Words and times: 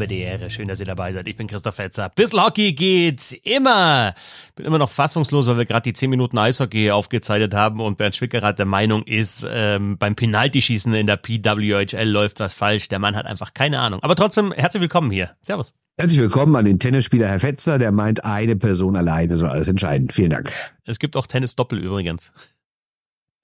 habe 0.00 0.08
die 0.08 0.20
Ehre. 0.20 0.48
Schön, 0.48 0.66
dass 0.66 0.80
ihr 0.80 0.86
dabei 0.86 1.12
seid. 1.12 1.28
Ich 1.28 1.36
bin 1.36 1.46
Christoph 1.46 1.74
Fetzer. 1.74 2.10
Bissl 2.14 2.40
Hockey 2.40 2.72
geht 2.72 3.38
immer. 3.44 4.14
Bin 4.56 4.64
immer 4.64 4.78
noch 4.78 4.88
fassungslos, 4.88 5.46
weil 5.46 5.58
wir 5.58 5.66
gerade 5.66 5.82
die 5.82 5.92
10 5.92 6.08
Minuten 6.08 6.38
Eishockey 6.38 6.90
aufgezeichnet 6.90 7.52
haben 7.52 7.80
und 7.80 7.98
Bernd 7.98 8.14
Schwickerath 8.14 8.58
der 8.58 8.64
Meinung 8.64 9.02
ist, 9.02 9.46
ähm, 9.52 9.98
beim 9.98 10.14
Penaltyschießen 10.14 10.94
in 10.94 11.06
der 11.06 11.18
PWHL 11.18 12.08
läuft 12.08 12.40
was 12.40 12.54
falsch. 12.54 12.88
Der 12.88 12.98
Mann 12.98 13.14
hat 13.14 13.26
einfach 13.26 13.52
keine 13.52 13.78
Ahnung. 13.78 14.02
Aber 14.02 14.16
trotzdem, 14.16 14.52
herzlich 14.52 14.80
willkommen 14.80 15.10
hier. 15.10 15.32
Servus. 15.42 15.74
Herzlich 15.98 16.20
willkommen 16.20 16.56
an 16.56 16.64
den 16.64 16.78
Tennisspieler 16.78 17.28
Herr 17.28 17.40
Fetzer, 17.40 17.78
der 17.78 17.92
meint, 17.92 18.24
eine 18.24 18.56
Person 18.56 18.96
alleine 18.96 19.36
soll 19.36 19.50
alles 19.50 19.68
entscheiden. 19.68 20.08
Vielen 20.08 20.30
Dank. 20.30 20.50
Es 20.86 20.98
gibt 20.98 21.14
auch 21.14 21.26
Tennis-Doppel 21.26 21.78
übrigens. 21.78 22.32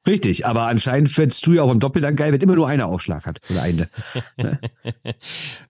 Richtig, 0.06 0.46
aber 0.46 0.66
anscheinend 0.66 1.08
findest 1.08 1.44
du 1.46 1.54
ja 1.54 1.62
auch 1.62 1.70
im 1.70 1.80
Doppel 1.80 2.00
dann 2.00 2.14
geil, 2.14 2.32
wenn 2.32 2.40
immer 2.40 2.54
nur 2.54 2.68
einer 2.68 2.86
Ausschlag 2.86 3.26
hat. 3.26 3.40
Oder 3.50 3.62
eine. 3.62 3.88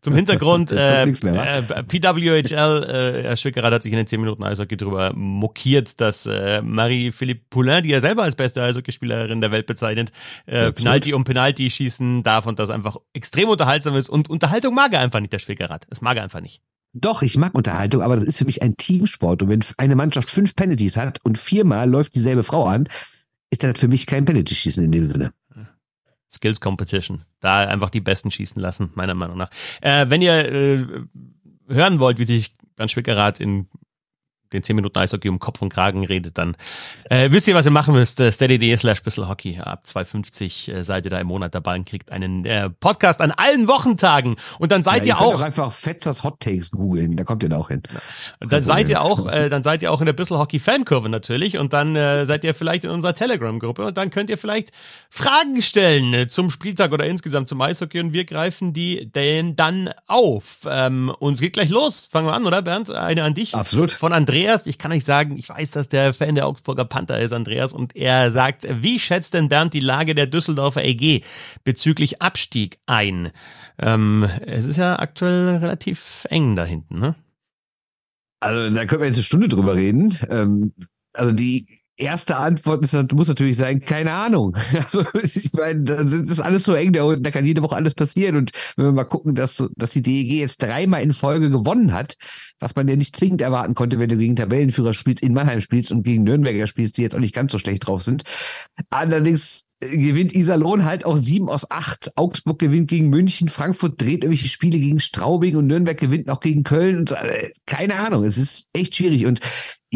Zum 0.03 0.15
Hintergrund, 0.15 0.73
äh, 0.77 1.07
mehr, 1.07 1.71
äh, 1.71 1.83
PWHL, 1.83 2.85
äh, 2.85 3.23
Herr 3.23 3.37
Schwickerath 3.37 3.73
hat 3.73 3.83
sich 3.83 3.93
in 3.93 3.97
den 3.97 4.07
10 4.07 4.21
Minuten 4.21 4.45
Eishockey 4.45 4.77
drüber 4.77 5.13
mokiert, 5.15 6.01
dass 6.01 6.27
äh, 6.27 6.61
Marie-Philippe 6.61 7.47
Poulain, 7.49 7.83
die 7.83 7.93
er 7.93 8.01
selber 8.01 8.25
als 8.25 8.37
beste 8.37 8.63
Eishockeyspielerin 8.63 9.41
der 9.41 9.53
Welt 9.53 9.67
bezeichnet, 9.67 10.13
äh, 10.45 10.73
Penalty 10.73 11.15
um 11.15 11.25
Penalty 11.25 11.71
schießen 11.71 12.23
darf 12.23 12.47
und 12.47 12.59
das 12.59 12.69
einfach 12.69 12.99
extrem 13.15 13.49
unterhaltsam 13.49 13.97
ist. 13.97 14.11
Und 14.11 14.29
Unterhaltung 14.29 14.75
mag 14.75 14.93
er 14.93 15.01
einfach 15.01 15.21
nicht, 15.21 15.33
der 15.33 15.39
Schwickerath. 15.39 15.87
Es 15.91 16.03
mag 16.03 16.19
er 16.19 16.23
einfach 16.23 16.41
nicht. 16.41 16.63
Doch, 16.93 17.21
ich 17.21 17.37
mag 17.37 17.55
Unterhaltung, 17.55 18.01
aber 18.01 18.15
das 18.15 18.25
ist 18.25 18.39
für 18.39 18.47
mich 18.47 18.63
ein 18.63 18.77
Teamsport. 18.77 19.43
Und 19.43 19.49
wenn 19.51 19.61
eine 19.77 19.97
Mannschaft 19.97 20.31
fünf 20.31 20.57
Penalties 20.57 20.97
hat 20.97 21.21
und 21.25 21.37
viermal 21.37 21.89
läuft 21.89 22.15
dieselbe 22.15 22.43
Frau 22.43 22.65
an, 22.65 22.89
ist 23.57 23.65
das 23.65 23.81
für 23.81 23.89
mich 23.89 24.07
kein 24.07 24.25
Penalty-Schießen 24.25 24.85
in 24.85 24.93
dem 24.93 25.09
Sinne. 25.09 25.33
Skills 26.31 26.61
Competition. 26.61 27.25
Da 27.41 27.67
einfach 27.67 27.91
die 27.91 28.01
Besten 28.01 28.31
schießen 28.31 28.61
lassen, 28.61 28.91
meiner 28.95 29.15
Meinung 29.15 29.39
nach. 29.39 29.51
Äh, 29.81 30.07
wenn 30.09 30.23
ihr 30.23 30.53
äh, 30.53 30.87
hören 31.69 32.01
wollt, 32.01 32.19
wie 32.19 32.25
sich 32.25 32.55
Bernd 32.75 32.91
Schwickerath 32.91 33.41
in 33.41 33.69
den 34.53 34.63
10 34.63 34.77
Minuten 34.77 34.99
Eishockey 34.99 35.29
um 35.29 35.39
Kopf 35.39 35.63
und 35.63 35.73
Kragen 35.73 36.05
redet, 36.05 36.39
dann 36.39 36.57
äh, 37.11 37.31
wisst 37.31 37.49
ihr, 37.49 37.55
was 37.55 37.65
ihr 37.65 37.71
machen 37.71 37.95
müsst. 37.95 38.21
Äh, 38.21 38.33
steady.de 38.33 38.77
slash 38.77 39.01
Hockey. 39.17 39.59
Ab 39.59 39.85
2,50 39.87 40.73
äh, 40.73 40.85
seid 40.85 41.05
ihr 41.05 41.11
da 41.11 41.19
im 41.19 41.27
Monat 41.29 41.55
dabei 41.55 41.77
und 41.77 41.89
kriegt 41.89 42.13
einen 42.13 42.45
äh, 42.45 42.71
Podcast 42.71 43.21
an 43.21 43.31
allen 43.31 43.69
Wochentagen. 43.69 44.37
Und 44.59 44.73
dann 44.73 44.83
seid 44.83 45.07
ja, 45.07 45.17
ihr, 45.17 45.21
ihr 45.21 45.27
auch... 45.27 45.41
einfach 45.41 45.73
Fetzers 45.73 46.23
Hot 46.23 46.41
Takes 46.41 46.71
googeln, 46.71 47.17
da 47.17 47.25
kommt 47.25 47.43
ihr 47.43 47.49
da 47.49 47.59
auch 47.59 47.69
hin. 47.69 47.83
Und 48.41 48.53
dann 48.53 48.65
seid 48.65 48.89
ihr 48.89 49.03
auch, 49.03 49.31
äh, 49.31 49.49
dann 49.49 49.63
seid 49.63 49.83
ihr 49.83 49.93
auch 49.93 50.01
in 50.01 50.07
der 50.07 50.13
Bissel 50.13 50.39
Hockey 50.39 50.59
Fankurve 50.59 51.09
natürlich 51.09 51.59
und 51.59 51.73
dann 51.73 51.97
äh, 51.97 52.27
seid 52.27 52.45
ihr 52.45 52.55
vielleicht 52.55 52.85
in 52.85 52.91
unserer 52.91 53.15
Telegram-Gruppe 53.15 53.87
und 53.87 53.97
dann 53.97 54.11
könnt 54.11 54.31
ihr 54.31 54.39
vielleicht 54.39 54.71
Fragen 55.09 55.61
stellen 55.63 56.15
äh, 56.15 56.29
zum 56.29 56.51
Spieltag 56.51 56.93
oder 56.93 57.07
insgesamt 57.07 57.49
zum 57.49 57.61
Eishockey 57.61 58.01
und 58.01 58.13
wir 58.13 58.25
greifen 58.25 58.73
die 58.73 59.11
denn 59.11 59.57
dann 59.57 59.91
auf. 60.07 60.61
Ähm, 60.69 61.13
und 61.19 61.41
geht 61.41 61.55
gleich 61.55 61.71
los. 61.71 62.09
Fangen 62.11 62.27
wir 62.27 62.35
an, 62.35 62.47
oder 62.47 62.63
Bernd? 62.63 62.91
Eine 62.91 63.25
an 63.25 63.35
dich. 63.35 63.55
Absolut. 63.55 63.93
Von 63.93 64.13
Andreas 64.13 64.36
Andreas, 64.37 64.67
ich 64.67 64.77
kann 64.77 64.93
euch 64.93 65.05
sagen, 65.05 65.39
ich 65.39 65.49
weiß, 65.49 65.71
dass 65.71 65.89
der 65.89 66.13
Fan 66.13 66.35
der 66.35 66.47
Augsburger 66.47 66.85
Panther 66.85 67.19
ist, 67.19 67.33
Andreas, 67.33 67.73
und 67.73 67.97
er 67.97 68.31
sagt, 68.31 68.67
wie 68.83 68.99
schätzt 68.99 69.33
denn 69.33 69.49
Bernd 69.49 69.73
die 69.73 69.81
Lage 69.81 70.15
der 70.15 70.27
Düsseldorfer 70.27 70.85
EG 70.85 71.23
bezüglich 71.65 72.21
Abstieg 72.21 72.79
ein? 72.85 73.33
Ähm, 73.79 74.29
es 74.43 74.67
ist 74.67 74.77
ja 74.77 74.99
aktuell 74.99 75.57
relativ 75.57 76.27
eng 76.29 76.55
da 76.55 76.67
hinten, 76.67 76.99
ne? 76.99 77.15
Also 78.41 78.75
da 78.75 78.85
können 78.85 79.01
wir 79.01 79.07
jetzt 79.07 79.17
eine 79.17 79.25
Stunde 79.25 79.49
drüber 79.49 79.75
reden. 79.75 80.19
Ähm, 80.29 80.75
also 81.15 81.33
die 81.33 81.67
erste 81.97 82.37
Antwort 82.37 82.85
ist, 82.85 83.13
muss 83.13 83.29
natürlich 83.29 83.57
sein, 83.57 83.81
keine 83.81 84.13
Ahnung. 84.13 84.57
Also 84.77 85.05
ich 85.23 85.53
meine, 85.53 85.83
das 85.83 86.13
ist 86.13 86.41
alles 86.41 86.65
so 86.65 86.75
eng, 86.75 86.93
da, 86.93 87.31
kann 87.31 87.47
jede 87.47 87.63
Woche 87.63 87.75
alles 87.75 87.95
passieren. 87.95 88.37
Und 88.37 88.53
wenn 88.77 88.85
wir 88.87 88.93
mal 88.93 89.05
gucken, 89.05 89.35
dass, 89.35 89.65
dass 89.75 89.91
die 89.91 90.03
DEG 90.03 90.31
jetzt 90.39 90.63
dreimal 90.63 91.03
in 91.03 91.13
Folge 91.13 91.51
gewonnen 91.51 91.93
hat, 91.93 92.17
was 92.61 92.77
man 92.77 92.89
ja 92.89 92.97
nicht 92.97 93.17
zwingend 93.17 93.41
erwarten 93.41 93.75
konnte, 93.75 93.99
wenn 93.99 94.09
du 94.09 94.17
gegen 94.17 94.37
Tabellenführer 94.37 94.93
spielst, 94.93 95.23
in 95.23 95.33
Mannheim 95.33 95.61
spielst 95.61 95.93
und 95.93 96.03
gegen 96.03 96.25
Nürnberger 96.25 96.67
spielst, 96.67 96.99
die 96.99 97.03
jetzt 97.03 97.15
auch 97.15 97.21
nicht 97.21 97.35
ganz 97.35 97.53
so 97.53 97.59
schlecht 97.59 97.87
drauf 97.87 98.03
sind. 98.03 98.23
Allerdings 98.91 99.67
gewinnt 99.81 100.35
Iserlohn 100.35 100.85
halt 100.85 101.05
auch 101.05 101.19
sieben 101.19 101.49
aus 101.49 101.71
acht. 101.71 102.13
Augsburg 102.17 102.59
gewinnt 102.59 102.89
gegen 102.89 103.09
München, 103.09 103.49
Frankfurt 103.49 104.01
dreht 104.01 104.25
irgendwelche 104.25 104.49
Spiele 104.49 104.79
gegen 104.79 105.01
Straubing 105.01 105.57
und 105.57 105.67
Nürnberg 105.67 105.99
gewinnt 105.99 106.31
auch 106.31 106.41
gegen 106.41 106.63
Köln 106.63 106.99
und 106.99 107.13
äh, 107.13 107.51
keine 107.67 107.97
Ahnung, 107.97 108.25
es 108.25 108.39
ist 108.39 108.69
echt 108.73 108.97
schwierig 108.97 109.27
und 109.27 109.41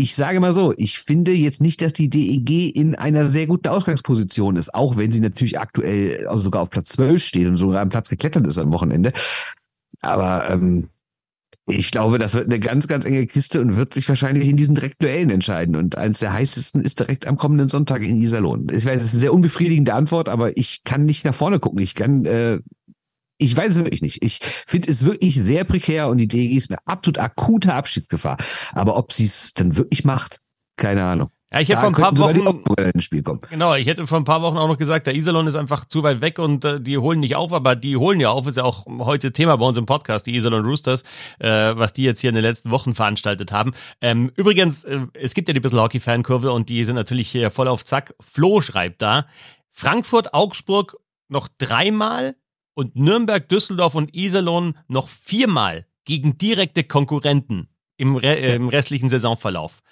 ich 0.01 0.15
sage 0.15 0.41
mal 0.41 0.55
so, 0.55 0.73
ich 0.79 0.99
finde 0.99 1.33
jetzt 1.33 1.61
nicht, 1.61 1.83
dass 1.83 1.93
die 1.93 2.09
DEG 2.09 2.75
in 2.75 2.95
einer 2.95 3.29
sehr 3.29 3.47
guten 3.47 3.69
Ausgangsposition 3.69 4.57
ist, 4.57 4.75
auch 4.75 4.97
wenn 4.97 5.13
sie 5.13 5.21
natürlich 5.21 5.61
aktuell 5.61 6.27
also 6.27 6.45
sogar 6.45 6.63
auf 6.63 6.71
Platz 6.71 6.93
12 6.93 7.23
steht 7.23 7.47
und 7.47 7.57
sogar 7.57 7.83
am 7.83 7.91
Platz 7.91 8.09
geklettert 8.09 8.47
ist 8.47 8.57
am 8.57 8.73
Wochenende. 8.73 9.13
Aber 10.01 10.49
ähm, 10.49 10.89
ich 11.67 11.91
glaube, 11.91 12.19
das 12.19 12.33
wird 12.33 12.47
eine 12.47 12.59
ganz, 12.59 12.89
ganz 12.89 13.05
enge 13.05 13.27
Kiste 13.27 13.61
und 13.61 13.77
wird 13.77 13.93
sich 13.93 14.09
wahrscheinlich 14.09 14.49
in 14.49 14.57
diesen 14.57 14.75
direkten 14.75 15.05
Duellen 15.05 15.29
entscheiden. 15.29 15.77
Und 15.77 15.99
eines 15.99 16.21
der 16.21 16.33
heißesten 16.33 16.83
ist 16.83 16.99
direkt 16.99 17.27
am 17.27 17.37
kommenden 17.37 17.69
Sonntag 17.69 18.03
in 18.03 18.17
Iserlohn. 18.17 18.69
Ich 18.73 18.87
weiß, 18.87 18.97
es 18.97 19.09
ist 19.09 19.15
eine 19.15 19.21
sehr 19.21 19.35
unbefriedigende 19.35 19.93
Antwort, 19.93 20.31
aber 20.31 20.57
ich 20.57 20.83
kann 20.85 21.05
nicht 21.05 21.27
nach 21.27 21.35
vorne 21.35 21.61
gucken. 21.61 21.81
Ich 21.81 21.95
kann, 21.95 22.25
äh, 22.25 22.61
ich 23.41 23.57
weiß 23.57 23.73
es 23.73 23.77
wirklich 23.79 24.03
nicht. 24.03 24.23
Ich 24.23 24.41
finde 24.67 24.91
es 24.91 25.05
wirklich 25.05 25.37
sehr 25.43 25.65
prekär 25.65 26.09
und 26.09 26.19
die 26.19 26.29
DG 26.29 26.57
ist 26.57 26.71
eine 26.71 26.79
absolut 26.87 27.19
akute 27.19 27.75
Abstiegsgefahr. 27.75 28.37
Aber 28.73 28.97
ob 28.97 29.13
sie 29.13 29.25
es 29.25 29.55
dann 29.55 29.77
wirklich 29.77 30.05
macht, 30.05 30.41
keine 30.77 31.05
Ahnung. 31.05 31.31
Ja, 31.53 31.59
ich 31.59 31.69
hätte 31.69 31.81
vor 31.81 31.89
ein 31.89 31.95
paar 31.95 32.17
Wochen 32.17 32.63
ins 32.95 33.03
Spiel 33.03 33.25
kommen. 33.25 33.41
Genau, 33.51 33.75
ich 33.75 33.89
hätte 33.89 34.07
vor 34.07 34.19
ein 34.19 34.25
paar 34.25 34.41
Wochen 34.41 34.57
auch 34.57 34.69
noch 34.69 34.79
gesagt, 34.79 35.09
der 35.09 35.17
Iserlohn 35.17 35.49
ist 35.49 35.57
einfach 35.57 35.85
zu 35.85 36.05
weit 36.05 36.21
weg 36.21 36.39
und 36.39 36.65
äh, 36.65 36.81
die 36.81 36.97
holen 36.97 37.19
nicht 37.19 37.35
auf, 37.35 37.53
aber 37.53 37.75
die 37.75 37.97
holen 37.97 38.21
ja 38.21 38.31
auf, 38.31 38.47
ist 38.47 38.57
ja 38.57 38.63
auch 38.63 38.87
heute 38.87 39.33
Thema 39.33 39.57
bei 39.57 39.67
uns 39.67 39.77
im 39.77 39.85
Podcast, 39.85 40.29
die 40.29 40.37
Iserlohn 40.37 40.65
Roosters, 40.65 41.03
äh, 41.41 41.49
was 41.49 41.93
die 41.93 42.05
jetzt 42.05 42.21
hier 42.21 42.29
in 42.29 42.37
den 42.37 42.45
letzten 42.45 42.71
Wochen 42.71 42.95
veranstaltet 42.95 43.51
haben. 43.51 43.73
Ähm, 44.01 44.31
übrigens, 44.37 44.85
äh, 44.85 45.01
es 45.15 45.35
gibt 45.35 45.49
ja 45.49 45.55
die 45.55 45.59
bisschen 45.59 45.81
Hockey-Fankurve 45.81 46.53
und 46.53 46.69
die 46.69 46.85
sind 46.85 46.95
natürlich 46.95 47.29
hier 47.29 47.51
voll 47.51 47.67
auf 47.67 47.85
Zack. 47.85 48.15
Flo 48.21 48.61
schreibt 48.61 49.03
da, 49.03 49.27
Frankfurt, 49.73 50.35
Augsburg 50.35 50.99
noch 51.29 51.49
dreimal 51.59 52.37
und 52.81 52.97
Nürnberg, 52.97 53.49
Düsseldorf 53.49 53.95
und 53.95 54.15
Iserlohn 54.15 54.77
noch 54.89 55.09
viermal 55.09 55.87
gegen 56.05 56.39
direkte 56.39 56.83
Konkurrenten 56.83 57.69
im, 57.97 58.17
Re 58.17 58.37
äh, 58.37 58.57
im 58.57 58.69
restlichen 58.69 59.11
Saisonverlauf 59.11 59.83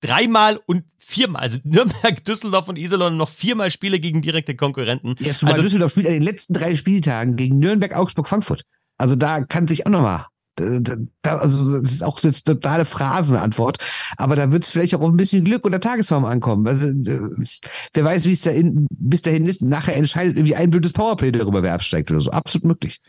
dreimal 0.00 0.60
und 0.66 0.84
viermal, 0.98 1.42
also 1.42 1.58
Nürnberg, 1.64 2.24
Düsseldorf 2.26 2.68
und 2.68 2.78
Iserlohn 2.78 3.16
noch 3.16 3.28
viermal 3.28 3.70
Spiele 3.70 3.98
gegen 3.98 4.22
direkte 4.22 4.54
Konkurrenten. 4.54 5.16
Ja, 5.18 5.34
zumal 5.34 5.54
also, 5.54 5.62
Düsseldorf 5.62 5.92
spielt 5.92 6.06
an 6.06 6.12
den 6.12 6.22
letzten 6.22 6.54
drei 6.54 6.76
Spieltagen 6.76 7.36
gegen 7.36 7.58
Nürnberg, 7.58 7.94
Augsburg, 7.96 8.28
Frankfurt. 8.28 8.62
Also 8.96 9.16
da 9.16 9.44
kann 9.44 9.66
sich 9.66 9.86
auch 9.86 9.90
nochmal 9.90 10.26
da, 10.58 10.96
da, 11.22 11.36
also 11.36 11.80
das 11.80 11.92
ist 11.92 12.02
auch 12.02 12.22
eine 12.22 12.32
totale 12.32 12.84
Phrasenantwort, 12.84 13.78
aber 14.16 14.36
da 14.36 14.52
wird 14.52 14.64
es 14.64 14.70
vielleicht 14.70 14.94
auch 14.94 15.02
ein 15.02 15.16
bisschen 15.16 15.44
Glück 15.44 15.64
oder 15.64 15.80
Tagesform 15.80 16.24
ankommen. 16.24 16.66
Also, 16.66 16.86
wer 16.86 18.04
weiß, 18.04 18.24
wie 18.24 18.32
es 18.32 18.42
da 18.42 18.50
bis 18.90 19.22
dahin 19.22 19.46
ist. 19.46 19.62
Nachher 19.62 19.96
entscheidet 19.96 20.36
irgendwie 20.36 20.56
ein 20.56 20.70
blödes 20.70 20.92
Powerplay 20.92 21.32
darüber, 21.32 21.62
wer 21.62 21.74
absteigt 21.74 22.10
oder 22.10 22.20
so. 22.20 22.30
Absolut 22.30 22.64
möglich. 22.64 23.00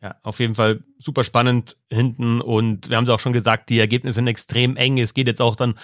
Ja, 0.00 0.14
auf 0.22 0.38
jeden 0.38 0.54
Fall 0.54 0.84
super 0.98 1.24
spannend 1.24 1.76
hinten 1.90 2.40
und 2.40 2.88
wir 2.88 2.96
haben 2.96 3.04
es 3.04 3.10
auch 3.10 3.18
schon 3.18 3.32
gesagt, 3.32 3.68
die 3.68 3.80
Ergebnisse 3.80 4.16
sind 4.16 4.28
extrem 4.28 4.76
eng. 4.76 4.98
Es 4.98 5.12
geht 5.12 5.26
jetzt 5.26 5.42
auch 5.42 5.56
dann 5.56 5.74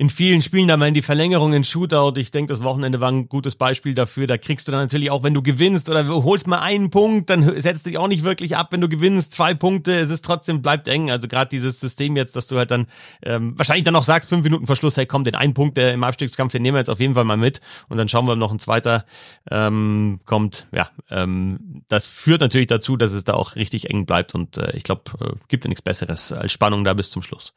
in 0.00 0.08
vielen 0.08 0.40
Spielen 0.40 0.66
da 0.66 0.78
mal 0.78 0.88
in 0.88 0.94
die 0.94 1.02
Verlängerung 1.02 1.52
in 1.52 1.62
Shootout. 1.62 2.18
Ich 2.18 2.30
denke, 2.30 2.54
das 2.54 2.62
Wochenende 2.62 3.00
war 3.00 3.12
ein 3.12 3.28
gutes 3.28 3.54
Beispiel 3.54 3.94
dafür. 3.94 4.26
Da 4.26 4.38
kriegst 4.38 4.66
du 4.66 4.72
dann 4.72 4.80
natürlich 4.80 5.10
auch, 5.10 5.22
wenn 5.24 5.34
du 5.34 5.42
gewinnst 5.42 5.90
oder 5.90 6.08
holst 6.08 6.46
mal 6.46 6.60
einen 6.60 6.88
Punkt, 6.88 7.28
dann 7.28 7.60
setzt 7.60 7.84
dich 7.84 7.98
auch 7.98 8.08
nicht 8.08 8.24
wirklich 8.24 8.56
ab, 8.56 8.68
wenn 8.70 8.80
du 8.80 8.88
gewinnst. 8.88 9.34
Zwei 9.34 9.52
Punkte, 9.52 9.92
es 9.92 10.10
ist 10.10 10.24
trotzdem, 10.24 10.62
bleibt 10.62 10.88
eng. 10.88 11.10
Also 11.10 11.28
gerade 11.28 11.50
dieses 11.50 11.80
System 11.80 12.16
jetzt, 12.16 12.34
dass 12.34 12.46
du 12.46 12.56
halt 12.56 12.70
dann 12.70 12.86
ähm, 13.22 13.58
wahrscheinlich 13.58 13.84
dann 13.84 13.92
noch 13.92 14.04
sagst, 14.04 14.30
fünf 14.30 14.42
Minuten 14.42 14.64
Verschluss, 14.64 14.96
hey 14.96 15.04
komm, 15.04 15.22
den 15.22 15.34
einen 15.34 15.52
Punkt, 15.52 15.76
der 15.76 15.92
im 15.92 16.02
Abstiegskampf, 16.02 16.52
den 16.52 16.62
nehmen 16.62 16.76
wir 16.76 16.80
jetzt 16.80 16.88
auf 16.88 17.00
jeden 17.00 17.12
Fall 17.12 17.24
mal 17.24 17.36
mit. 17.36 17.60
Und 17.90 17.98
dann 17.98 18.08
schauen 18.08 18.24
wir, 18.24 18.32
ob 18.32 18.38
noch 18.38 18.52
ein 18.52 18.58
zweiter 18.58 19.04
ähm, 19.50 20.20
kommt. 20.24 20.68
Ja, 20.72 20.88
ähm, 21.10 21.82
das 21.88 22.06
führt 22.06 22.40
natürlich 22.40 22.68
dazu, 22.68 22.96
dass 22.96 23.12
es 23.12 23.24
da 23.24 23.34
auch 23.34 23.54
richtig 23.54 23.90
eng 23.90 24.06
bleibt. 24.06 24.34
Und 24.34 24.56
äh, 24.56 24.74
ich 24.74 24.82
glaube, 24.82 25.02
äh, 25.20 25.32
gibt 25.48 25.66
ja 25.66 25.68
nichts 25.68 25.82
Besseres 25.82 26.32
als 26.32 26.52
Spannung 26.52 26.84
da 26.84 26.94
bis 26.94 27.10
zum 27.10 27.22
Schluss. 27.22 27.52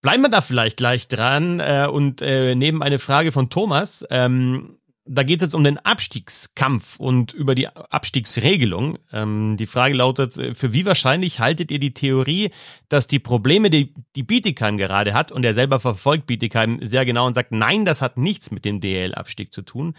Bleiben 0.00 0.22
wir 0.22 0.28
da 0.28 0.40
vielleicht 0.40 0.76
gleich 0.76 1.08
dran 1.08 1.60
äh, 1.60 1.88
und 1.90 2.22
äh, 2.22 2.54
nehmen 2.54 2.82
eine 2.82 2.98
Frage 2.98 3.32
von 3.32 3.50
Thomas. 3.50 4.06
Ähm, 4.10 4.78
da 5.10 5.22
geht 5.22 5.40
es 5.40 5.46
jetzt 5.46 5.54
um 5.54 5.64
den 5.64 5.78
Abstiegskampf 5.78 7.00
und 7.00 7.32
über 7.32 7.54
die 7.54 7.68
Abstiegsregelung. 7.68 8.98
Ähm, 9.12 9.56
die 9.58 9.66
Frage 9.66 9.94
lautet, 9.94 10.36
äh, 10.36 10.54
für 10.54 10.72
wie 10.72 10.86
wahrscheinlich 10.86 11.40
haltet 11.40 11.70
ihr 11.70 11.78
die 11.78 11.94
Theorie, 11.94 12.50
dass 12.88 13.06
die 13.06 13.18
Probleme, 13.18 13.70
die, 13.70 13.94
die 14.14 14.22
Bietigheim 14.22 14.78
gerade 14.78 15.14
hat, 15.14 15.32
und 15.32 15.44
er 15.44 15.54
selber 15.54 15.80
verfolgt 15.80 16.26
Bietigheim 16.26 16.78
sehr 16.82 17.04
genau 17.04 17.26
und 17.26 17.34
sagt, 17.34 17.52
nein, 17.52 17.84
das 17.84 18.02
hat 18.02 18.16
nichts 18.18 18.50
mit 18.50 18.64
dem 18.64 18.80
DL-Abstieg 18.80 19.52
zu 19.52 19.62
tun, 19.62 19.94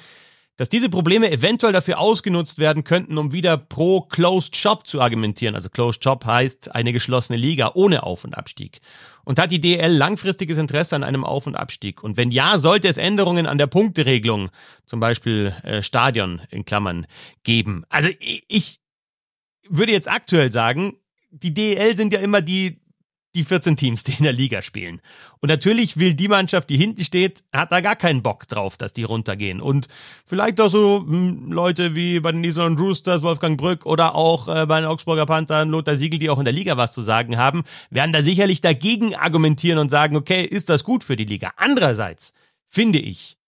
dass 0.59 0.67
diese 0.67 0.89
Probleme 0.89 1.31
eventuell 1.31 1.71
dafür 1.71 2.00
ausgenutzt 2.00 2.59
werden 2.59 2.83
könnten, 2.83 3.17
um 3.17 3.31
wieder 3.31 3.56
pro 3.56 4.01
Closed 4.01 4.57
Shop 4.57 4.85
zu 4.85 5.00
argumentieren. 5.00 5.56
Also 5.56 5.69
Closed 5.69 6.03
Shop 6.03 6.25
heißt 6.25 6.75
eine 6.75 6.91
geschlossene 6.91 7.38
Liga 7.38 7.71
ohne 7.75 8.03
Auf- 8.03 8.25
und 8.25 8.38
Abstieg. 8.38 8.81
Und 9.23 9.39
hat 9.39 9.51
die 9.51 9.61
DL 9.61 9.89
langfristiges 9.89 10.57
Interesse 10.57 10.97
an 10.97 11.06
einem 11.06 11.23
Auf- 11.23 11.47
und 11.47 11.56
Abstieg? 11.56 12.03
Und 12.03 12.17
wenn 12.17 12.29
ja, 12.29 12.59
sollte 12.59 12.89
es 12.89 12.97
Änderungen 12.97 13.47
an 13.47 13.57
der 13.57 13.67
Punkteregelung, 13.67 14.50
zum 14.85 15.00
Beispiel 15.00 15.56
äh, 15.63 15.81
Stadion 15.81 16.41
in 16.50 16.65
Klammern, 16.65 17.07
geben? 17.44 17.85
Also 17.88 18.09
ich, 18.19 18.81
würde 19.69 19.94
jetzt 19.94 20.11
aktuell 20.11 20.51
sagen, 20.51 20.97
die 21.31 21.53
DEL 21.53 21.95
sind 21.95 22.11
ja 22.11 22.19
immer 22.19 22.41
die, 22.41 22.81
die 23.35 23.43
14 23.43 23.75
Teams, 23.75 24.03
die 24.03 24.13
in 24.13 24.23
der 24.23 24.33
Liga 24.33 24.61
spielen. 24.61 25.01
Und 25.39 25.49
natürlich 25.49 25.97
will 25.97 26.13
die 26.13 26.27
Mannschaft, 26.27 26.69
die 26.69 26.77
hinten 26.77 27.03
steht, 27.03 27.43
hat 27.53 27.71
da 27.71 27.81
gar 27.81 27.95
keinen 27.95 28.23
Bock 28.23 28.47
drauf, 28.47 28.77
dass 28.77 28.93
die 28.93 29.03
runtergehen. 29.03 29.61
Und 29.61 29.87
vielleicht 30.25 30.59
auch 30.59 30.69
so 30.69 31.05
hm, 31.05 31.51
Leute 31.51 31.95
wie 31.95 32.19
bei 32.19 32.31
den 32.31 32.41
Niederlanden 32.41 32.81
Roosters, 32.81 33.21
Wolfgang 33.21 33.57
Brück 33.57 33.85
oder 33.85 34.15
auch 34.15 34.47
äh, 34.47 34.65
bei 34.65 34.79
den 34.81 34.89
Augsburger 34.89 35.25
Panthern, 35.25 35.69
Lothar 35.69 35.95
Siegel, 35.95 36.19
die 36.19 36.29
auch 36.29 36.39
in 36.39 36.45
der 36.45 36.53
Liga 36.53 36.77
was 36.77 36.91
zu 36.91 37.01
sagen 37.01 37.37
haben, 37.37 37.63
werden 37.89 38.13
da 38.13 38.21
sicherlich 38.21 38.61
dagegen 38.61 39.15
argumentieren 39.15 39.79
und 39.79 39.89
sagen, 39.89 40.15
okay, 40.15 40.43
ist 40.43 40.69
das 40.69 40.83
gut 40.83 41.03
für 41.03 41.15
die 41.15 41.25
Liga? 41.25 41.51
Andererseits 41.55 42.33
finde 42.67 42.99
ich, 42.99 43.38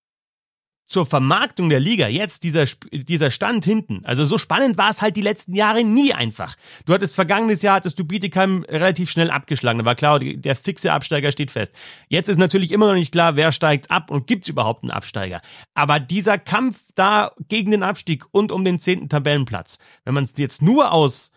zur 0.92 1.06
Vermarktung 1.06 1.70
der 1.70 1.80
Liga 1.80 2.08
jetzt 2.08 2.44
dieser, 2.44 2.66
dieser 2.92 3.32
Stand 3.32 3.64
hinten. 3.64 4.02
Also 4.04 4.26
so 4.26 4.38
spannend 4.38 4.78
war 4.78 4.90
es 4.90 5.02
halt 5.02 5.16
die 5.16 5.22
letzten 5.22 5.56
Jahre 5.56 5.86
nie 5.86 6.14
einfach. 6.14 6.56
Du 6.86 6.94
hattest 6.94 7.16
vergangenes 7.16 7.62
Jahr, 7.62 7.76
hattest 7.76 7.98
du 7.98 8.04
Bietigheim 8.04 8.66
relativ 8.68 9.10
schnell 9.10 9.32
abgeschlagen. 9.32 9.80
Da 9.80 9.86
war 9.86 9.96
klar, 9.96 10.20
der 10.20 10.56
fixe 10.56 10.92
Absteiger 10.92 11.32
steht 11.32 11.50
fest. 11.50 11.72
Jetzt 12.10 12.28
ist 12.28 12.38
natürlich 12.38 12.72
immer 12.72 12.88
noch 12.88 12.96
nicht 12.96 13.14
klar, 13.14 13.38
wer 13.38 13.54
steigt 13.54 13.90
ab 13.90 14.12
und 14.12 14.28
gibt 14.28 14.44
es 14.44 14.50
überhaupt 14.50 14.84
einen 14.84 14.92
Absteiger. 14.92 15.42
Aber 15.74 16.02
dieser 16.02 16.38
Kampf 16.38 16.82
da 16.94 17.32
gegen 17.48 17.72
den 17.72 17.84
Abstieg 17.84 18.26
und 18.32 18.52
um 18.52 18.66
den 18.66 18.78
zehnten 18.78 19.08
Tabellenplatz, 19.08 19.80
wenn 20.04 20.14
man 20.14 20.26
es 20.26 20.34
jetzt 20.38 20.62
nur 20.62 20.92
aus 20.92 21.32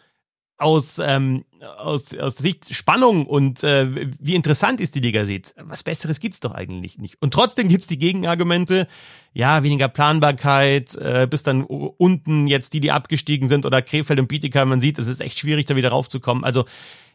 aus, 0.56 0.98
ähm, 0.98 1.44
aus, 1.78 2.16
aus 2.16 2.36
Sicht 2.36 2.74
Spannung 2.74 3.26
und 3.26 3.64
äh, 3.64 4.08
wie 4.20 4.34
interessant 4.34 4.80
ist 4.80 4.94
die 4.94 5.00
Liga 5.00 5.24
sieht, 5.24 5.54
was 5.58 5.82
Besseres 5.82 6.20
gibt's 6.20 6.40
doch 6.40 6.52
eigentlich 6.52 6.98
nicht. 6.98 7.20
Und 7.20 7.34
trotzdem 7.34 7.68
gibt's 7.68 7.86
die 7.86 7.98
Gegenargumente, 7.98 8.86
ja, 9.32 9.62
weniger 9.62 9.88
Planbarkeit, 9.88 10.94
äh, 10.96 11.26
bis 11.28 11.42
dann 11.42 11.62
unten 11.64 12.46
jetzt 12.46 12.72
die, 12.72 12.80
die 12.80 12.92
abgestiegen 12.92 13.48
sind 13.48 13.66
oder 13.66 13.82
Krefeld 13.82 14.20
und 14.20 14.28
Bietigheim, 14.28 14.68
man 14.68 14.80
sieht, 14.80 14.98
es 14.98 15.08
ist 15.08 15.20
echt 15.20 15.38
schwierig, 15.38 15.66
da 15.66 15.76
wieder 15.76 15.90
raufzukommen. 15.90 16.44
Also 16.44 16.64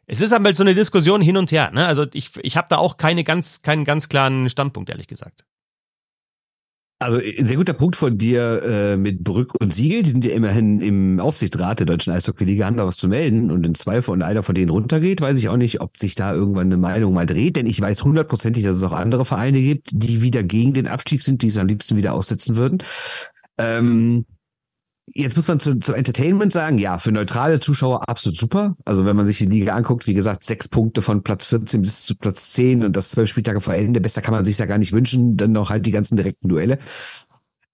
es 0.06 0.22
ist 0.22 0.34
aber 0.34 0.54
so 0.56 0.64
eine 0.64 0.74
Diskussion 0.74 1.22
hin 1.22 1.38
und 1.38 1.52
her. 1.52 1.72
Ne? 1.72 1.86
Also 1.86 2.06
ich, 2.14 2.32
ich 2.42 2.58
habe 2.58 2.68
da 2.70 2.78
auch 2.78 2.98
keine 2.98 3.24
ganz, 3.24 3.62
keinen 3.62 3.86
ganz 3.86 4.10
klaren 4.10 4.50
Standpunkt, 4.50 4.90
ehrlich 4.90 5.08
gesagt. 5.08 5.46
Also 7.02 7.18
ein 7.18 7.48
sehr 7.48 7.56
guter 7.56 7.72
Punkt 7.72 7.96
von 7.96 8.18
dir 8.18 8.62
äh, 8.62 8.98
mit 8.98 9.24
Brück 9.24 9.54
und 9.62 9.74
Siegel. 9.74 10.04
Die 10.04 10.10
sind 10.10 10.26
ja 10.26 10.32
immerhin 10.32 10.82
im 10.82 11.22
Aufsichtsrat 11.22 11.80
der 11.80 11.86
Deutschen 11.86 12.12
Eishockey-Liga, 12.12 12.66
haben 12.66 12.76
da 12.76 12.86
was 12.86 12.98
zu 12.98 13.08
melden. 13.08 13.52
Und 13.52 13.66
in 13.66 13.74
zwei 13.74 14.02
von 14.02 14.22
einer 14.22 14.44
von 14.44 14.54
denen 14.54 14.70
runtergeht, 14.70 15.22
weiß 15.22 15.40
ich 15.40 15.48
auch 15.48 15.56
nicht, 15.56 15.80
ob 15.80 15.98
sich 15.98 16.16
da 16.16 16.34
irgendwann 16.34 16.68
eine 16.68 16.76
Meinung 16.76 17.14
mal 17.14 17.26
dreht. 17.26 17.56
Denn 17.56 17.68
ich 17.68 17.80
weiß 17.80 18.04
hundertprozentig, 18.04 18.66
dass 18.66 18.76
es 18.76 18.84
auch 18.84 18.92
andere 18.92 19.24
Vereine 19.24 19.62
gibt, 19.62 19.92
die 19.94 20.22
wieder 20.22 20.44
gegen 20.44 20.74
den 20.74 20.88
Abstieg 20.88 21.22
sind, 21.22 21.42
die 21.42 21.48
es 21.48 21.58
am 21.58 21.68
liebsten 21.68 21.96
wieder 21.96 22.14
aussetzen 22.14 22.58
würden. 22.58 22.84
Ähm, 23.58 24.26
Jetzt 25.14 25.38
muss 25.38 25.48
man 25.48 25.60
zu, 25.60 25.80
zum 25.80 25.96
Entertainment 25.96 26.52
sagen, 26.54 26.78
ja, 26.78 26.98
für 26.98 27.12
neutrale 27.12 27.60
Zuschauer 27.60 28.08
absolut 28.08 28.38
super. 28.38 28.76
Also 28.86 29.06
wenn 29.06 29.16
man 29.16 29.28
sich 29.28 29.38
die 29.38 29.46
Liga 29.46 29.74
anguckt, 29.74 30.08
wie 30.08 30.14
gesagt, 30.14 30.44
sechs 30.44 30.68
Punkte 30.68 31.02
von 31.02 31.24
Platz 31.24 31.46
14 31.46 31.82
bis 31.82 32.04
zu 32.04 32.16
Platz 32.16 32.52
10 32.54 32.84
und 32.84 32.96
das 32.96 33.10
zwölf 33.10 33.30
Spieltage 33.30 33.62
vor 33.62 33.74
Ende, 33.74 34.02
besser 34.02 34.22
kann 34.22 34.34
man 34.34 34.46
sich 34.46 34.58
da 34.58 34.66
gar 34.66 34.78
nicht 34.78 34.92
wünschen, 34.92 35.38
dann 35.38 35.52
noch 35.52 35.70
halt 35.70 35.86
die 35.86 35.92
ganzen 35.92 36.16
direkten 36.16 36.50
Duelle. 36.50 36.80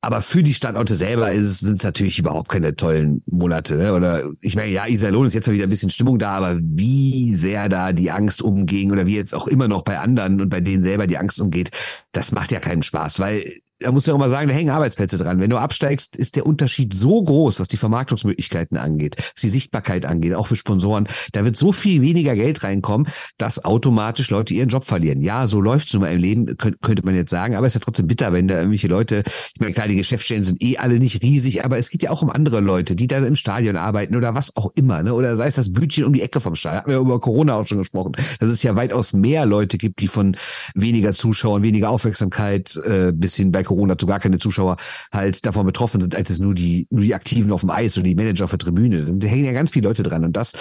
Aber 0.06 0.22
für 0.22 0.44
die 0.44 0.54
Standorte 0.54 0.94
selber 0.94 1.32
sind 1.34 1.78
es 1.78 1.84
natürlich 1.84 2.20
überhaupt 2.20 2.48
keine 2.48 2.76
tollen 2.76 3.24
Monate. 3.26 3.76
Ne? 3.76 3.92
Oder 3.92 4.30
ich 4.40 4.56
meine, 4.56 4.72
ja, 4.72 4.86
Iserlohn 4.86 5.26
ist 5.26 5.34
jetzt 5.34 5.48
mal 5.48 5.54
wieder 5.54 5.66
ein 5.66 5.70
bisschen 5.72 5.90
Stimmung 5.90 6.20
da, 6.20 6.38
aber 6.38 6.60
wie 6.62 7.36
sehr 7.38 7.70
da 7.70 7.92
die 7.92 8.12
Angst 8.12 8.44
umging 8.44 8.92
oder 8.92 9.08
wie 9.08 9.16
jetzt 9.16 9.34
auch 9.34 9.48
immer 9.48 9.68
noch 9.68 9.82
bei 9.82 9.98
anderen 9.98 10.42
und 10.42 10.50
bei 10.50 10.62
denen 10.62 10.84
selber 10.84 11.08
die 11.08 11.18
Angst 11.18 11.42
umgeht, 11.42 11.72
das 12.12 12.32
macht 12.32 12.52
ja 12.52 12.60
keinen 12.60 12.84
Spaß, 12.84 13.20
weil 13.20 13.62
da 13.80 13.92
muss 13.92 14.08
ich 14.08 14.14
auch 14.14 14.18
mal 14.18 14.30
sagen, 14.30 14.48
da 14.48 14.54
hängen 14.54 14.70
Arbeitsplätze 14.70 15.18
dran. 15.18 15.40
Wenn 15.40 15.50
du 15.50 15.58
absteigst, 15.58 16.16
ist 16.16 16.38
der 16.38 16.46
Unterschied 16.46 16.94
so 16.94 17.22
groß, 17.22 17.60
was 17.60 17.68
die 17.68 17.78
Vermarktungsmöglichkeiten 17.78 18.78
angeht, 18.78 19.18
was 19.18 19.42
die 19.42 19.50
Sichtbarkeit 19.50 20.06
angeht, 20.06 20.34
auch 20.34 20.48
für 20.48 20.56
Sponsoren. 20.56 21.08
Da 21.34 21.44
wird 21.44 21.58
so 21.58 21.74
viel 21.74 22.02
weniger 22.02 22.36
Geld 22.36 22.64
reinkommen, 22.64 23.08
dass 23.38 23.66
automatisch 23.66 24.30
Leute 24.30 24.54
ihren 24.54 24.70
Job 24.70 24.86
verlieren. 24.86 25.22
Ja, 25.22 25.48
so 25.48 25.60
läuft's 25.60 25.92
nun 25.94 26.04
mal 26.04 26.14
im 26.14 26.20
Leben, 26.20 26.58
könnte 26.58 27.04
man 27.04 27.16
jetzt 27.16 27.32
sagen, 27.32 27.56
aber 27.56 27.68
es 27.68 27.76
ist 27.76 27.82
ja 27.82 27.86
trotzdem 27.86 28.08
bitter, 28.08 28.32
wenn 28.32 28.48
da 28.48 28.56
irgendwelche 28.56 28.88
Leute, 28.88 29.24
ich 29.54 29.60
meine, 29.60 29.74
klar, 29.74 29.90
die 29.90 29.96
Geschäftsstellen 29.96 30.44
sind 30.44 30.64
eh 30.64 30.78
alle 30.78 31.00
nicht 31.00 31.22
riesig, 31.22 31.66
aber 31.66 31.78
es 31.78 31.90
geht 31.90 32.04
ja 32.04 32.12
auch 32.12 32.22
um 32.22 32.30
andere 32.30 32.62
Leute, 32.62 32.96
die 32.96 33.08
dann 33.08 33.26
im 33.26 33.36
Stadion 33.36 33.76
arbeiten 33.76 34.16
oder 34.16 34.36
was 34.36 34.56
auch 34.56 34.72
immer, 34.76 35.04
ne? 35.04 35.14
Oder 35.14 35.36
sei 35.36 35.48
es 35.48 35.56
das 35.56 35.74
Bütchen 35.74 36.06
um 36.06 36.14
die 36.14 36.22
Ecke 36.22 36.40
vom 36.40 36.56
Stadion. 36.56 36.80
Hatten 36.80 36.92
wir 36.92 36.98
über 36.98 37.20
Corona 37.20 37.56
auch 37.56 37.68
schon 37.68 37.80
gesprochen, 37.80 38.14
dass 38.40 38.50
es 38.50 38.64
ja 38.64 38.76
weitaus 38.76 39.12
mehr 39.12 39.46
Leute 39.46 39.78
gibt, 39.78 40.00
die 40.00 40.08
von 40.08 40.38
weniger 40.76 41.12
Zuschauern, 41.12 41.62
weniger 41.62 41.90
Aufmerksamkeit 41.90 42.80
äh, 42.86 43.12
bis 43.12 43.36
hin 43.36 43.52
bei 43.52 43.65
Corona 43.66 43.98
zu 43.98 44.06
gar 44.06 44.20
keine 44.20 44.38
Zuschauer 44.38 44.78
halt 45.12 45.46
davon 45.46 45.66
betroffen 45.66 46.02
sind, 46.02 46.16
als 46.16 46.40
nur 46.40 46.54
die, 46.54 46.88
nur 46.90 47.02
die 47.02 47.16
Aktiven 47.16 47.52
auf 47.52 47.62
dem 47.62 47.70
Eis 47.70 47.98
und 47.98 48.04
die 48.04 48.16
Manager 48.16 48.46
auf 48.46 48.52
der 48.52 48.60
Tribüne. 48.60 49.06
Da 49.06 49.28
hängen 49.28 49.46
ja 49.46 49.52
ganz 49.52 49.72
viele 49.72 49.88
Leute 49.88 50.04
dran. 50.04 50.24
Und 50.24 50.38
das 50.38 50.54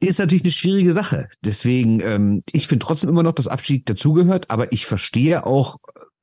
ist 0.00 0.18
natürlich 0.18 0.44
eine 0.44 0.52
schwierige 0.52 0.92
Sache. 0.92 1.28
Deswegen, 1.44 2.00
ähm, 2.00 2.42
ich 2.52 2.66
finde 2.66 2.84
trotzdem 2.84 3.10
immer 3.10 3.22
noch, 3.22 3.32
dass 3.32 3.48
Abschied 3.48 3.88
dazugehört, 3.88 4.50
aber 4.50 4.72
ich 4.72 4.86
verstehe 4.86 5.46
auch 5.46 5.76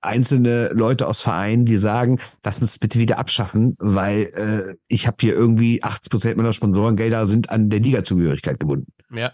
einzelne 0.03 0.69
Leute 0.73 1.07
aus 1.07 1.21
Vereinen, 1.21 1.65
die 1.65 1.77
sagen, 1.77 2.19
lass 2.43 2.59
uns 2.59 2.77
bitte 2.77 2.99
wieder 2.99 3.17
abschaffen, 3.17 3.75
weil 3.79 4.21
äh, 4.35 4.75
ich 4.87 5.07
habe 5.07 5.17
hier 5.21 5.33
irgendwie 5.33 5.81
80 5.81 6.09
Prozent 6.09 6.37
meiner 6.37 6.53
Sponsorengelder 6.53 7.25
sind 7.25 7.49
an 7.49 7.69
der 7.69 7.79
Liga-Zugehörigkeit 7.79 8.59
gebunden. 8.59 8.91
Ja, 9.13 9.31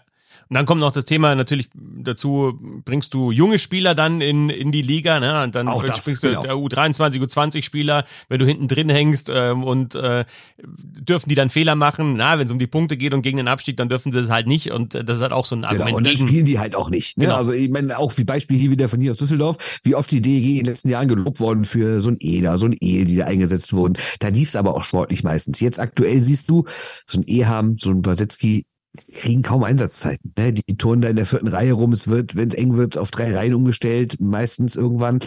und 0.50 0.56
dann 0.56 0.66
kommt 0.66 0.80
noch 0.80 0.90
das 0.90 1.04
Thema 1.04 1.32
natürlich 1.36 1.68
dazu, 1.76 2.58
bringst 2.84 3.14
du 3.14 3.30
junge 3.30 3.60
Spieler 3.60 3.94
dann 3.94 4.20
in, 4.20 4.50
in 4.50 4.72
die 4.72 4.82
Liga, 4.82 5.20
ne? 5.20 5.44
Und 5.44 5.54
dann 5.54 5.68
Auch 5.68 5.84
das, 5.84 6.02
bringst 6.02 6.22
genau. 6.22 6.40
du 6.40 6.48
der 6.48 6.56
U23, 6.56 7.20
U20 7.20 7.62
Spieler, 7.62 8.04
wenn 8.28 8.40
du 8.40 8.46
hinten 8.46 8.66
drin 8.66 8.88
hängst 8.88 9.30
ähm, 9.32 9.62
und 9.62 9.94
äh, 9.94 10.24
dürfen 10.58 11.28
die 11.28 11.36
dann 11.36 11.50
Fehler 11.50 11.76
machen. 11.76 12.14
Na, 12.16 12.36
wenn 12.36 12.46
es 12.46 12.52
um 12.52 12.58
die 12.58 12.66
Punkte 12.66 12.96
geht 12.96 13.14
und 13.14 13.22
gegen 13.22 13.36
den 13.36 13.46
Abstieg, 13.46 13.76
dann 13.76 13.88
dürfen 13.88 14.10
sie 14.10 14.18
es 14.18 14.28
halt 14.28 14.48
nicht. 14.48 14.72
Und 14.72 14.96
äh, 14.96 15.04
das 15.04 15.18
ist 15.18 15.22
halt 15.22 15.30
auch 15.30 15.46
so 15.46 15.54
ein 15.54 15.62
Argument. 15.62 15.86
Genau, 15.86 15.98
und 15.98 16.06
dann 16.08 16.14
gegen, 16.16 16.26
spielen 16.26 16.44
die 16.46 16.58
halt 16.58 16.74
auch 16.74 16.90
nicht. 16.90 17.16
Ne? 17.16 17.26
Genau. 17.26 17.36
Also 17.36 17.52
ich 17.52 17.70
meine, 17.70 17.96
auch 17.96 18.18
wie 18.18 18.24
Beispiel 18.24 18.58
hier 18.58 18.72
wieder 18.72 18.88
von 18.88 19.00
hier 19.00 19.12
aus 19.12 19.18
Düsseldorf, 19.18 19.78
wie 19.84 19.94
oft 19.94 20.10
die 20.10 20.20
DEG 20.20 20.44
in 20.44 20.56
den 20.56 20.66
letzten 20.66 20.88
Jahren 20.88 21.06
gelobt 21.06 21.38
worden 21.38 21.64
für 21.64 22.00
so 22.00 22.10
ein 22.10 22.16
Eder, 22.18 22.58
so 22.58 22.66
ein 22.66 22.76
E, 22.80 23.04
die 23.04 23.14
da 23.14 23.26
eingesetzt 23.26 23.72
wurden. 23.72 23.94
Da 24.18 24.26
lief 24.26 24.48
es 24.48 24.56
aber 24.56 24.74
auch 24.74 24.82
sportlich 24.82 25.22
meistens. 25.22 25.60
Jetzt 25.60 25.78
aktuell 25.78 26.20
siehst 26.22 26.48
du, 26.48 26.64
so 27.06 27.20
ein 27.20 27.24
E 27.28 27.44
haben, 27.44 27.76
so 27.78 27.90
ein 27.90 28.02
Basetzky, 28.02 28.66
kriegen 29.12 29.42
kaum 29.42 29.64
Einsatzzeiten. 29.64 30.32
Ne? 30.36 30.52
Die, 30.52 30.62
die 30.68 30.76
turnen 30.76 31.02
da 31.02 31.08
in 31.08 31.16
der 31.16 31.26
vierten 31.26 31.48
Reihe 31.48 31.72
rum. 31.72 31.92
Es 31.92 32.08
wird, 32.08 32.36
wenn 32.36 32.48
es 32.48 32.54
eng 32.54 32.76
wird, 32.76 32.98
auf 32.98 33.10
drei 33.10 33.34
Reihen 33.34 33.54
umgestellt, 33.54 34.16
meistens 34.20 34.76
irgendwann. 34.76 35.20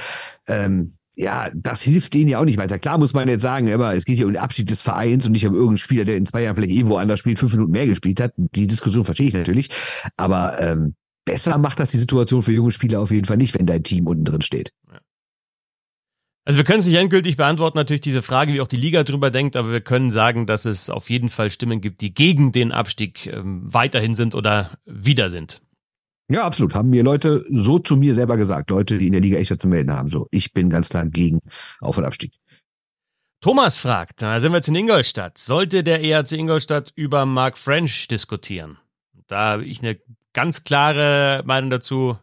Ähm, 0.47 0.93
ja, 1.15 1.51
das 1.53 1.81
hilft 1.81 2.13
denen 2.15 2.27
ja 2.27 2.39
auch 2.39 2.45
nicht 2.45 2.57
weiter. 2.57 2.79
Klar 2.79 2.97
muss 2.97 3.13
man 3.13 3.27
jetzt 3.27 3.43
sagen, 3.43 3.71
aber 3.71 3.95
es 3.95 4.05
geht 4.05 4.17
ja 4.17 4.25
um 4.25 4.33
den 4.33 4.41
Abschied 4.41 4.69
des 4.69 4.81
Vereins 4.81 5.25
und 5.25 5.33
nicht 5.33 5.45
um 5.45 5.53
irgendeinen 5.53 5.77
Spieler, 5.77 6.05
der 6.05 6.17
in 6.17 6.25
zwei 6.25 6.41
Jahren 6.41 6.55
vielleicht 6.55 6.73
irgendwo 6.73 6.97
anders 6.97 7.19
spielt, 7.19 7.37
fünf 7.37 7.53
Minuten 7.53 7.71
mehr 7.71 7.85
gespielt 7.85 8.19
hat. 8.19 8.33
Die 8.37 8.67
Diskussion 8.67 9.05
verstehe 9.05 9.27
ich 9.27 9.33
natürlich. 9.33 9.69
Aber 10.17 10.59
ähm, 10.59 10.95
besser 11.23 11.57
macht 11.59 11.79
das 11.79 11.91
die 11.91 11.99
Situation 11.99 12.41
für 12.41 12.51
junge 12.51 12.71
Spieler 12.71 12.99
auf 12.99 13.11
jeden 13.11 13.25
Fall 13.25 13.37
nicht, 13.37 13.57
wenn 13.57 13.67
dein 13.67 13.83
Team 13.83 14.07
unten 14.07 14.25
drin 14.25 14.41
steht. 14.41 14.73
Also 16.45 16.57
wir 16.57 16.65
können 16.65 16.79
es 16.79 16.85
nicht 16.85 16.97
endgültig 16.97 17.37
beantworten, 17.37 17.77
natürlich 17.77 18.01
diese 18.01 18.21
Frage, 18.21 18.53
wie 18.53 18.59
auch 18.59 18.67
die 18.67 18.75
Liga 18.75 19.03
drüber 19.03 19.31
denkt, 19.31 19.55
aber 19.55 19.71
wir 19.71 19.79
können 19.79 20.11
sagen, 20.11 20.45
dass 20.45 20.65
es 20.65 20.89
auf 20.89 21.09
jeden 21.09 21.29
Fall 21.29 21.49
Stimmen 21.49 21.79
gibt, 21.79 22.01
die 22.01 22.13
gegen 22.13 22.51
den 22.51 22.73
Abstieg 22.73 23.27
ähm, 23.27 23.61
weiterhin 23.63 24.13
sind 24.13 24.35
oder 24.35 24.71
wieder 24.85 25.29
sind. 25.29 25.61
Ja, 26.29 26.43
absolut. 26.43 26.75
Haben 26.75 26.89
mir 26.89 27.03
Leute 27.03 27.45
so 27.49 27.79
zu 27.79 27.95
mir 27.95 28.13
selber 28.13 28.37
gesagt. 28.37 28.69
Leute, 28.69 28.97
die 28.97 29.07
in 29.07 29.13
der 29.13 29.21
Liga 29.21 29.37
echt 29.37 29.61
zu 29.61 29.67
melden 29.67 29.91
haben. 29.91 30.09
So, 30.09 30.27
ich 30.31 30.51
bin 30.51 30.69
ganz 30.69 30.89
klar 30.89 31.05
gegen 31.05 31.39
Auf- 31.79 31.97
und 31.97 32.05
Abstieg. 32.05 32.33
Thomas 33.39 33.77
fragt, 33.77 34.21
da 34.21 34.39
sind 34.39 34.51
wir 34.51 34.57
jetzt 34.57 34.69
in 34.69 34.75
Ingolstadt. 34.75 35.37
Sollte 35.37 35.83
der 35.83 36.01
ERC 36.01 36.31
Ingolstadt 36.33 36.91
über 36.95 37.25
Mark 37.25 37.57
French 37.57 38.07
diskutieren? 38.07 38.77
Da 39.27 39.37
habe 39.37 39.65
ich 39.65 39.81
eine 39.81 39.99
ganz 40.33 40.63
klare 40.63 41.43
Meinung 41.45 41.69
dazu. 41.69 42.17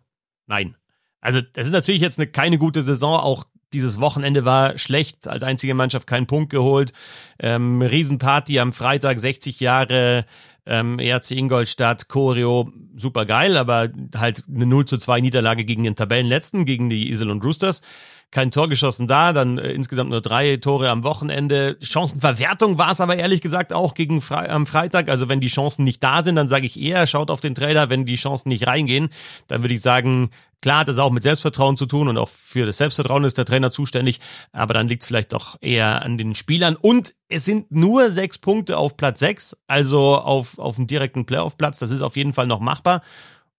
Nein. 0.47 0.77
Also, 1.21 1.41
das 1.43 1.67
ist 1.67 1.73
natürlich 1.73 2.01
jetzt 2.01 2.19
eine, 2.19 2.27
keine 2.27 2.57
gute 2.57 2.81
Saison, 2.81 3.21
auch 3.21 3.45
dieses 3.73 4.01
Wochenende 4.01 4.45
war 4.45 4.79
schlecht, 4.79 5.29
als 5.29 5.43
einzige 5.43 5.75
Mannschaft 5.75 6.07
keinen 6.07 6.27
Punkt 6.27 6.51
geholt. 6.51 6.93
Ähm, 7.39 7.83
Riesenparty 7.83 8.59
am 8.59 8.73
Freitag, 8.73 9.21
60 9.21 9.61
Jahre 9.61 10.25
ähm, 10.67 10.99
ERC 10.99 11.33
Ingolstadt, 11.33 12.09
Choreo, 12.09 12.71
super 12.97 13.27
geil, 13.27 13.57
aber 13.57 13.89
halt 14.17 14.45
eine 14.55 14.67
0 14.67 14.85
zu 14.85 14.99
2 14.99 15.21
Niederlage 15.21 15.65
gegen 15.65 15.85
den 15.85 15.97
Tabellenletzten, 15.97 16.65
gegen 16.65 16.89
die 16.91 17.11
Isel 17.11 17.31
und 17.31 17.45
Roosters. 17.45 17.83
Kein 18.31 18.51
Tor 18.51 18.69
geschossen 18.69 19.09
da, 19.09 19.33
dann 19.33 19.59
äh, 19.59 19.73
insgesamt 19.73 20.11
nur 20.11 20.21
drei 20.21 20.57
Tore 20.57 20.89
am 20.91 21.03
Wochenende. 21.03 21.77
Chancenverwertung 21.83 22.79
war 22.79 22.93
es 22.93 23.01
aber 23.01 23.17
ehrlich 23.17 23.41
gesagt 23.41 23.73
auch 23.73 23.95
gegen 23.95 24.21
Fre 24.21 24.49
am 24.49 24.67
Freitag. 24.67 25.09
Also 25.09 25.29
wenn 25.29 25.41
die 25.41 25.49
Chancen 25.49 25.85
nicht 25.85 26.03
da 26.03 26.23
sind, 26.23 26.37
dann 26.37 26.49
sage 26.49 26.67
ich 26.67 26.81
eher, 26.81 27.07
schaut 27.07 27.31
auf 27.31 27.41
den 27.41 27.55
Trailer. 27.55 27.91
Wenn 27.91 28.07
die 28.07 28.17
Chancen 28.17 28.51
nicht 28.51 28.67
reingehen, 28.67 29.09
dann 29.49 29.63
würde 29.63 29.75
ich 29.75 29.81
sagen, 29.81 30.31
Klar 30.63 30.81
hat 30.81 30.89
das 30.89 30.99
auch 30.99 31.11
mit 31.11 31.23
Selbstvertrauen 31.23 31.79
zu 31.79 31.87
tun 31.87 32.09
und 32.09 32.19
auch 32.19 32.29
für 32.29 32.67
das 32.67 32.77
Selbstvertrauen 32.77 33.25
ist 33.25 33.39
der 33.39 33.47
Trainer 33.47 33.71
zuständig, 33.71 34.21
aber 34.53 34.75
dann 34.75 34.89
liegt 34.89 35.03
es 35.03 35.07
vielleicht 35.07 35.33
doch 35.33 35.57
eher 35.63 36.03
an 36.03 36.19
den 36.19 36.35
Spielern. 36.35 36.77
Und 36.77 37.15
es 37.29 37.47
sind 37.47 37.73
nur 37.73 38.11
sechs 38.11 38.37
Punkte 38.37 38.77
auf 38.77 38.99
Platz 38.99 39.21
sechs, 39.21 39.57
also 39.69 40.19
auf, 40.19 40.59
auf 40.59 40.77
dem 40.77 40.87
direkten 40.87 41.25
Playoff-Platz. 41.25 41.79
Das 41.79 41.91
ist 41.91 42.03
auf 42.03 42.17
jeden 42.17 42.35
Fall 42.35 42.47
noch 42.47 42.61
machbar. 42.61 43.01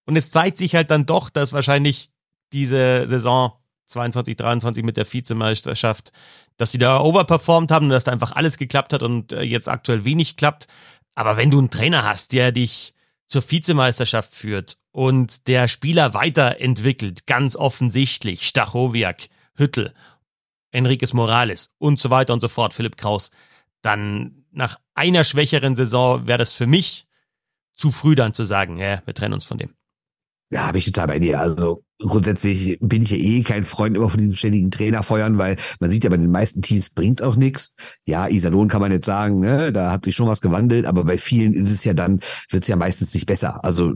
Und 0.05 0.15
es 0.15 0.29
zeigt 0.29 0.57
sich 0.59 0.75
halt 0.75 0.91
dann 0.91 1.07
doch, 1.07 1.31
dass 1.31 1.53
wahrscheinlich 1.53 2.11
diese 2.53 3.07
Saison 3.07 3.53
22, 3.91 4.35
23 4.35 4.83
mit 4.83 4.97
der 4.97 5.11
Vizemeisterschaft, 5.11 6.11
dass 6.57 6.71
sie 6.71 6.77
da 6.77 6.99
overperformed 6.99 7.71
haben 7.71 7.85
und 7.85 7.91
dass 7.91 8.05
da 8.05 8.11
einfach 8.11 8.31
alles 8.31 8.57
geklappt 8.57 8.93
hat 8.93 9.03
und 9.03 9.33
äh, 9.33 9.41
jetzt 9.41 9.69
aktuell 9.69 10.05
wenig 10.05 10.37
klappt. 10.37 10.67
Aber 11.15 11.37
wenn 11.37 11.51
du 11.51 11.59
einen 11.59 11.69
Trainer 11.69 12.03
hast, 12.03 12.33
der 12.33 12.51
dich 12.51 12.93
zur 13.27 13.49
Vizemeisterschaft 13.49 14.33
führt 14.33 14.77
und 14.91 15.47
der 15.47 15.67
Spieler 15.67 16.13
weiterentwickelt, 16.13 17.25
ganz 17.27 17.55
offensichtlich, 17.55 18.47
Stachowiak, 18.47 19.29
Hüttel, 19.55 19.93
Enriquez 20.71 21.13
Morales 21.13 21.73
und 21.77 21.99
so 21.99 22.09
weiter 22.09 22.33
und 22.33 22.41
so 22.41 22.47
fort, 22.47 22.73
Philipp 22.73 22.97
Kraus, 22.97 23.31
dann 23.81 24.45
nach 24.51 24.79
einer 24.95 25.23
schwächeren 25.23 25.75
Saison 25.75 26.27
wäre 26.27 26.37
das 26.37 26.53
für 26.53 26.67
mich 26.67 27.07
zu 27.75 27.91
früh 27.91 28.15
dann 28.15 28.33
zu 28.33 28.43
sagen, 28.43 28.77
ja, 28.77 29.01
wir 29.05 29.13
trennen 29.13 29.33
uns 29.33 29.45
von 29.45 29.57
dem. 29.57 29.73
Ja, 30.51 30.67
habe 30.67 30.77
ich 30.77 30.85
total 30.85 31.07
bei 31.07 31.19
dir. 31.19 31.39
Also 31.39 31.83
grundsätzlich 31.97 32.77
bin 32.81 33.03
ich 33.03 33.11
ja 33.11 33.17
eh 33.17 33.41
kein 33.41 33.63
Freund 33.63 33.95
immer 33.95 34.09
von 34.09 34.19
diesen 34.19 34.35
ständigen 34.35 34.69
Trainerfeuern, 34.69 35.37
weil 35.37 35.55
man 35.79 35.89
sieht 35.89 36.03
ja 36.03 36.09
bei 36.09 36.17
den 36.17 36.29
meisten 36.29 36.61
Teams 36.61 36.89
bringt 36.89 37.21
auch 37.21 37.37
nichts. 37.37 37.73
Ja, 38.05 38.27
Iserlohn 38.27 38.67
kann 38.67 38.81
man 38.81 38.91
jetzt 38.91 39.05
sagen, 39.05 39.39
ne, 39.39 39.71
da 39.71 39.91
hat 39.91 40.03
sich 40.03 40.15
schon 40.15 40.27
was 40.27 40.41
gewandelt, 40.41 40.85
aber 40.85 41.05
bei 41.05 41.17
vielen 41.17 41.53
ist 41.53 41.71
es 41.71 41.85
ja 41.85 41.93
dann, 41.93 42.19
wird 42.49 42.63
es 42.63 42.67
ja 42.67 42.75
meistens 42.75 43.13
nicht 43.13 43.27
besser. 43.27 43.63
Also 43.63 43.93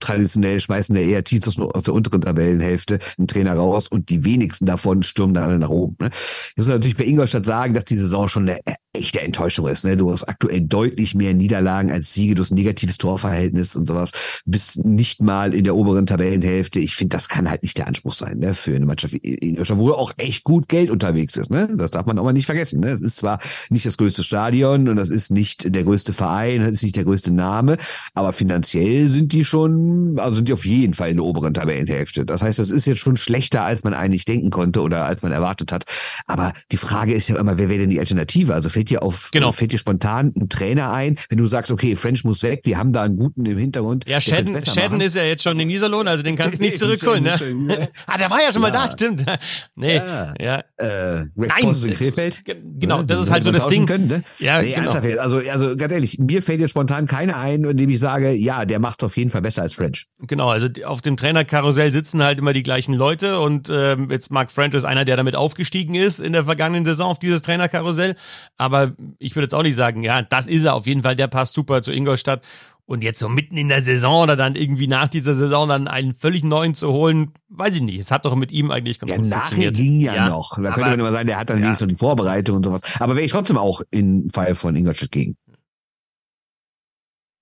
traditionell 0.00 0.60
schmeißen 0.60 0.94
ja 0.96 1.02
eher 1.02 1.24
Teams 1.24 1.46
aus, 1.48 1.84
der 1.84 1.94
unteren 1.94 2.20
Tabellenhälfte 2.20 2.98
einen 3.16 3.28
Trainer 3.28 3.54
raus 3.54 3.88
und 3.88 4.10
die 4.10 4.24
wenigsten 4.24 4.66
davon 4.66 5.02
stürmen 5.02 5.34
dann 5.34 5.44
alle 5.44 5.58
nach 5.58 5.70
oben. 5.70 5.96
Ne? 6.00 6.10
Ich 6.50 6.56
muss 6.56 6.68
natürlich 6.68 6.96
bei 6.96 7.04
Ingolstadt 7.04 7.46
sagen, 7.46 7.74
dass 7.74 7.84
die 7.84 7.96
Saison 7.96 8.28
schon 8.28 8.48
eine 8.48 8.60
echte 8.96 9.20
Enttäuschung 9.20 9.68
ist. 9.68 9.84
Ne? 9.84 9.96
Du 9.96 10.10
hast 10.10 10.24
aktuell 10.24 10.60
deutlich 10.60 11.14
mehr 11.14 11.34
Niederlagen 11.34 11.90
als 11.90 12.12
Siege, 12.12 12.34
du 12.34 12.42
hast 12.42 12.50
ein 12.50 12.56
negatives 12.56 12.98
Torverhältnis 12.98 13.76
und 13.76 13.86
sowas, 13.86 14.12
bist 14.44 14.84
nicht 14.84 15.22
mal 15.22 15.54
in 15.54 15.64
der 15.64 15.76
oberen 15.76 16.06
Tabellenhälfte. 16.06 16.80
Ich 16.80 16.96
finde, 16.96 17.16
das 17.16 17.28
kann 17.28 17.48
halt 17.48 17.62
nicht 17.62 17.78
der 17.78 17.86
Anspruch 17.86 18.14
sein 18.14 18.38
ne? 18.38 18.54
für 18.54 18.74
eine 18.74 18.86
Mannschaft 18.86 19.12
wie 19.14 19.18
Ingolstadt, 19.18 19.78
wo 19.78 19.92
auch 19.92 20.12
echt 20.16 20.44
gut 20.44 20.68
Geld 20.68 20.90
unterwegs 20.90 21.36
ist. 21.36 21.50
Ne? 21.50 21.68
Das 21.76 21.90
darf 21.90 22.06
man 22.06 22.18
auch 22.18 22.24
mal 22.24 22.32
nicht 22.32 22.46
vergessen. 22.46 22.80
Ne? 22.80 22.92
Das 22.92 23.00
ist 23.00 23.16
zwar 23.18 23.40
nicht 23.70 23.86
das 23.86 23.96
größte 23.96 24.22
Stadion 24.22 24.88
und 24.88 24.96
das 24.96 25.10
ist 25.10 25.30
nicht 25.30 25.74
der 25.74 25.84
größte 25.84 26.12
Verein, 26.12 26.60
das 26.60 26.76
ist 26.76 26.82
nicht 26.82 26.96
der 26.96 27.04
größte 27.04 27.32
Name, 27.32 27.76
aber 28.14 28.32
finanziell 28.32 29.08
sind 29.08 29.32
die 29.32 29.44
schon, 29.44 30.18
also 30.18 30.36
sind 30.36 30.48
die 30.48 30.52
auf 30.52 30.64
jeden 30.64 30.94
Fall 30.94 31.10
in 31.10 31.16
der 31.16 31.24
oberen 31.24 31.54
Tabellenhälfte. 31.54 32.24
Das 32.24 32.42
heißt, 32.42 32.58
das 32.58 32.70
ist 32.70 32.86
jetzt 32.86 32.98
schon 32.98 33.16
schlechter, 33.16 33.62
als 33.62 33.84
man 33.84 33.94
eigentlich 33.94 34.24
denken 34.24 34.50
konnte 34.50 34.80
oder 34.80 35.04
als 35.04 35.22
man 35.22 35.32
erwartet 35.32 35.72
hat. 35.72 35.84
Aber 36.26 36.52
die 36.72 36.76
Frage 36.76 37.14
ist 37.14 37.28
ja 37.28 37.36
immer, 37.36 37.58
wer 37.58 37.68
wäre 37.68 37.80
denn 37.80 37.90
die 37.90 38.00
Alternative? 38.00 38.54
Also 38.54 38.68
fällt 38.68 38.85
dir 38.90 39.02
auf, 39.02 39.30
genau. 39.32 39.52
fällt 39.52 39.72
dir 39.72 39.78
spontan 39.78 40.32
ein 40.36 40.48
Trainer 40.48 40.92
ein, 40.92 41.16
wenn 41.28 41.38
du 41.38 41.46
sagst, 41.46 41.70
okay, 41.72 41.96
French 41.96 42.24
muss 42.24 42.42
weg, 42.42 42.62
wir 42.64 42.78
haben 42.78 42.92
da 42.92 43.02
einen 43.02 43.16
guten 43.16 43.44
im 43.46 43.58
Hintergrund. 43.58 44.08
Ja, 44.08 44.20
Shadden, 44.20 44.64
Shadden 44.64 45.00
ist 45.00 45.16
ja 45.16 45.24
jetzt 45.24 45.42
schon 45.42 45.58
in 45.60 45.70
Iserlohn, 45.70 46.08
also 46.08 46.22
den 46.22 46.36
kannst 46.36 46.58
du 46.58 46.62
nicht 46.64 46.78
zurückholen, 46.78 47.24
ne? 47.24 47.88
ah, 48.06 48.18
der 48.18 48.30
war 48.30 48.40
ja 48.40 48.52
schon 48.52 48.62
ja. 48.62 48.68
mal 48.68 48.72
da, 48.72 48.90
stimmt. 48.92 49.24
nee, 49.74 49.96
ja. 49.96 50.34
ja. 50.40 50.64
Äh, 50.76 51.26
Nein, 51.34 51.74
in 51.84 51.94
Krefeld. 51.94 52.42
Genau, 52.44 53.02
das 53.02 53.20
ist 53.20 53.30
halt 53.30 53.44
so 53.44 53.52
das 53.52 53.68
Ding. 53.68 53.86
Können, 53.86 54.08
ne? 54.08 54.22
Ja, 54.38 54.60
nee, 54.60 54.72
genau. 54.72 54.90
Also, 55.20 55.38
also 55.38 55.76
ganz 55.76 55.92
ehrlich, 55.92 56.18
mir 56.18 56.42
fällt 56.42 56.60
jetzt 56.60 56.70
spontan 56.70 57.06
keiner 57.06 57.36
ein, 57.36 57.64
in 57.64 57.76
dem 57.76 57.90
ich 57.90 57.98
sage, 57.98 58.32
ja, 58.32 58.64
der 58.64 58.78
macht 58.78 59.02
auf 59.04 59.16
jeden 59.16 59.30
Fall 59.30 59.42
besser 59.42 59.62
als 59.62 59.74
French. 59.74 60.06
Genau, 60.20 60.48
also 60.48 60.68
auf 60.84 61.00
dem 61.00 61.16
Trainerkarussell 61.16 61.92
sitzen 61.92 62.22
halt 62.22 62.38
immer 62.38 62.52
die 62.52 62.62
gleichen 62.62 62.94
Leute 62.94 63.40
und 63.40 63.70
ähm, 63.70 64.10
jetzt 64.10 64.30
Mark 64.30 64.50
French 64.50 64.74
ist 64.74 64.84
einer, 64.84 65.04
der 65.04 65.16
damit 65.16 65.36
aufgestiegen 65.36 65.94
ist 65.94 66.20
in 66.20 66.32
der 66.32 66.44
vergangenen 66.44 66.84
Saison 66.84 67.10
auf 67.10 67.18
dieses 67.18 67.42
Trainerkarussell, 67.42 68.16
aber 68.56 68.75
ich 69.18 69.34
würde 69.34 69.44
jetzt 69.44 69.54
auch 69.54 69.62
nicht 69.62 69.76
sagen, 69.76 70.02
ja, 70.02 70.22
das 70.22 70.46
ist 70.46 70.64
er 70.64 70.74
auf 70.74 70.86
jeden 70.86 71.02
Fall, 71.02 71.16
der 71.16 71.28
passt 71.28 71.54
super 71.54 71.82
zu 71.82 71.92
Ingolstadt. 71.92 72.42
Und 72.88 73.02
jetzt 73.02 73.18
so 73.18 73.28
mitten 73.28 73.56
in 73.56 73.68
der 73.68 73.82
Saison 73.82 74.22
oder 74.22 74.36
dann 74.36 74.54
irgendwie 74.54 74.86
nach 74.86 75.08
dieser 75.08 75.34
Saison 75.34 75.68
dann 75.68 75.88
einen 75.88 76.14
völlig 76.14 76.44
neuen 76.44 76.74
zu 76.74 76.92
holen, 76.92 77.32
weiß 77.48 77.74
ich 77.74 77.82
nicht. 77.82 77.98
Es 77.98 78.12
hat 78.12 78.24
doch 78.24 78.36
mit 78.36 78.52
ihm 78.52 78.70
eigentlich 78.70 79.00
ganz 79.00 79.10
ja, 79.10 79.16
gut 79.16 79.26
nachher 79.26 79.72
ging 79.72 79.98
ja, 79.98 80.14
ja 80.14 80.28
noch. 80.28 80.54
Da 80.54 80.70
könnte 80.70 80.90
man 80.90 81.00
immer 81.00 81.10
sagen, 81.10 81.26
der 81.26 81.36
hat 81.36 81.50
dann 81.50 81.58
ja. 81.58 81.64
wenigstens 81.64 81.88
noch 81.88 81.92
die 81.92 81.98
Vorbereitung 81.98 82.58
und 82.58 82.64
sowas. 82.64 82.82
Aber 83.00 83.16
wäre 83.16 83.24
ich 83.24 83.32
trotzdem 83.32 83.58
auch 83.58 83.80
in 83.90 84.30
Fall 84.32 84.54
von 84.54 84.76
Ingolstadt 84.76 85.10
gegen. 85.10 85.36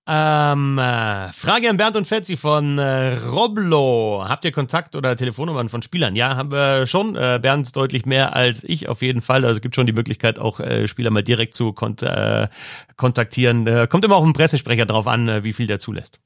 Ähm, 0.06 0.76
äh, 0.78 1.32
Frage 1.32 1.70
an 1.70 1.78
Bernd 1.78 1.96
und 1.96 2.06
Fetzi 2.06 2.36
von 2.36 2.76
äh, 2.76 3.14
Roblo. 3.16 4.22
Habt 4.28 4.44
ihr 4.44 4.52
Kontakt 4.52 4.96
oder 4.96 5.16
Telefonnummern 5.16 5.70
von 5.70 5.80
Spielern? 5.80 6.14
Ja, 6.14 6.36
haben 6.36 6.52
wir 6.52 6.86
schon. 6.86 7.16
Äh, 7.16 7.38
Bernd 7.40 7.74
deutlich 7.74 8.04
mehr 8.04 8.36
als 8.36 8.64
ich 8.64 8.88
auf 8.88 9.00
jeden 9.00 9.22
Fall. 9.22 9.44
Also 9.44 9.56
es 9.56 9.62
gibt 9.62 9.74
schon 9.74 9.86
die 9.86 9.94
Möglichkeit, 9.94 10.38
auch 10.38 10.60
äh, 10.60 10.88
Spieler 10.88 11.10
mal 11.10 11.22
direkt 11.22 11.54
zu 11.54 11.72
kont 11.72 12.02
äh, 12.02 12.48
kontaktieren. 12.96 13.66
Äh, 13.66 13.86
kommt 13.88 14.04
immer 14.04 14.16
auch 14.16 14.24
ein 14.24 14.34
Pressesprecher 14.34 14.84
drauf 14.84 15.06
an, 15.06 15.42
wie 15.42 15.54
viel 15.54 15.66
der 15.66 15.78
zulässt. 15.78 16.20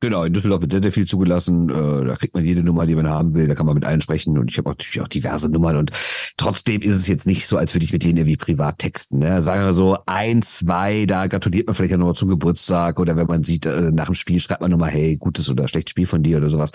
Genau, 0.00 0.24
in 0.24 0.34
Düsseldorf 0.34 0.60
wird 0.60 0.72
sehr, 0.72 0.82
sehr 0.82 0.92
viel 0.92 1.06
zugelassen. 1.06 1.70
Äh, 1.70 2.04
da 2.06 2.14
kriegt 2.16 2.34
man 2.34 2.44
jede 2.44 2.62
Nummer, 2.62 2.84
die 2.84 2.94
man 2.94 3.08
haben 3.08 3.32
will. 3.34 3.48
Da 3.48 3.54
kann 3.54 3.64
man 3.64 3.74
mit 3.74 3.86
allen 3.86 4.02
sprechen. 4.02 4.36
Und 4.36 4.50
ich 4.50 4.58
habe 4.58 4.68
natürlich 4.68 5.00
auch 5.00 5.08
diverse 5.08 5.48
Nummern. 5.48 5.76
Und 5.76 5.92
trotzdem 6.36 6.82
ist 6.82 6.96
es 6.96 7.06
jetzt 7.06 7.26
nicht 7.26 7.46
so, 7.46 7.56
als 7.56 7.74
würde 7.74 7.86
ich 7.86 7.92
mit 7.92 8.02
denen 8.02 8.18
irgendwie 8.18 8.36
privat 8.36 8.78
texten. 8.78 9.20
Ne? 9.20 9.42
Sagen 9.42 9.64
wir 9.64 9.72
so, 9.72 9.96
ein, 10.04 10.42
zwei, 10.42 11.06
da 11.06 11.26
gratuliert 11.26 11.66
man 11.66 11.74
vielleicht 11.74 11.94
auch 11.94 11.98
nochmal 11.98 12.14
zum 12.14 12.28
Geburtstag. 12.28 13.00
Oder 13.00 13.16
wenn 13.16 13.26
man 13.26 13.44
sieht, 13.44 13.64
äh, 13.64 13.92
nach 13.92 14.06
dem 14.06 14.14
Spiel 14.14 14.40
schreibt 14.40 14.60
man 14.60 14.70
nochmal, 14.70 14.90
hey, 14.90 15.16
gutes 15.16 15.48
oder 15.48 15.68
schlechtes 15.68 15.92
Spiel 15.92 16.06
von 16.06 16.22
dir 16.22 16.36
oder 16.36 16.50
sowas. 16.50 16.70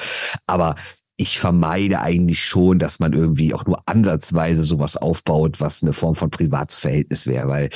Aber 0.48 0.74
ich 1.20 1.38
vermeide 1.38 2.00
eigentlich 2.00 2.44
schon, 2.44 2.80
dass 2.80 3.00
man 3.00 3.12
irgendwie 3.12 3.54
auch 3.54 3.66
nur 3.66 3.84
ansatzweise 3.86 4.64
sowas 4.64 4.96
aufbaut, 4.96 5.60
was 5.60 5.84
eine 5.84 5.92
Form 5.92 6.16
von 6.16 6.30
Privatsverhältnis 6.30 7.28
wäre, 7.28 7.50
weil 7.50 7.70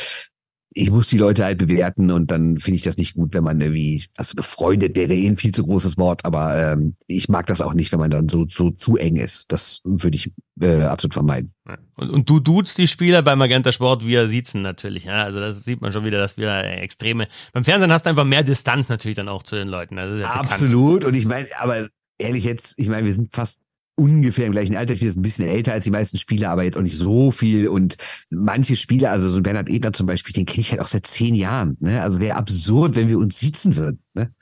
ich 0.76 0.92
muss 0.92 1.08
die 1.08 1.18
Leute 1.18 1.46
halt 1.46 1.58
bewerten 1.58 2.12
und 2.12 2.32
dann 2.32 2.58
finde 2.58 2.78
ich 2.78 2.84
das 2.84 2.98
nicht 2.98 3.14
gut, 3.14 3.34
wenn 3.34 3.44
man 3.44 3.62
irgendwie, 3.62 4.06
also 4.18 4.36
befreundet 4.36 4.96
wäre 4.96 5.14
eh 5.14 5.28
ein 5.28 5.38
viel 5.38 5.54
zu 5.54 5.64
großes 5.64 5.98
Wort, 5.98 6.26
aber 6.26 6.74
ähm, 6.74 6.96
ich 7.08 7.30
mag 7.30 7.48
das 7.48 7.62
auch 7.62 7.74
nicht, 7.74 7.92
wenn 7.92 8.00
man 8.00 8.12
dann 8.12 8.30
so, 8.30 8.46
so 8.50 8.72
zu 8.72 8.98
eng 8.98 9.18
ist. 9.18 9.52
Das 9.52 9.82
würde 9.84 10.16
ich 10.16 10.32
äh, 10.60 10.84
absolut 10.84 11.14
vermeiden. 11.14 11.54
Und, 11.96 12.10
und 12.10 12.30
du 12.30 12.40
duzt 12.40 12.78
die 12.78 12.88
Spieler 12.88 13.22
beim 13.22 13.40
Magenta 13.40 13.72
Sport, 13.72 14.06
wir 14.06 14.28
siezen 14.28 14.62
natürlich. 14.62 15.06
Ja? 15.06 15.24
Also 15.24 15.40
das 15.40 15.64
sieht 15.64 15.82
man 15.82 15.92
schon 15.92 16.06
wieder, 16.06 16.20
dass 16.20 16.38
wir 16.38 16.64
extreme. 16.64 17.28
Beim 17.54 17.64
Fernsehen 17.64 17.92
hast 17.92 18.06
du 18.06 18.10
einfach 18.10 18.26
mehr 18.26 18.44
Distanz 18.44 18.90
natürlich 18.90 19.18
dann 19.18 19.30
auch 19.30 19.44
zu 19.44 19.56
den 19.56 19.68
Leuten. 19.68 19.98
Ja 19.98 20.32
absolut. 20.32 21.02
Bekannt. 21.02 21.06
Und 21.06 21.14
ich 21.16 21.26
meine, 21.26 21.48
aber 21.60 21.90
ehrlich 22.18 22.44
jetzt, 22.44 22.76
ich 22.78 22.90
meine, 22.90 23.06
wir 23.06 23.14
sind 23.14 23.34
fast 23.34 23.60
ungefähr 23.96 24.46
im 24.46 24.52
gleichen 24.52 24.76
Alter. 24.76 24.96
Bin 24.96 25.08
jetzt 25.08 25.18
ein 25.18 25.22
bisschen 25.22 25.48
älter 25.48 25.74
als 25.74 25.86
die 25.86 25.92
meisten 25.92 26.18
Spieler, 26.18 26.50
aber 26.50 26.64
jetzt 26.64 26.78
auch 26.78 26.82
nicht 26.82 26.98
so 26.98 27.32
viel. 27.32 27.68
Und 27.68 27.98
manche 28.30 28.76
Spieler, 28.76 29.12
also 29.12 29.30
so 29.30 29.38
ein 29.38 29.44
Bernhard 29.44 29.70
Ebner 29.70 29.94
zum 29.94 30.08
Beispiel, 30.08 30.34
den 30.34 30.46
kenne 30.46 30.62
ich 30.62 30.72
halt 30.72 30.82
auch 30.82 30.88
seit 30.88 31.06
zehn 31.06 31.36
Jahren. 31.36 31.78
Ne? 31.80 32.02
Also 32.02 32.20
wäre 32.20 32.38
absurd, 32.38 32.96
wenn 32.96 33.08
wir 33.08 33.18
uns 33.18 33.40
sitzen 33.40 33.76
würden. 33.76 34.04
Ne? 34.14 34.34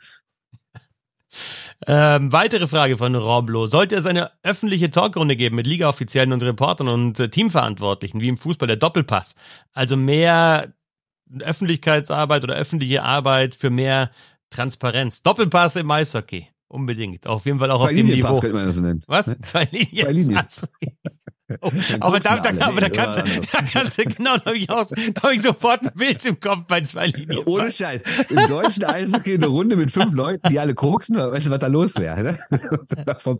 Ähm, 1.88 2.32
weitere 2.32 2.68
Frage 2.68 2.98
von 2.98 3.16
Roblo. 3.16 3.68
Sollte 3.68 3.96
es 3.96 4.06
eine 4.06 4.32
öffentliche 4.44 4.92
Talkrunde 4.92 5.36
geben 5.36 5.56
mit 5.56 5.68
Ligaoffiziellen 5.68 6.34
und 6.34 6.44
Reportern 6.44 6.88
und 6.88 7.20
äh, 7.20 7.30
Teamverantwortlichen, 7.30 8.22
wie 8.22 8.28
im 8.28 8.38
Fußball 8.38 8.68
der 8.68 8.78
Doppelpass? 8.78 9.36
Also 9.74 9.98
mehr 9.98 10.74
Öffentlichkeitsarbeit 11.40 12.44
oder 12.44 12.56
öffentliche 12.56 13.04
Arbeit 13.04 13.56
für 13.56 13.70
mehr 13.70 14.12
Transparenz. 14.50 15.24
Doppelpass 15.24 15.78
im 15.78 15.90
Eishockey. 15.90 16.48
Unbedingt. 16.72 17.28
Auf 17.28 17.46
jeden 17.46 17.60
Fall 17.60 17.70
auch 17.70 17.82
Zwei 17.82 17.90
auf 17.90 17.96
dem 17.96 18.06
Niveau. 18.06 18.40
könnte 18.40 18.56
man 18.56 18.66
das 18.66 18.80
nennen. 18.80 19.02
Was? 19.08 19.26
Zwei 19.42 19.68
Linien. 19.72 20.06
Zwei 20.06 20.12
Linien. 20.14 20.42
Oh, 21.62 21.72
aber 22.00 22.20
da, 22.20 22.40
da, 22.40 22.68
aber 22.68 22.82
da 22.82 22.90
kannst, 22.90 23.18
du, 23.18 23.42
da 23.52 23.60
kannst 23.72 23.98
du, 23.98 24.04
genau, 24.04 24.38
da 24.38 24.46
habe 24.46 24.58
ich, 24.58 24.70
auch, 24.70 24.86
da 25.14 25.24
hab 25.24 25.32
ich 25.32 25.42
sofort 25.42 25.82
ein 25.82 25.92
Bild 25.96 26.26
im 26.26 26.40
Kopf 26.40 26.66
bei 26.68 26.82
zwei 26.82 27.08
Linien. 27.08 27.44
Ohne 27.46 27.72
Scheiß. 27.72 28.02
Im 28.30 28.48
deutschen 28.48 28.84
Eishockey 28.84 29.36
eine 29.36 29.48
Runde 29.48 29.76
mit 29.76 29.92
fünf 29.92 30.14
Leuten, 30.14 30.48
die 30.50 30.60
alle 30.60 30.74
koksen, 30.74 31.18
weißt 31.18 31.48
du, 31.48 31.52
was 31.52 31.60
da 31.60 31.68
los 31.68 31.96
wäre, 31.96 32.24
ne? 32.24 32.40
Vom 33.20 33.40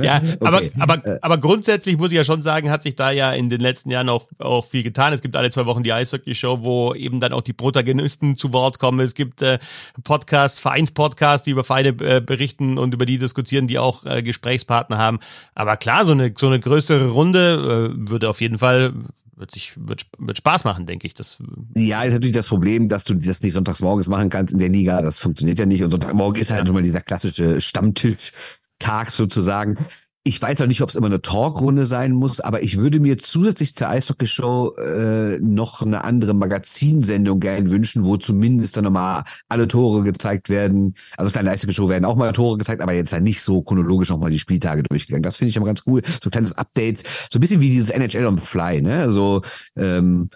Ja, 0.00 0.16
okay. 0.18 0.36
aber, 0.40 0.62
aber, 0.78 1.06
äh. 1.06 1.18
aber 1.20 1.38
grundsätzlich 1.38 1.98
muss 1.98 2.10
ich 2.10 2.16
ja 2.16 2.24
schon 2.24 2.42
sagen, 2.42 2.70
hat 2.70 2.82
sich 2.82 2.94
da 2.94 3.10
ja 3.10 3.32
in 3.32 3.48
den 3.48 3.60
letzten 3.60 3.90
Jahren 3.90 4.08
auch, 4.08 4.26
auch 4.38 4.64
viel 4.64 4.82
getan. 4.82 5.12
Es 5.12 5.22
gibt 5.22 5.36
alle 5.36 5.50
zwei 5.50 5.66
Wochen 5.66 5.82
die 5.82 5.92
Eishockey-Show, 5.92 6.62
wo 6.62 6.94
eben 6.94 7.20
dann 7.20 7.32
auch 7.32 7.42
die 7.42 7.52
Protagonisten 7.52 8.36
zu 8.36 8.52
Wort 8.52 8.78
kommen. 8.78 9.00
Es 9.00 9.14
gibt 9.14 9.42
äh, 9.42 9.58
Podcasts, 10.04 10.60
Vereinspodcasts, 10.60 11.44
die 11.44 11.50
über 11.50 11.64
Vereine 11.64 11.88
äh, 11.88 12.20
berichten 12.20 12.78
und 12.78 12.94
über 12.94 13.06
die 13.06 13.18
diskutieren, 13.18 13.66
die 13.66 13.78
auch 13.78 14.04
äh, 14.04 14.22
Gesprächspartner 14.22 14.98
haben. 14.98 15.18
Aber 15.54 15.76
klar, 15.76 16.04
so 16.04 16.12
eine, 16.12 16.32
so 16.36 16.46
eine 16.46 16.60
größere 16.60 17.08
Runde 17.08 17.17
äh, 17.34 18.10
würde 18.10 18.28
auf 18.28 18.40
jeden 18.40 18.58
Fall 18.58 18.94
wird 19.38 19.50
sich 19.50 19.72
wird, 19.76 20.06
wird 20.18 20.38
Spaß 20.38 20.64
machen, 20.64 20.86
denke 20.86 21.06
ich. 21.06 21.14
Das 21.14 21.38
ja, 21.74 22.02
ist 22.02 22.12
natürlich 22.14 22.34
das 22.34 22.48
Problem, 22.48 22.88
dass 22.88 23.04
du 23.04 23.14
das 23.14 23.42
nicht 23.42 23.52
sonntags 23.52 23.80
morgens 23.80 24.08
machen 24.08 24.30
kannst 24.30 24.52
in 24.52 24.58
der 24.58 24.68
Liga. 24.68 25.00
Das 25.02 25.18
funktioniert 25.18 25.58
ja 25.58 25.66
nicht. 25.66 25.82
Und 25.82 25.90
Sonntagmorgen 25.90 26.40
ist 26.40 26.50
halt 26.50 26.68
immer 26.68 26.82
dieser 26.82 27.00
klassische 27.00 27.60
Stammtisch-Tag 27.60 29.10
sozusagen. 29.10 29.78
Ich 30.28 30.42
weiß 30.42 30.60
auch 30.60 30.66
nicht, 30.66 30.82
ob 30.82 30.90
es 30.90 30.94
immer 30.94 31.06
eine 31.06 31.22
Talkrunde 31.22 31.86
sein 31.86 32.12
muss, 32.12 32.38
aber 32.38 32.62
ich 32.62 32.76
würde 32.76 33.00
mir 33.00 33.16
zusätzlich 33.16 33.74
zur 33.74 33.88
Eishockey-Show 33.88 34.76
äh, 34.76 35.38
noch 35.40 35.80
eine 35.80 36.04
andere 36.04 36.34
Magazinsendung 36.34 37.40
gern 37.40 37.70
wünschen, 37.70 38.04
wo 38.04 38.18
zumindest 38.18 38.76
dann 38.76 38.84
nochmal 38.84 39.24
alle 39.48 39.68
Tore 39.68 40.02
gezeigt 40.02 40.50
werden. 40.50 40.96
Also 41.16 41.32
kleine 41.32 41.50
Eishockey-Show 41.52 41.88
werden 41.88 42.04
auch 42.04 42.14
mal 42.14 42.30
Tore 42.32 42.58
gezeigt, 42.58 42.82
aber 42.82 42.92
jetzt 42.92 43.14
halt 43.14 43.22
nicht 43.22 43.40
so 43.40 43.62
chronologisch 43.62 44.10
nochmal 44.10 44.30
die 44.30 44.38
Spieltage 44.38 44.82
durchgegangen. 44.82 45.22
Das 45.22 45.38
finde 45.38 45.48
ich 45.48 45.56
immer 45.56 45.64
ganz 45.64 45.84
cool. 45.86 46.02
So 46.04 46.28
ein 46.28 46.30
kleines 46.30 46.52
Update, 46.52 47.04
so 47.32 47.38
ein 47.38 47.40
bisschen 47.40 47.62
wie 47.62 47.70
dieses 47.70 47.88
NHL 47.88 48.26
on 48.26 48.36
the 48.36 48.44
Fly, 48.44 48.82
ne? 48.82 48.98
Also 48.98 49.40
ähm, 49.76 50.28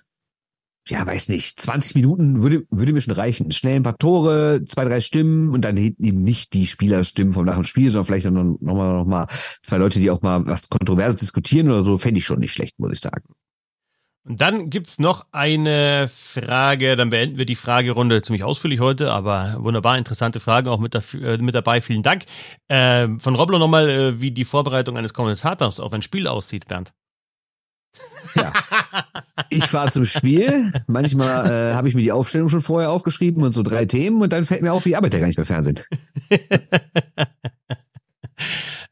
ja, 0.88 1.06
weiß 1.06 1.28
nicht, 1.28 1.60
20 1.60 1.94
Minuten 1.94 2.42
würde, 2.42 2.64
würde 2.70 2.92
mir 2.92 3.00
schon 3.00 3.14
reichen. 3.14 3.52
Schnell 3.52 3.76
ein 3.76 3.82
paar 3.84 3.98
Tore, 3.98 4.64
zwei, 4.66 4.84
drei 4.84 5.00
Stimmen 5.00 5.50
und 5.50 5.62
dann 5.62 5.76
eben 5.76 6.22
nicht 6.22 6.52
die 6.54 6.66
Spielerstimmen 6.66 7.34
vom 7.34 7.44
nach 7.44 7.54
dem 7.54 7.64
Spiel, 7.64 7.90
sondern 7.90 8.06
vielleicht 8.06 8.26
noch, 8.26 8.44
noch, 8.60 8.74
mal, 8.74 8.92
noch 8.92 9.04
mal 9.04 9.26
zwei 9.62 9.76
Leute, 9.76 10.00
die 10.00 10.10
auch 10.10 10.22
mal 10.22 10.44
was 10.46 10.68
Kontroverses 10.68 11.20
diskutieren 11.20 11.68
oder 11.68 11.82
so, 11.82 11.98
fände 11.98 12.18
ich 12.18 12.24
schon 12.24 12.40
nicht 12.40 12.52
schlecht, 12.52 12.78
muss 12.80 12.92
ich 12.92 13.00
sagen. 13.00 13.24
Und 14.24 14.40
dann 14.40 14.70
gibt's 14.70 15.00
noch 15.00 15.26
eine 15.32 16.08
Frage, 16.08 16.94
dann 16.94 17.10
beenden 17.10 17.38
wir 17.38 17.44
die 17.44 17.56
Fragerunde 17.56 18.22
ziemlich 18.22 18.44
ausführlich 18.44 18.78
heute, 18.78 19.10
aber 19.10 19.56
wunderbar 19.58 19.98
interessante 19.98 20.38
Fragen 20.38 20.68
auch 20.68 20.78
mit, 20.78 20.94
dafür, 20.94 21.34
äh, 21.34 21.38
mit 21.38 21.56
dabei. 21.56 21.80
Vielen 21.80 22.04
Dank. 22.04 22.24
Äh, 22.68 23.08
von 23.18 23.34
Roblo 23.34 23.58
nochmal, 23.58 23.88
äh, 23.88 24.20
wie 24.20 24.30
die 24.30 24.44
Vorbereitung 24.44 24.96
eines 24.96 25.12
Kommentators 25.12 25.80
auf 25.80 25.92
ein 25.92 26.02
Spiel 26.02 26.28
aussieht, 26.28 26.68
Bernd. 26.68 26.92
Ja. 28.34 28.52
Ich 29.50 29.66
fahre 29.66 29.90
zum 29.90 30.04
Spiel. 30.04 30.72
Manchmal 30.86 31.50
äh, 31.50 31.74
habe 31.74 31.88
ich 31.88 31.94
mir 31.94 32.02
die 32.02 32.12
Aufstellung 32.12 32.48
schon 32.48 32.62
vorher 32.62 32.90
aufgeschrieben 32.90 33.42
und 33.42 33.52
so 33.52 33.62
drei 33.62 33.86
Themen 33.86 34.22
und 34.22 34.32
dann 34.32 34.44
fällt 34.44 34.62
mir 34.62 34.72
auf, 34.72 34.84
wie 34.84 34.96
arbeitet 34.96 35.14
er 35.14 35.20
gar 35.20 35.26
nicht 35.26 35.36
mehr 35.36 35.46
Fernsehen. 35.46 35.80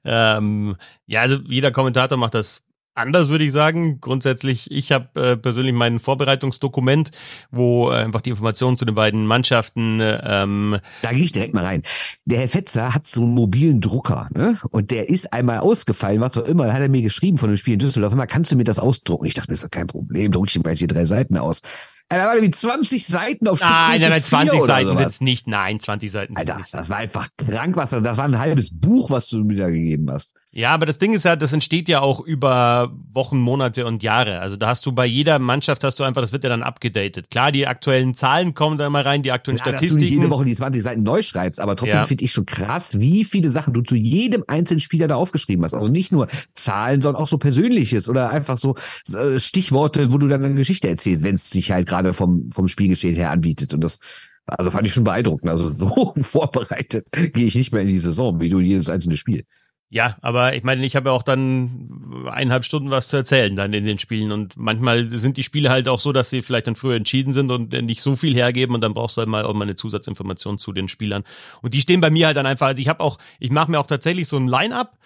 ähm, 0.05 0.77
ja, 1.07 1.23
also 1.23 1.39
jeder 1.47 1.73
Kommentator 1.73 2.19
macht 2.19 2.35
das 2.35 2.63
anders, 2.95 3.29
würde 3.29 3.45
ich 3.45 3.53
sagen. 3.53 4.01
Grundsätzlich, 4.01 4.71
ich 4.71 4.93
habe 4.93 5.09
äh, 5.21 5.37
persönlich 5.37 5.73
mein 5.75 5.99
Vorbereitungsdokument, 5.99 7.11
wo 7.51 7.91
äh, 7.91 7.95
einfach 7.95 8.21
die 8.21 8.31
Informationen 8.31 8.77
zu 8.77 8.85
den 8.85 8.95
beiden 8.95 9.27
Mannschaften. 9.27 10.01
Ähm 10.03 10.79
da 11.03 11.13
gehe 11.13 11.25
ich 11.25 11.33
direkt 11.33 11.55
mal 11.55 11.65
rein. 11.65 11.83
Der 12.25 12.41
Herr 12.41 12.49
Fetzer 12.49 12.95
hat 12.95 13.07
so 13.07 13.23
einen 13.23 13.35
mobilen 13.35 13.81
Drucker, 13.81 14.29
ne? 14.35 14.59
Und 14.71 14.91
der 14.91 15.09
ist 15.09 15.33
einmal 15.33 15.61
ausgefallen, 15.61 16.21
was 16.21 16.37
auch 16.37 16.45
immer. 16.45 16.67
Da 16.67 16.73
hat 16.73 16.83
er 16.83 16.89
mir 16.89 17.03
geschrieben 17.03 17.39
von 17.39 17.51
dem 17.51 17.57
Spiel 17.57 17.75
in 17.75 17.81
Düsseldorf. 17.81 18.13
Immer 18.13 18.27
kannst 18.27 18.53
du 18.53 18.57
mir 18.57 18.65
das 18.65 18.79
ausdrucken? 18.79 19.27
Ich 19.27 19.35
dachte, 19.35 19.49
das 19.49 19.61
ist 19.61 19.65
doch 19.65 19.71
kein 19.71 19.87
Problem. 19.87 20.33
Druck 20.33 20.49
ich 20.49 20.57
ihm 20.57 20.63
gleich 20.63 20.79
hier 20.79 20.89
drei 20.89 21.05
Seiten 21.05 21.37
aus. 21.37 21.63
Da 22.11 22.19
waren 22.19 22.39
irgendwie 22.39 22.51
20 22.51 23.07
Seiten 23.07 23.47
auf 23.47 23.61
Nein, 23.61 24.01
nein, 24.01 24.11
nein, 24.11 24.21
20 24.21 24.61
Seiten 24.63 24.97
sind's 24.97 25.21
nicht. 25.21 25.47
Nein, 25.47 25.79
20 25.79 26.11
Seiten 26.11 26.35
sind 26.35 26.51
Alter, 26.51 26.65
das 26.73 26.89
war 26.89 26.97
einfach 26.97 27.29
krank, 27.37 27.77
was 27.77 27.91
das 27.91 28.17
war 28.17 28.25
ein 28.25 28.37
halbes 28.37 28.77
Buch, 28.77 29.11
was 29.11 29.29
du 29.29 29.45
mir 29.45 29.57
da 29.57 29.69
gegeben 29.69 30.11
hast. 30.11 30.35
Ja, 30.53 30.75
aber 30.75 30.85
das 30.85 30.99
Ding 30.99 31.15
ist 31.15 31.25
ja, 31.25 31.37
das 31.37 31.53
entsteht 31.53 31.89
ja 31.89 32.01
auch 32.01 32.21
über 32.21 32.93
Wochen, 33.13 33.39
Monate 33.39 33.87
und 33.87 34.03
Jahre. 34.03 34.41
Also 34.41 34.57
da 34.57 34.69
hast 34.69 34.85
du 34.85 34.91
bei 34.91 35.07
jeder 35.07 35.39
Mannschaft 35.39 35.85
hast 35.85 36.01
du 36.01 36.05
einfach, 36.05 36.23
das 36.23 36.33
wird 36.33 36.43
ja 36.43 36.51
dann 36.51 36.65
abgedatet. 36.65 37.31
Klar, 37.31 37.53
die 37.53 37.69
aktuellen 37.69 38.15
Zahlen 38.15 38.53
kommen 38.53 38.77
da 38.77 38.91
mal 38.91 39.03
rein, 39.03 39.23
die 39.23 39.31
aktuellen 39.31 39.59
ja, 39.59 39.65
Statistiken. 39.65 39.95
Dass 39.95 40.01
du 40.01 40.05
nicht 40.05 40.23
jede 40.23 40.31
Woche 40.31 40.45
die 40.45 40.57
20 40.57 40.83
Seiten 40.83 41.03
neu 41.05 41.23
schreibst, 41.23 41.61
aber 41.61 41.77
trotzdem 41.77 41.99
ja. 41.99 42.05
finde 42.05 42.25
ich 42.25 42.33
schon 42.33 42.47
krass, 42.47 42.99
wie 42.99 43.25
viele 43.25 43.53
Sachen 43.53 43.75
du 43.75 43.83
zu 43.83 43.95
jedem 43.95 44.43
einzelnen 44.49 44.81
Spieler 44.81 45.07
da 45.07 45.15
aufgeschrieben 45.15 45.65
hast. 45.65 45.75
Also 45.75 45.89
nicht 45.89 46.11
nur 46.11 46.27
Zahlen, 46.53 47.01
sondern 47.01 47.23
auch 47.23 47.29
so 47.29 47.39
Persönliches 47.39 48.09
oder 48.09 48.31
einfach 48.31 48.59
so 48.59 48.75
äh, 49.15 49.39
Stichworte, 49.39 50.13
wo 50.13 50.19
du 50.19 50.27
dann 50.27 50.45
eine 50.45 50.55
Geschichte 50.55 50.89
erzählst, 50.89 51.23
wenn 51.23 51.37
es 51.37 51.49
sich 51.51 51.71
halt 51.71 51.89
gerade 51.89 52.13
vom, 52.13 52.51
vom 52.51 52.67
Spielgeschehen 52.67 53.15
her 53.15 53.31
anbietet. 53.31 53.73
Und 53.73 53.85
das 53.85 54.01
also 54.47 54.73
fand 54.73 54.85
ich 54.85 54.95
schon 54.95 55.05
beeindruckend. 55.05 55.49
Also 55.49 55.73
so 55.79 56.15
vorbereitet 56.23 57.07
gehe 57.13 57.47
ich 57.47 57.55
nicht 57.55 57.73
mehr 57.73 57.83
in 57.83 57.89
die 57.89 58.01
Saison, 58.01 58.41
wie 58.41 58.49
du 58.49 58.59
jedes 58.59 58.89
einzelne 58.89 59.17
Spiel. 59.17 59.45
Ja, 59.93 60.17
aber 60.21 60.55
ich 60.55 60.63
meine, 60.63 60.87
ich 60.87 60.95
habe 60.95 61.09
ja 61.09 61.13
auch 61.13 61.25
dann 61.25 62.25
eineinhalb 62.31 62.65
Stunden 62.65 62.91
was 62.93 63.09
zu 63.09 63.17
erzählen 63.17 63.57
dann 63.57 63.73
in 63.73 63.85
den 63.85 63.99
Spielen. 63.99 64.31
Und 64.31 64.57
manchmal 64.57 65.11
sind 65.11 65.37
die 65.37 65.43
Spiele 65.43 65.69
halt 65.69 65.89
auch 65.89 65.99
so, 65.99 66.13
dass 66.13 66.31
sie 66.31 66.43
vielleicht 66.43 66.69
dann 66.69 66.77
früher 66.77 66.95
entschieden 66.95 67.33
sind 67.33 67.51
und 67.51 67.73
nicht 67.73 68.01
so 68.01 68.15
viel 68.15 68.33
hergeben. 68.33 68.77
Und 68.77 68.83
dann 68.83 68.95
brauchst 68.95 69.17
du 69.17 69.21
halt 69.21 69.29
mal 69.29 69.45
auch 69.45 69.53
mal 69.53 69.65
eine 69.65 69.75
Zusatzinformation 69.75 70.61
zu 70.61 70.73
den 70.73 70.87
Spielern. 70.87 71.25
Und 71.61 71.75
die 71.75 71.81
stehen 71.81 72.01
bei 72.01 72.11
mir 72.11 72.29
halt 72.29 72.37
dann 72.37 72.47
einfach, 72.47 72.69
also 72.69 72.81
ich 72.81 72.89
habe 72.89 73.03
auch, 73.03 73.19
ich 73.41 73.51
mache 73.51 73.69
mir 73.69 73.81
auch 73.81 73.87
tatsächlich 73.89 74.29
so 74.29 74.37
ein 74.37 74.47
Line-Up, 74.47 74.97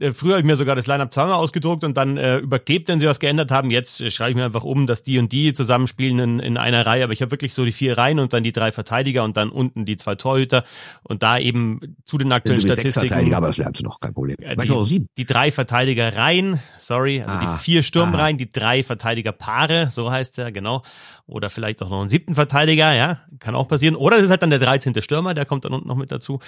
äh, 0.00 0.12
früher 0.12 0.32
habe 0.32 0.40
ich 0.40 0.46
mir 0.46 0.56
sogar 0.56 0.74
das 0.74 0.86
Line-Up 0.86 1.12
zweimal 1.12 1.34
ausgedruckt 1.34 1.84
und 1.84 1.96
dann 1.96 2.16
äh, 2.16 2.38
überklebt, 2.38 2.88
wenn 2.88 2.98
sie 2.98 3.06
was 3.06 3.20
geändert 3.20 3.50
haben. 3.50 3.70
Jetzt 3.70 4.00
äh, 4.00 4.10
schreibe 4.10 4.30
ich 4.30 4.36
mir 4.36 4.44
einfach 4.44 4.64
um, 4.64 4.86
dass 4.86 5.02
die 5.02 5.18
und 5.18 5.30
die 5.30 5.52
zusammenspielen 5.52 6.18
in, 6.18 6.38
in 6.40 6.56
einer 6.56 6.84
Reihe. 6.84 7.04
Aber 7.04 7.12
ich 7.12 7.22
habe 7.22 7.30
wirklich 7.30 7.54
so 7.54 7.64
die 7.64 7.72
vier 7.72 7.96
Reihen 7.96 8.18
und 8.18 8.32
dann 8.32 8.42
die 8.42 8.52
drei 8.52 8.72
Verteidiger 8.72 9.22
und 9.22 9.36
dann 9.36 9.50
unten 9.50 9.84
die 9.84 9.96
zwei 9.96 10.16
Torhüter 10.16 10.64
und 11.02 11.22
da 11.22 11.38
eben 11.38 11.96
zu 12.04 12.18
den 12.18 12.32
aktuellen 12.32 12.60
du 12.60 12.66
Statistiken. 12.66 13.00
Sechs 13.00 13.12
Verteidiger, 13.12 13.36
aber 13.36 13.46
das 13.48 13.56
lernst 13.58 13.80
du 13.80 13.84
noch, 13.84 14.00
kein 14.00 14.14
Problem. 14.14 14.36
Äh, 14.40 14.56
die, 14.56 14.70
auch 14.70 14.84
sieben. 14.84 15.08
die 15.16 15.26
drei 15.26 15.52
Verteidiger 15.52 16.16
Reihen, 16.16 16.58
sorry, 16.78 17.22
also 17.22 17.36
ah, 17.36 17.40
die 17.40 17.62
vier 17.62 17.82
Sturmreihen, 17.82 18.36
ah. 18.36 18.38
die 18.38 18.50
drei 18.50 18.82
Verteidiger 18.82 19.32
Paare, 19.32 19.88
so 19.90 20.10
heißt 20.10 20.38
er, 20.38 20.50
genau. 20.50 20.82
Oder 21.26 21.48
vielleicht 21.48 21.82
auch 21.82 21.88
noch 21.88 22.00
einen 22.00 22.10
siebten 22.10 22.34
Verteidiger, 22.34 22.92
ja, 22.92 23.20
kann 23.38 23.54
auch 23.54 23.66
passieren. 23.66 23.96
Oder 23.96 24.18
es 24.18 24.24
ist 24.24 24.30
halt 24.30 24.42
dann 24.42 24.50
der 24.50 24.58
13. 24.58 25.00
Stürmer, 25.00 25.32
der 25.32 25.46
kommt 25.46 25.64
dann 25.64 25.72
unten 25.72 25.88
noch 25.88 25.96
mit 25.96 26.12
dazu. 26.12 26.38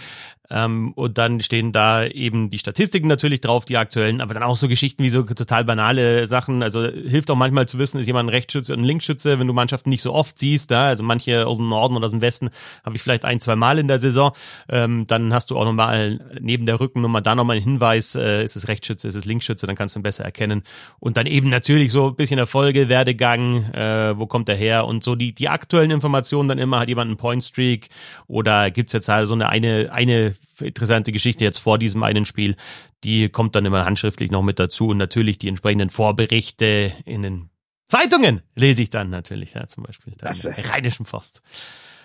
Ähm, 0.51 0.93
und 0.93 1.17
dann 1.17 1.41
stehen 1.41 1.73
da 1.73 2.05
eben 2.05 2.51
die 2.51 2.59
Statistiken 2.59 3.09
natürlich 3.09 3.41
drauf, 3.41 3.65
die 3.65 3.79
aktuellen 3.79 4.21
aber 4.21 4.35
dann 4.35 4.43
auch 4.43 4.57
so 4.57 4.69
Geschichten 4.69 5.03
wie 5.03 5.09
so 5.09 5.23
total 5.23 5.65
banale 5.65 6.27
Sachen. 6.27 6.62
Also 6.62 6.85
hilft 6.85 7.31
auch 7.31 7.37
manchmal 7.37 7.67
zu 7.67 7.79
wissen, 7.79 7.99
ist 7.99 8.07
jemand 8.07 8.29
ein 8.29 8.35
Rechtsschütze 8.35 8.75
und 8.75 8.81
ein 8.81 8.85
Linksschütze, 8.85 9.39
wenn 9.39 9.47
du 9.47 9.55
Mannschaften 9.55 9.89
nicht 9.89 10.03
so 10.03 10.12
oft 10.12 10.39
siehst. 10.39 10.71
Da, 10.71 10.89
also 10.89 11.03
manche 11.03 11.47
aus 11.47 11.57
dem 11.57 11.71
Norden 11.71 11.97
oder 11.97 12.05
aus 12.05 12.12
dem 12.12 12.21
Westen 12.21 12.51
habe 12.85 12.97
ich 12.97 13.03
vielleicht 13.03 13.25
ein, 13.25 13.41
zwei 13.41 13.57
Mal 13.57 13.79
in 13.79 13.89
der 13.89 13.99
Saison. 13.99 14.33
Ähm, 14.69 15.07
dann 15.07 15.33
hast 15.33 15.51
du 15.51 15.57
auch 15.57 15.65
nochmal 15.65 16.21
neben 16.39 16.67
der 16.67 16.81
Rückennummer 16.81 17.23
da 17.23 17.35
nochmal 17.35 17.57
einen 17.57 17.65
Hinweis, 17.65 18.15
äh, 18.15 18.45
ist 18.45 18.57
es 18.57 18.69
Rechtsschütze, 18.69 19.09
ist 19.09 19.15
es 19.15 19.25
Linksschütze, 19.25 19.67
dann 19.67 19.75
kannst 19.75 19.95
du 19.95 20.01
ihn 20.01 20.03
besser 20.03 20.25
erkennen. 20.25 20.65
Und 20.99 21.17
dann 21.17 21.25
eben 21.25 21.49
natürlich 21.49 21.93
so 21.93 22.09
ein 22.09 22.15
bisschen 22.15 22.39
Erfolge, 22.39 22.91
Werdegang, 22.91 23.73
äh, 23.73 24.19
wo 24.19 24.27
kommt 24.27 24.51
er 24.51 24.57
her 24.57 24.66
und 24.75 25.05
so 25.05 25.15
die, 25.15 25.35
die 25.35 25.49
aktuellen 25.49 25.91
Informationen 25.91 26.49
dann 26.49 26.59
immer, 26.59 26.81
hat 26.81 26.89
jemand 26.89 27.09
einen 27.09 27.17
Point 27.17 27.45
Streak 27.45 27.89
oder 28.27 28.71
gibt's 28.71 28.93
jetzt 28.93 29.09
halt 29.09 29.29
so 29.29 29.35
eine, 29.35 29.49
eine, 29.49 29.91
eine 29.93 30.35
interessante 30.61 31.13
Geschichte 31.13 31.45
jetzt 31.45 31.59
vor 31.59 31.79
diesem 31.79 32.03
einen 32.03 32.25
Spiel, 32.25 32.57
die 33.05 33.29
kommt 33.29 33.55
dann 33.55 33.67
immer 33.67 33.85
handschriftlich 33.85 34.31
noch 34.31 34.43
mit 34.43 34.59
dazu 34.59 34.89
und 34.89 34.99
natürlich 34.99 35.39
die 35.39 35.49
entsprechenden 35.49 35.91
Vorberichte 35.91 36.93
in 37.05 37.23
den 37.23 37.51
Zeitungen 37.87 38.43
lese 38.57 38.83
ich 38.83 38.91
dann 38.91 39.11
natürlich, 39.11 39.55
ja, 39.55 39.69
zum 39.69 39.85
Beispiel 39.85 40.15
der 40.15 40.35
Rheinischen 40.71 41.07
Post. 41.07 41.41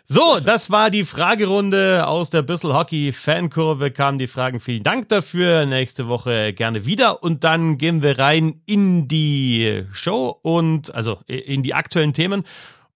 So, 0.05 0.39
das 0.43 0.71
war 0.71 0.89
die 0.89 1.05
Fragerunde 1.05 2.07
aus 2.07 2.29
der 2.29 2.41
Bissel 2.41 2.73
Hockey 2.73 3.11
Fankurve. 3.13 3.91
Kamen 3.91 4.19
die 4.19 4.27
Fragen. 4.27 4.59
Vielen 4.59 4.83
Dank 4.83 5.09
dafür. 5.09 5.65
Nächste 5.65 6.07
Woche 6.07 6.53
gerne 6.53 6.85
wieder. 6.85 7.23
Und 7.23 7.43
dann 7.43 7.77
gehen 7.77 8.03
wir 8.03 8.19
rein 8.19 8.61
in 8.65 9.07
die 9.07 9.83
Show 9.91 10.37
und 10.41 10.93
also 10.93 11.19
in 11.27 11.63
die 11.63 11.73
aktuellen 11.73 12.13
Themen 12.13 12.43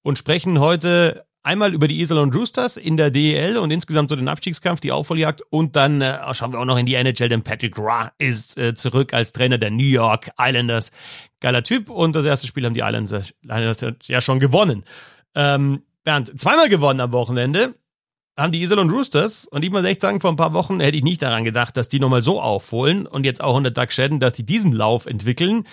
und 0.01 0.17
sprechen 0.17 0.59
heute 0.59 1.25
Einmal 1.45 1.75
über 1.75 1.87
die 1.87 2.01
Iserlohn 2.01 2.33
Roosters 2.33 2.75
in 2.75 2.97
der 2.97 3.11
DEL 3.11 3.57
und 3.57 3.69
insgesamt 3.69 4.09
so 4.09 4.15
den 4.15 4.27
Abstiegskampf, 4.27 4.79
die 4.79 4.91
Aufholjagd. 4.91 5.43
Und 5.51 5.75
dann 5.75 6.01
äh, 6.01 6.17
schauen 6.33 6.53
wir 6.53 6.59
auch 6.59 6.65
noch 6.65 6.75
in 6.75 6.87
die 6.87 6.95
NHL, 6.95 7.29
denn 7.29 7.43
Patrick 7.43 7.77
Ra 7.77 8.11
ist 8.17 8.57
äh, 8.57 8.73
zurück 8.73 9.13
als 9.13 9.31
Trainer 9.31 9.59
der 9.59 9.69
New 9.69 9.83
York 9.83 10.31
Islanders. 10.39 10.91
Geiler 11.41 11.61
Typ. 11.61 11.91
Und 11.91 12.15
das 12.15 12.25
erste 12.25 12.47
Spiel 12.47 12.65
haben 12.65 12.73
die 12.73 12.79
Islanders, 12.79 13.31
Islanders 13.43 14.07
ja 14.07 14.21
schon 14.21 14.39
gewonnen. 14.39 14.85
Ähm, 15.35 15.83
Bernd, 16.05 16.39
zweimal 16.39 16.69
gewonnen 16.69 17.01
am 17.01 17.11
Wochenende 17.11 17.75
haben 18.37 18.51
die 18.51 18.61
Iserlohn 18.61 18.89
Roosters 18.89 19.47
und 19.47 19.63
ich 19.63 19.71
muss 19.71 19.83
echt 19.85 20.01
sagen, 20.01 20.21
vor 20.21 20.29
ein 20.29 20.35
paar 20.35 20.53
Wochen 20.53 20.79
hätte 20.79 20.97
ich 20.97 21.03
nicht 21.03 21.21
daran 21.21 21.43
gedacht, 21.43 21.75
dass 21.77 21.87
die 21.87 21.99
nochmal 21.99 22.21
so 22.21 22.41
aufholen 22.41 23.07
und 23.07 23.25
jetzt 23.25 23.41
auch 23.41 23.55
unter 23.55 23.71
Doug 23.71 23.91
Shedden, 23.91 24.19
dass 24.19 24.33
die 24.33 24.45
diesen 24.45 24.71
Lauf 24.71 25.05
entwickeln. 25.05 25.65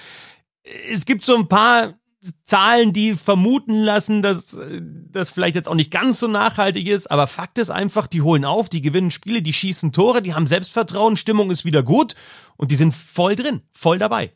Es 0.90 1.04
gibt 1.04 1.22
so 1.22 1.36
ein 1.36 1.48
paar 1.48 1.94
Zahlen, 2.44 2.92
die 2.92 3.14
vermuten 3.14 3.74
lassen, 3.74 4.22
dass 4.22 4.56
das 5.10 5.30
vielleicht 5.30 5.56
jetzt 5.56 5.68
auch 5.68 5.74
nicht 5.74 5.90
ganz 5.90 6.20
so 6.20 6.28
nachhaltig 6.28 6.86
ist, 6.86 7.10
aber 7.10 7.26
Fakt 7.26 7.58
ist 7.58 7.70
einfach, 7.70 8.06
die 8.06 8.22
holen 8.22 8.44
auf, 8.44 8.68
die 8.68 8.80
gewinnen 8.80 9.10
Spiele, 9.10 9.42
die 9.42 9.52
schießen 9.52 9.92
Tore, 9.92 10.22
die 10.22 10.32
haben 10.32 10.46
Selbstvertrauen, 10.46 11.16
Stimmung 11.16 11.50
ist 11.50 11.64
wieder 11.64 11.82
gut 11.82 12.14
und 12.56 12.70
die 12.70 12.76
sind 12.76 12.94
voll 12.94 13.34
drin, 13.34 13.62
voll 13.72 13.98
dabei. 13.98 14.32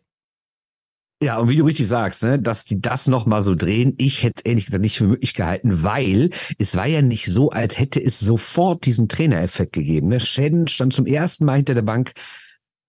Ja, 1.23 1.39
und 1.39 1.49
wie 1.49 1.57
du 1.57 1.65
richtig 1.65 1.89
sagst, 1.89 2.23
ne, 2.25 2.39
dass 2.39 2.65
die 2.65 2.79
das 2.79 3.07
nochmal 3.07 3.43
so 3.43 3.55
drehen, 3.55 3.95
ich 3.97 4.23
hätte 4.23 4.43
es 4.45 4.67
gesagt 4.67 4.83
nicht 4.83 4.99
für 4.99 5.07
möglich 5.07 5.33
gehalten, 5.33 5.83
weil 5.83 6.29
es 6.59 6.77
war 6.77 6.87
ja 6.87 7.01
nicht 7.01 7.27
so, 7.27 7.51
als 7.51 7.79
hätte 7.79 8.03
es 8.03 8.21
sofort 8.21 8.85
diesen 8.85 9.09
Trainereffekt 9.09 9.73
gegeben. 9.73 10.09
Ne? 10.09 10.21
Shannon 10.21 10.69
stand 10.69 10.93
zum 10.93 11.07
ersten 11.07 11.47
Mal 11.47 11.57
hinter 11.57 11.75
der 11.75 11.83
Bank, 11.83 12.13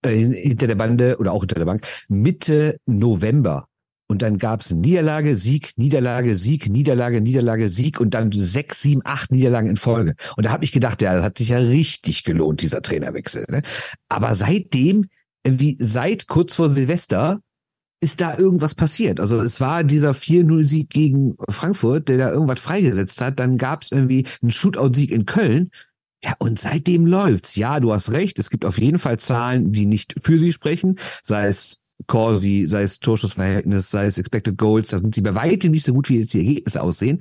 äh, 0.02 0.10
hinter 0.14 0.68
der 0.68 0.76
Bande 0.76 1.18
oder 1.20 1.32
auch 1.32 1.40
hinter 1.40 1.56
der 1.56 1.66
Bank 1.66 1.88
Mitte 2.10 2.80
November. 2.86 3.70
Und 4.10 4.22
dann 4.22 4.38
gab 4.38 4.60
es 4.60 4.72
Niederlage, 4.72 5.36
Sieg, 5.36 5.72
Niederlage, 5.78 6.36
Sieg, 6.36 6.70
Niederlage, 6.70 7.22
Niederlage, 7.22 7.70
Sieg 7.70 8.00
und 8.00 8.14
dann 8.14 8.32
sechs, 8.34 8.82
sieben, 8.82 9.02
acht 9.06 9.32
Niederlagen 9.32 9.70
in 9.70 9.78
Folge. 9.78 10.16
Und 10.36 10.46
da 10.46 10.52
habe 10.52 10.66
ich 10.66 10.74
gedacht, 10.74 11.02
ja, 11.02 11.14
das 11.14 11.24
hat 11.24 11.38
sich 11.38 11.50
ja 11.50 11.60
richtig 11.60 12.26
gelohnt, 12.26 12.62
dieser 12.62 12.82
Trainerwechsel. 12.82 13.46
Ne? 13.50 13.62
Aber 14.10 14.36
seitdem, 14.36 15.06
irgendwie 15.44 15.78
seit 15.80 16.28
kurz 16.28 16.56
vor 16.56 16.70
Silvester, 16.70 17.42
ist 18.00 18.22
da 18.22 18.38
irgendwas 18.38 18.76
passiert. 18.76 19.20
Also 19.20 19.42
es 19.42 19.60
war 19.60 19.84
dieser 19.84 20.12
4-0-Sieg 20.12 20.90
gegen 20.90 21.36
Frankfurt, 21.50 22.10
der 22.10 22.18
da 22.18 22.32
irgendwas 22.32 22.60
freigesetzt 22.60 23.22
hat. 23.22 23.40
Dann 23.40 23.58
gab 23.58 23.82
es 23.82 23.92
irgendwie 23.92 24.26
einen 24.42 24.52
Shootout-Sieg 24.52 25.12
in 25.12 25.26
Köln. 25.26 25.72
Ja, 26.24 26.36
und 26.40 26.60
seitdem 26.60 27.06
läuft's. 27.06 27.56
Ja, 27.56 27.80
du 27.80 27.94
hast 27.94 28.12
recht. 28.12 28.40
Es 28.40 28.50
gibt 28.50 28.66
auf 28.66 28.78
jeden 28.80 29.00
Fall 29.00 29.20
Zahlen, 29.20 29.72
die 29.72 29.86
nicht 29.86 30.16
für 30.24 30.40
sie 30.40 30.52
sprechen. 30.54 31.00
Sei 31.24 31.48
es 31.48 31.80
Corsi, 32.06 32.66
sei 32.68 32.84
es 32.84 33.00
Torschussverhältnis, 33.00 33.90
sei 33.90 34.06
es 34.06 34.18
Expected 34.18 34.58
Goals, 34.58 34.90
da 34.90 35.00
sind 35.00 35.16
sie 35.16 35.22
bei 35.22 35.34
weitem 35.34 35.72
nicht 35.72 35.86
so 35.86 35.94
gut, 35.94 36.10
wie 36.10 36.20
jetzt 36.20 36.34
die 36.34 36.40
Ergebnisse 36.40 36.82
aussehen. 36.82 37.20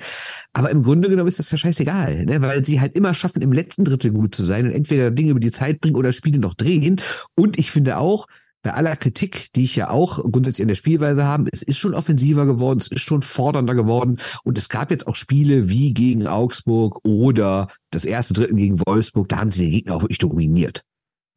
Aber 0.53 0.71
im 0.71 0.83
Grunde 0.83 1.09
genommen 1.09 1.29
ist 1.29 1.39
das 1.39 1.51
ja 1.51 1.57
scheißegal, 1.57 2.27
ne? 2.27 2.43
weil 2.43 2.65
sie 2.65 2.81
halt 2.81 2.95
immer 2.97 3.15
schaffen, 3.15 3.41
im 3.41 3.53
letzten 3.53 3.85
Drittel 3.85 4.13
gut 4.13 4.35
zu 4.35 4.45
sein 4.45 4.67
und 4.67 4.73
entweder 4.73 5.11
Dinge 5.11 5.31
über 5.31 5.41
die 5.41 5.51
Zeit 5.51 5.81
bringen 5.81 5.97
oder 5.97 6.13
Spiele 6.13 6.39
noch 6.39 6.55
drehen. 6.55 7.01
Und 7.35 7.59
ich 7.59 7.71
finde 7.71 7.97
auch, 7.97 8.27
bei 8.63 8.73
aller 8.73 8.97
Kritik, 8.97 9.53
die 9.55 9.65
ich 9.65 9.77
ja 9.77 9.91
auch 9.91 10.23
grundsätzlich 10.31 10.65
an 10.65 10.69
der 10.69 10.75
Spielweise 10.75 11.25
habe, 11.25 11.49
es 11.53 11.63
ist 11.63 11.79
schon 11.79 11.95
offensiver 11.95 12.47
geworden, 12.47 12.81
es 12.81 12.89
ist 12.89 13.03
schon 13.03 13.23
fordernder 13.23 13.75
geworden 13.75 14.19
und 14.45 14.59
es 14.59 14.69
gab 14.69 14.91
jetzt 14.91 15.07
auch 15.07 15.15
Spiele 15.15 15.69
wie 15.69 15.95
gegen 15.95 16.27
Augsburg 16.27 17.01
oder 17.05 17.69
das 17.91 18.05
erste 18.05 18.35
Drittel 18.35 18.57
gegen 18.57 18.81
Wolfsburg, 18.87 19.29
da 19.29 19.39
haben 19.39 19.51
sie 19.51 19.63
den 19.63 19.71
Gegner 19.71 19.95
auch 19.95 20.03
wirklich 20.03 20.19
dominiert. 20.19 20.83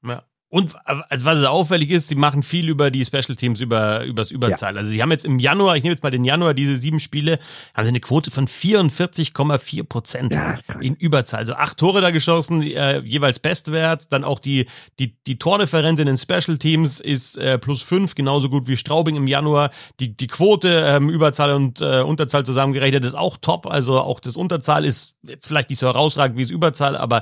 Ja. 0.03 0.23
Und 0.51 0.75
also 0.85 1.25
was 1.25 1.45
auffällig 1.45 1.91
ist, 1.91 2.07
sie 2.07 2.15
machen 2.15 2.41
viel 2.41 2.69
über 2.69 2.89
die 2.89 3.05
Special 3.05 3.35
Teams, 3.35 3.59
über 3.59 4.03
übers 4.03 4.31
Überzahl. 4.31 4.73
Ja. 4.73 4.79
Also 4.79 4.89
sie 4.89 4.99
haben 4.99 5.11
jetzt 5.11 5.23
im 5.23 5.37
Januar, 5.37 5.77
ich 5.77 5.83
nehme 5.83 5.93
jetzt 5.93 6.01
mal 6.01 6.09
den 6.09 6.23
Januar, 6.23 6.55
diese 6.55 6.75
sieben 6.75 6.99
Spiele, 6.99 7.37
haben 7.75 7.83
sie 7.83 7.89
eine 7.89 7.99
Quote 7.99 8.31
von 8.31 8.47
44,4 8.47 9.83
Prozent 9.83 10.33
ja, 10.33 10.55
in 10.81 10.95
Überzahl. 10.95 11.41
Also 11.41 11.53
acht 11.53 11.77
Tore 11.77 12.01
da 12.01 12.09
geschossen, 12.09 12.63
äh, 12.63 12.99
jeweils 13.01 13.37
Bestwert. 13.37 14.11
Dann 14.11 14.23
auch 14.23 14.39
die 14.39 14.65
die 14.97 15.15
die 15.27 15.37
Tordifferenz 15.37 15.99
in 15.99 16.07
den 16.07 16.17
Special 16.17 16.57
Teams 16.57 16.99
ist 16.99 17.37
äh, 17.37 17.59
plus 17.59 17.83
fünf, 17.83 18.15
genauso 18.15 18.49
gut 18.49 18.67
wie 18.67 18.75
Straubing 18.75 19.17
im 19.17 19.27
Januar. 19.27 19.69
Die 19.99 20.17
die 20.17 20.27
Quote 20.27 20.83
ähm, 20.83 21.11
Überzahl 21.11 21.53
und 21.53 21.79
äh, 21.81 22.01
Unterzahl 22.01 22.43
zusammengerechnet 22.43 23.05
ist 23.05 23.15
auch 23.15 23.37
top. 23.37 23.67
Also 23.67 23.99
auch 23.99 24.19
das 24.19 24.35
Unterzahl 24.35 24.83
ist 24.83 25.13
jetzt 25.21 25.45
vielleicht 25.45 25.69
nicht 25.69 25.79
so 25.79 25.85
herausragend 25.85 26.37
wie 26.39 26.43
das 26.43 26.49
Überzahl, 26.51 26.97
aber 26.97 27.21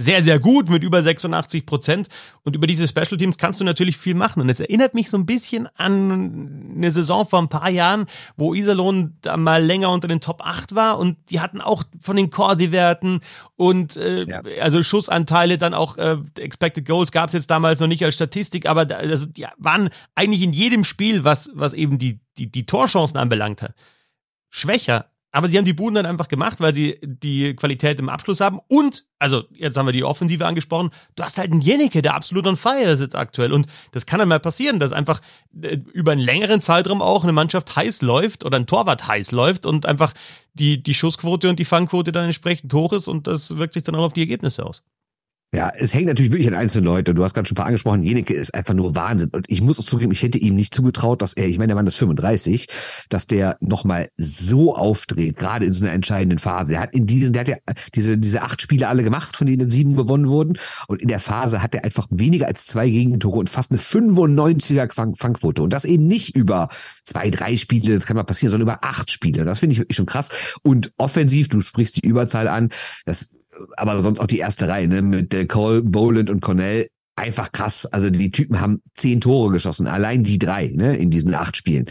sehr, 0.00 0.22
sehr 0.22 0.38
gut 0.38 0.70
mit 0.70 0.84
über 0.84 1.02
86 1.02 1.66
Prozent. 1.66 2.08
Und 2.44 2.54
über 2.54 2.68
diese 2.68 2.86
Special 2.86 3.16
Teams 3.18 3.36
kannst 3.36 3.60
du 3.60 3.64
natürlich 3.64 3.96
viel 3.96 4.14
machen. 4.14 4.40
Und 4.40 4.48
es 4.48 4.60
erinnert 4.60 4.94
mich 4.94 5.10
so 5.10 5.18
ein 5.18 5.26
bisschen 5.26 5.68
an 5.76 6.72
eine 6.76 6.90
Saison 6.92 7.26
vor 7.26 7.40
ein 7.40 7.48
paar 7.48 7.68
Jahren, 7.68 8.06
wo 8.36 8.54
Iserlohn 8.54 9.16
da 9.22 9.36
mal 9.36 9.62
länger 9.62 9.90
unter 9.90 10.06
den 10.06 10.20
Top 10.20 10.40
8 10.40 10.76
war 10.76 10.98
und 10.98 11.16
die 11.30 11.40
hatten 11.40 11.60
auch 11.60 11.82
von 12.00 12.16
den 12.16 12.30
Corsi-Werten 12.30 13.20
und 13.56 13.96
äh, 13.96 14.24
ja. 14.24 14.42
also 14.60 14.82
Schussanteile, 14.84 15.58
dann 15.58 15.74
auch 15.74 15.98
äh, 15.98 16.16
Expected 16.38 16.86
Goals 16.86 17.10
gab 17.10 17.26
es 17.26 17.32
jetzt 17.32 17.50
damals 17.50 17.80
noch 17.80 17.88
nicht 17.88 18.04
als 18.04 18.14
Statistik, 18.14 18.68
aber 18.68 18.86
da, 18.86 18.96
also 18.96 19.26
die 19.26 19.46
waren 19.56 19.90
eigentlich 20.14 20.42
in 20.42 20.52
jedem 20.52 20.84
Spiel, 20.84 21.24
was, 21.24 21.50
was 21.54 21.74
eben 21.74 21.98
die, 21.98 22.20
die, 22.38 22.50
die 22.50 22.66
Torchancen 22.66 23.18
anbelangt 23.18 23.62
hat, 23.62 23.74
schwächer 24.50 25.06
aber 25.30 25.48
sie 25.48 25.58
haben 25.58 25.64
die 25.64 25.74
Buden 25.74 25.94
dann 25.94 26.06
einfach 26.06 26.28
gemacht, 26.28 26.60
weil 26.60 26.74
sie 26.74 26.98
die 27.02 27.54
Qualität 27.54 28.00
im 28.00 28.08
Abschluss 28.08 28.40
haben. 28.40 28.60
Und, 28.68 29.04
also 29.18 29.44
jetzt 29.52 29.76
haben 29.76 29.86
wir 29.86 29.92
die 29.92 30.04
Offensive 30.04 30.46
angesprochen, 30.46 30.90
du 31.16 31.22
hast 31.22 31.38
halt 31.38 31.52
einen 31.52 31.60
Jenike, 31.60 32.00
der 32.00 32.14
absolut 32.14 32.46
on 32.46 32.56
fire 32.56 32.84
ist 32.84 33.00
jetzt 33.00 33.14
aktuell. 33.14 33.52
Und 33.52 33.66
das 33.92 34.06
kann 34.06 34.20
dann 34.20 34.28
mal 34.28 34.40
passieren, 34.40 34.80
dass 34.80 34.92
einfach 34.92 35.20
äh, 35.60 35.78
über 35.92 36.12
einen 36.12 36.22
längeren 36.22 36.60
Zeitraum 36.60 37.02
auch 37.02 37.24
eine 37.24 37.32
Mannschaft 37.32 37.76
heiß 37.76 38.00
läuft 38.02 38.44
oder 38.44 38.56
ein 38.56 38.66
Torwart 38.66 39.06
heiß 39.06 39.32
läuft 39.32 39.66
und 39.66 39.84
einfach 39.84 40.14
die, 40.54 40.82
die 40.82 40.94
Schussquote 40.94 41.50
und 41.50 41.58
die 41.58 41.64
Fangquote 41.66 42.10
dann 42.10 42.24
entsprechend 42.24 42.72
hoch 42.72 42.92
ist 42.92 43.06
und 43.06 43.26
das 43.26 43.56
wirkt 43.56 43.74
sich 43.74 43.82
dann 43.82 43.94
auch 43.96 44.04
auf 44.04 44.12
die 44.14 44.20
Ergebnisse 44.20 44.64
aus. 44.64 44.82
Ja, 45.50 45.72
es 45.74 45.94
hängt 45.94 46.08
natürlich 46.08 46.30
wirklich 46.30 46.48
an 46.48 46.54
einzelnen 46.54 46.84
Leuten. 46.84 47.14
Du 47.14 47.24
hast 47.24 47.32
gerade 47.32 47.48
schon 47.48 47.54
ein 47.54 47.56
paar 47.56 47.66
angesprochen. 47.66 48.02
Jeneke 48.02 48.34
ist 48.34 48.54
einfach 48.54 48.74
nur 48.74 48.94
Wahnsinn. 48.94 49.30
Und 49.30 49.46
ich 49.48 49.62
muss 49.62 49.80
auch 49.80 49.84
zugeben, 49.84 50.12
ich 50.12 50.22
hätte 50.22 50.36
ihm 50.36 50.54
nicht 50.54 50.74
zugetraut, 50.74 51.22
dass 51.22 51.32
er, 51.32 51.46
ich 51.46 51.56
meine, 51.56 51.68
der 51.68 51.76
Mann 51.76 51.86
ist 51.86 51.96
35, 51.96 52.66
dass 53.08 53.26
der 53.26 53.56
nochmal 53.62 54.10
so 54.18 54.76
aufdreht, 54.76 55.38
gerade 55.38 55.64
in 55.64 55.72
so 55.72 55.86
einer 55.86 55.94
entscheidenden 55.94 56.38
Phase. 56.38 56.68
Der 56.68 56.80
hat 56.80 56.94
in 56.94 57.06
diesen, 57.06 57.32
der 57.32 57.40
hat 57.40 57.48
ja 57.48 57.56
diese, 57.94 58.18
diese 58.18 58.42
acht 58.42 58.60
Spiele 58.60 58.88
alle 58.88 59.02
gemacht, 59.02 59.38
von 59.38 59.46
denen 59.46 59.70
sieben 59.70 59.96
gewonnen 59.96 60.28
wurden. 60.28 60.58
Und 60.86 61.00
in 61.00 61.08
der 61.08 61.18
Phase 61.18 61.62
hat 61.62 61.74
er 61.74 61.82
einfach 61.82 62.06
weniger 62.10 62.46
als 62.46 62.66
zwei 62.66 62.90
Gegentore 62.90 63.38
und 63.38 63.48
fast 63.48 63.70
eine 63.70 63.80
95er 63.80 65.16
Fangquote. 65.16 65.62
Und 65.62 65.72
das 65.72 65.86
eben 65.86 66.06
nicht 66.06 66.36
über 66.36 66.68
zwei, 67.06 67.30
drei 67.30 67.56
Spiele, 67.56 67.94
das 67.94 68.04
kann 68.04 68.16
mal 68.16 68.24
passieren, 68.24 68.50
sondern 68.50 68.68
über 68.68 68.84
acht 68.84 69.10
Spiele. 69.10 69.46
Das 69.46 69.60
finde 69.60 69.72
ich 69.72 69.78
wirklich 69.78 69.96
schon 69.96 70.04
krass. 70.04 70.28
Und 70.60 70.92
offensiv, 70.98 71.48
du 71.48 71.62
sprichst 71.62 71.96
die 71.96 72.06
Überzahl 72.06 72.48
an, 72.48 72.68
das 73.06 73.30
aber 73.76 74.00
sonst 74.02 74.18
auch 74.18 74.26
die 74.26 74.38
erste 74.38 74.68
Reihe, 74.68 74.88
ne, 74.88 75.02
mit 75.02 75.34
äh, 75.34 75.46
Cole, 75.46 75.82
Boland 75.82 76.30
und 76.30 76.40
Cornell. 76.40 76.88
Einfach 77.16 77.50
krass. 77.50 77.84
Also 77.86 78.10
die 78.10 78.30
Typen 78.30 78.60
haben 78.60 78.80
zehn 78.94 79.20
Tore 79.20 79.52
geschossen, 79.52 79.88
allein 79.88 80.22
die 80.22 80.38
drei, 80.38 80.68
ne, 80.74 80.96
in 80.96 81.10
diesen 81.10 81.34
acht 81.34 81.56
Spielen. 81.56 81.86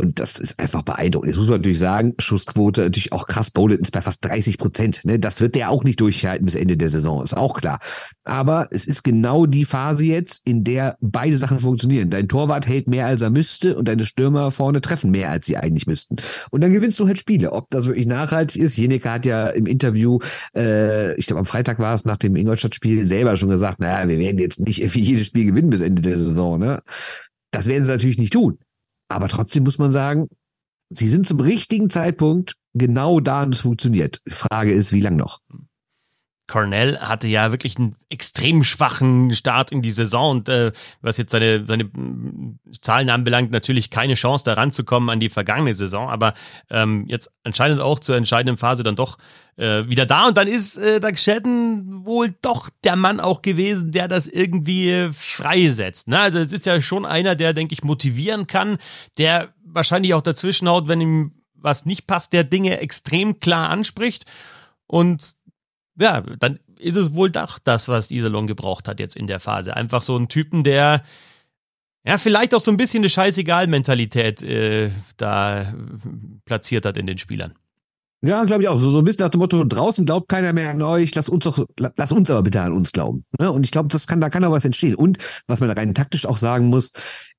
Und 0.00 0.18
das 0.18 0.38
ist 0.38 0.58
einfach 0.58 0.80
beeindruckend. 0.80 1.28
Jetzt 1.28 1.36
muss 1.36 1.48
man 1.48 1.58
natürlich 1.58 1.78
sagen, 1.78 2.14
Schussquote 2.18 2.82
natürlich 2.82 3.12
auch 3.12 3.26
krass. 3.26 3.50
Bowlen 3.50 3.80
ist 3.80 3.92
bei 3.92 4.00
fast 4.00 4.24
30 4.24 4.56
Prozent. 4.56 5.04
Ne? 5.04 5.18
Das 5.18 5.42
wird 5.42 5.54
der 5.54 5.68
auch 5.68 5.84
nicht 5.84 6.00
durchhalten 6.00 6.46
bis 6.46 6.54
Ende 6.54 6.78
der 6.78 6.88
Saison, 6.88 7.22
ist 7.22 7.36
auch 7.36 7.60
klar. 7.60 7.80
Aber 8.24 8.68
es 8.70 8.86
ist 8.86 9.04
genau 9.04 9.44
die 9.44 9.66
Phase 9.66 10.04
jetzt, 10.04 10.40
in 10.46 10.64
der 10.64 10.96
beide 11.02 11.36
Sachen 11.36 11.58
funktionieren. 11.58 12.08
Dein 12.08 12.28
Torwart 12.28 12.66
hält 12.66 12.88
mehr, 12.88 13.04
als 13.04 13.20
er 13.20 13.28
müsste 13.28 13.76
und 13.76 13.88
deine 13.88 14.06
Stürmer 14.06 14.50
vorne 14.50 14.80
treffen 14.80 15.10
mehr, 15.10 15.30
als 15.30 15.44
sie 15.44 15.58
eigentlich 15.58 15.86
müssten. 15.86 16.16
Und 16.50 16.62
dann 16.62 16.72
gewinnst 16.72 16.98
du 16.98 17.06
halt 17.06 17.18
Spiele. 17.18 17.52
Ob 17.52 17.68
das 17.68 17.84
wirklich 17.84 18.06
nachhaltig 18.06 18.62
ist, 18.62 18.78
Jeneke 18.78 19.10
hat 19.10 19.26
ja 19.26 19.48
im 19.48 19.66
Interview, 19.66 20.18
äh, 20.56 21.14
ich 21.16 21.26
glaube 21.26 21.40
am 21.40 21.46
Freitag 21.46 21.78
war 21.78 21.94
es 21.94 22.06
nach 22.06 22.16
dem 22.16 22.36
Ingolstadt-Spiel, 22.36 23.06
selber 23.06 23.36
schon 23.36 23.50
gesagt, 23.50 23.80
naja, 23.80 24.08
wir 24.08 24.18
werden 24.18 24.38
jetzt 24.38 24.60
nicht 24.60 24.78
jedes 24.78 25.26
Spiel 25.26 25.44
gewinnen 25.44 25.68
bis 25.68 25.82
Ende 25.82 26.00
der 26.00 26.16
Saison. 26.16 26.58
Ne? 26.58 26.80
Das 27.50 27.66
werden 27.66 27.84
sie 27.84 27.90
natürlich 27.90 28.16
nicht 28.16 28.32
tun. 28.32 28.58
Aber 29.10 29.28
trotzdem 29.28 29.64
muss 29.64 29.78
man 29.78 29.90
sagen, 29.90 30.28
sie 30.88 31.08
sind 31.08 31.26
zum 31.26 31.40
richtigen 31.40 31.90
Zeitpunkt 31.90 32.54
genau 32.74 33.20
da 33.20 33.42
und 33.42 33.54
es 33.54 33.60
funktioniert. 33.60 34.20
Frage 34.28 34.72
ist, 34.72 34.92
wie 34.92 35.00
lang 35.00 35.16
noch? 35.16 35.40
Cornell 36.50 36.98
hatte 36.98 37.28
ja 37.28 37.52
wirklich 37.52 37.76
einen 37.78 37.94
extrem 38.08 38.64
schwachen 38.64 39.32
Start 39.34 39.70
in 39.70 39.82
die 39.82 39.92
Saison 39.92 40.32
und 40.32 40.48
äh, 40.48 40.72
was 41.00 41.16
jetzt 41.16 41.30
seine, 41.30 41.64
seine 41.64 41.84
mm, 41.84 42.58
Zahlen 42.82 43.08
anbelangt, 43.08 43.52
natürlich 43.52 43.88
keine 43.88 44.14
Chance 44.14 44.44
da 44.44 44.54
ranzukommen 44.54 45.10
an 45.10 45.20
die 45.20 45.28
vergangene 45.28 45.74
Saison, 45.74 46.10
aber 46.10 46.34
ähm, 46.68 47.04
jetzt 47.06 47.30
anscheinend 47.44 47.80
auch 47.80 48.00
zur 48.00 48.16
entscheidenden 48.16 48.58
Phase 48.58 48.82
dann 48.82 48.96
doch 48.96 49.16
äh, 49.56 49.86
wieder 49.86 50.06
da 50.06 50.26
und 50.26 50.36
dann 50.36 50.48
ist 50.48 50.76
äh, 50.76 50.98
Doug 50.98 51.16
Shedden 51.16 52.04
wohl 52.04 52.34
doch 52.42 52.68
der 52.82 52.96
Mann 52.96 53.20
auch 53.20 53.42
gewesen, 53.42 53.92
der 53.92 54.08
das 54.08 54.26
irgendwie 54.26 55.10
freisetzt. 55.12 56.08
Ne? 56.08 56.18
Also 56.18 56.38
es 56.38 56.52
ist 56.52 56.66
ja 56.66 56.80
schon 56.82 57.06
einer, 57.06 57.36
der, 57.36 57.52
denke 57.52 57.74
ich, 57.74 57.84
motivieren 57.84 58.48
kann, 58.48 58.78
der 59.18 59.54
wahrscheinlich 59.64 60.14
auch 60.14 60.22
dazwischen 60.22 60.68
haut, 60.68 60.88
wenn 60.88 61.00
ihm 61.00 61.32
was 61.54 61.86
nicht 61.86 62.08
passt, 62.08 62.32
der 62.32 62.42
Dinge 62.42 62.80
extrem 62.80 63.38
klar 63.38 63.70
anspricht 63.70 64.24
und 64.90 65.36
ja, 65.98 66.20
dann 66.20 66.58
ist 66.78 66.96
es 66.96 67.14
wohl 67.14 67.30
doch 67.30 67.58
das, 67.58 67.88
was 67.88 68.10
Iserlohn 68.10 68.46
gebraucht 68.46 68.88
hat 68.88 69.00
jetzt 69.00 69.16
in 69.16 69.26
der 69.26 69.40
Phase. 69.40 69.76
Einfach 69.76 70.02
so 70.02 70.16
ein 70.16 70.28
Typen, 70.28 70.64
der 70.64 71.02
ja 72.04 72.18
vielleicht 72.18 72.54
auch 72.54 72.60
so 72.60 72.70
ein 72.70 72.76
bisschen 72.76 73.02
eine 73.02 73.10
Scheißegal-Mentalität 73.10 74.42
äh, 74.42 74.90
da 75.16 75.74
platziert 76.44 76.86
hat 76.86 76.96
in 76.96 77.06
den 77.06 77.18
Spielern. 77.18 77.54
Ja, 78.22 78.44
glaube 78.44 78.62
ich 78.62 78.68
auch. 78.68 78.78
So, 78.78 78.90
so 78.90 78.98
ein 78.98 79.04
bisschen 79.04 79.24
nach 79.24 79.30
dem 79.30 79.38
Motto, 79.38 79.64
draußen 79.64 80.04
glaubt 80.04 80.28
keiner 80.28 80.52
mehr 80.52 80.70
an 80.70 80.82
euch, 80.82 81.14
lass 81.14 81.30
uns 81.30 81.44
doch, 81.44 81.66
lass 81.76 82.12
uns 82.12 82.30
aber 82.30 82.42
bitte 82.42 82.60
an 82.60 82.72
uns 82.72 82.92
glauben. 82.92 83.24
Ne? 83.38 83.50
Und 83.50 83.64
ich 83.64 83.70
glaube, 83.70 83.88
das 83.88 84.06
kann, 84.06 84.20
da 84.20 84.28
kann 84.28 84.44
aber 84.44 84.56
was 84.56 84.64
entstehen. 84.64 84.94
Und 84.94 85.16
was 85.46 85.60
man 85.60 85.70
rein 85.70 85.94
taktisch 85.94 86.26
auch 86.26 86.36
sagen 86.36 86.66
muss, 86.66 86.92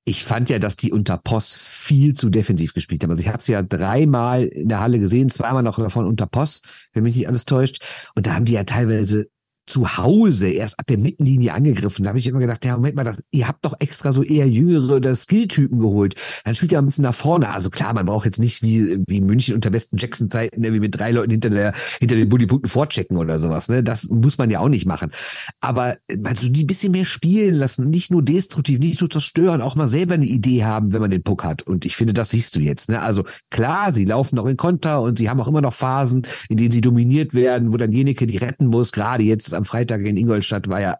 ich 0.05 0.23
fand 0.23 0.49
ja, 0.49 0.57
dass 0.57 0.77
die 0.77 0.91
unter 0.91 1.19
Poss 1.19 1.55
viel 1.55 2.15
zu 2.15 2.31
defensiv 2.31 2.73
gespielt 2.73 3.03
haben. 3.03 3.11
Also 3.11 3.21
ich 3.21 3.27
habe 3.27 3.37
es 3.37 3.47
ja 3.47 3.61
dreimal 3.61 4.45
in 4.45 4.69
der 4.69 4.79
Halle 4.79 4.97
gesehen, 4.97 5.29
zweimal 5.29 5.61
noch 5.61 5.77
davon 5.77 6.05
unter 6.05 6.25
Poss, 6.25 6.61
wenn 6.93 7.03
mich 7.03 7.15
nicht 7.15 7.27
alles 7.27 7.45
täuscht. 7.45 7.83
Und 8.15 8.25
da 8.25 8.33
haben 8.33 8.45
die 8.45 8.53
ja 8.53 8.63
teilweise 8.63 9.27
zu 9.67 9.97
Hause 9.97 10.49
erst 10.49 10.79
ab 10.79 10.87
der 10.87 10.97
Mittenlinie 10.97 11.53
angegriffen. 11.53 12.03
Da 12.03 12.09
habe 12.09 12.19
ich 12.19 12.27
immer 12.27 12.39
gedacht, 12.39 12.65
ja, 12.65 12.75
Moment 12.75 12.95
mal, 12.95 13.03
das, 13.03 13.23
ihr 13.31 13.47
habt 13.47 13.63
doch 13.63 13.75
extra 13.79 14.11
so 14.11 14.23
eher 14.23 14.47
jüngere 14.47 14.95
oder 14.95 15.15
Skilltypen 15.15 15.79
geholt. 15.79 16.15
Dann 16.43 16.55
spielt 16.55 16.71
ihr 16.71 16.79
ein 16.79 16.85
bisschen 16.85 17.03
nach 17.03 17.15
vorne. 17.15 17.49
Also 17.49 17.69
klar, 17.69 17.93
man 17.93 18.05
braucht 18.05 18.25
jetzt 18.25 18.39
nicht 18.39 18.63
wie, 18.63 18.99
wie 19.07 19.21
München 19.21 19.55
unter 19.55 19.69
besten 19.69 19.97
Jackson-Zeiten, 19.97 20.61
ne, 20.61 20.73
wie 20.73 20.79
mit 20.79 20.97
drei 20.97 21.11
Leuten 21.11 21.31
hinter 21.31 21.49
der, 21.51 21.73
hinter 21.99 22.15
den 22.15 22.27
Bullypunkten 22.27 22.69
vorchecken 22.69 23.17
oder 23.17 23.39
sowas. 23.39 23.69
Ne? 23.69 23.83
Das 23.83 24.09
muss 24.09 24.37
man 24.37 24.49
ja 24.49 24.59
auch 24.59 24.69
nicht 24.69 24.85
machen. 24.85 25.11
Aber 25.59 25.97
man 26.17 26.35
so 26.35 26.49
die 26.49 26.65
bisschen 26.65 26.91
mehr 26.91 27.05
spielen 27.05 27.55
lassen, 27.55 27.89
nicht 27.89 28.11
nur 28.11 28.23
destruktiv, 28.23 28.79
nicht 28.79 28.99
nur 28.99 29.09
zerstören, 29.09 29.61
auch 29.61 29.75
mal 29.75 29.87
selber 29.87 30.15
eine 30.15 30.25
Idee 30.25 30.63
haben, 30.63 30.91
wenn 30.91 31.01
man 31.01 31.11
den 31.11 31.23
Puck 31.23 31.43
hat. 31.43 31.61
Und 31.61 31.85
ich 31.85 31.95
finde, 31.95 32.13
das 32.13 32.31
siehst 32.31 32.55
du 32.55 32.59
jetzt. 32.59 32.89
Ne? 32.89 32.99
Also 33.01 33.23
klar, 33.51 33.93
sie 33.93 34.05
laufen 34.05 34.35
noch 34.35 34.47
in 34.47 34.57
Konter 34.57 35.01
und 35.01 35.17
sie 35.19 35.29
haben 35.29 35.39
auch 35.39 35.47
immer 35.47 35.61
noch 35.61 35.73
Phasen, 35.73 36.23
in 36.49 36.57
denen 36.57 36.71
sie 36.71 36.81
dominiert 36.81 37.33
werden, 37.33 37.71
wo 37.71 37.77
dann 37.77 37.91
jenike 37.91 38.25
die 38.25 38.37
retten 38.37 38.67
muss. 38.67 38.91
Gerade 38.91 39.23
jetzt 39.23 39.50
am 39.53 39.65
Freitag 39.65 40.05
in 40.05 40.17
Ingolstadt 40.17 40.67
war 40.67 40.81
ja 40.81 40.97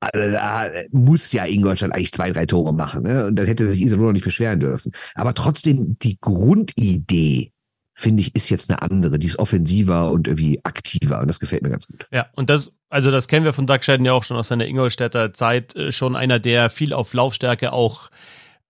also 0.00 0.32
da 0.32 0.70
muss 0.92 1.32
ja 1.32 1.44
Ingolstadt 1.44 1.92
eigentlich 1.94 2.12
zwei, 2.12 2.32
drei 2.32 2.46
Tore 2.46 2.72
machen. 2.72 3.02
Ne? 3.02 3.26
Und 3.26 3.36
dann 3.36 3.46
hätte 3.46 3.68
sich 3.68 3.82
Iserlohn 3.82 4.14
nicht 4.14 4.24
beschweren 4.24 4.58
dürfen. 4.58 4.92
Aber 5.14 5.34
trotzdem, 5.34 5.98
die 6.00 6.18
Grundidee, 6.18 7.52
finde 7.92 8.22
ich, 8.22 8.34
ist 8.34 8.48
jetzt 8.48 8.70
eine 8.70 8.80
andere. 8.80 9.18
Die 9.18 9.26
ist 9.26 9.38
offensiver 9.38 10.10
und 10.10 10.26
irgendwie 10.26 10.58
aktiver. 10.64 11.20
Und 11.20 11.28
das 11.28 11.38
gefällt 11.38 11.62
mir 11.62 11.68
ganz 11.68 11.86
gut. 11.86 12.06
Ja, 12.10 12.26
und 12.34 12.48
das, 12.48 12.72
also 12.88 13.10
das 13.10 13.28
kennen 13.28 13.44
wir 13.44 13.52
von 13.52 13.66
Doug 13.66 13.80
Scheiden 13.82 14.06
ja 14.06 14.14
auch 14.14 14.24
schon 14.24 14.38
aus 14.38 14.48
seiner 14.48 14.66
Ingolstädter 14.66 15.34
Zeit. 15.34 15.76
Äh, 15.76 15.92
schon 15.92 16.16
einer, 16.16 16.38
der 16.38 16.70
viel 16.70 16.94
auf 16.94 17.12
Laufstärke 17.12 17.74
auch, 17.74 18.08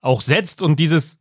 auch 0.01 0.23
setzt. 0.23 0.62
Und 0.62 0.81
dieses, 0.81 1.21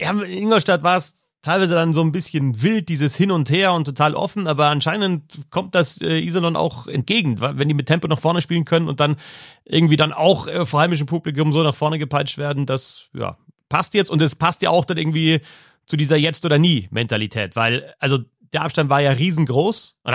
ja, 0.00 0.10
in 0.12 0.20
Ingolstadt 0.20 0.84
war 0.84 0.98
es 0.98 1.16
teilweise 1.42 1.74
dann 1.74 1.92
so 1.92 2.00
ein 2.00 2.12
bisschen 2.12 2.62
wild, 2.62 2.88
dieses 2.88 3.16
Hin 3.16 3.30
und 3.30 3.50
Her 3.50 3.74
und 3.74 3.84
total 3.84 4.14
offen, 4.14 4.46
aber 4.46 4.66
anscheinend 4.66 5.40
kommt 5.50 5.74
das 5.74 6.00
äh, 6.00 6.18
Iserlohn 6.18 6.56
auch 6.56 6.86
entgegen, 6.86 7.40
wenn 7.40 7.68
die 7.68 7.74
mit 7.74 7.86
Tempo 7.86 8.08
nach 8.08 8.18
vorne 8.18 8.40
spielen 8.40 8.64
können 8.64 8.88
und 8.88 9.00
dann 9.00 9.16
irgendwie 9.64 9.96
dann 9.96 10.12
auch 10.12 10.46
äh, 10.46 10.64
vor 10.64 10.80
heimischem 10.80 11.06
Publikum 11.06 11.52
so 11.52 11.62
nach 11.62 11.74
vorne 11.74 11.98
gepeitscht 11.98 12.38
werden, 12.38 12.64
das 12.64 13.08
ja, 13.12 13.36
passt 13.68 13.94
jetzt 13.94 14.10
und 14.10 14.22
es 14.22 14.36
passt 14.36 14.62
ja 14.62 14.70
auch 14.70 14.84
dann 14.84 14.98
irgendwie 14.98 15.40
zu 15.86 15.96
dieser 15.96 16.16
Jetzt- 16.16 16.46
oder 16.46 16.58
Nie-Mentalität, 16.58 17.56
weil, 17.56 17.92
also 17.98 18.18
der 18.52 18.62
Abstand 18.62 18.90
war 18.90 19.00
ja 19.00 19.10
riesengroß. 19.10 19.98
Und 20.04 20.14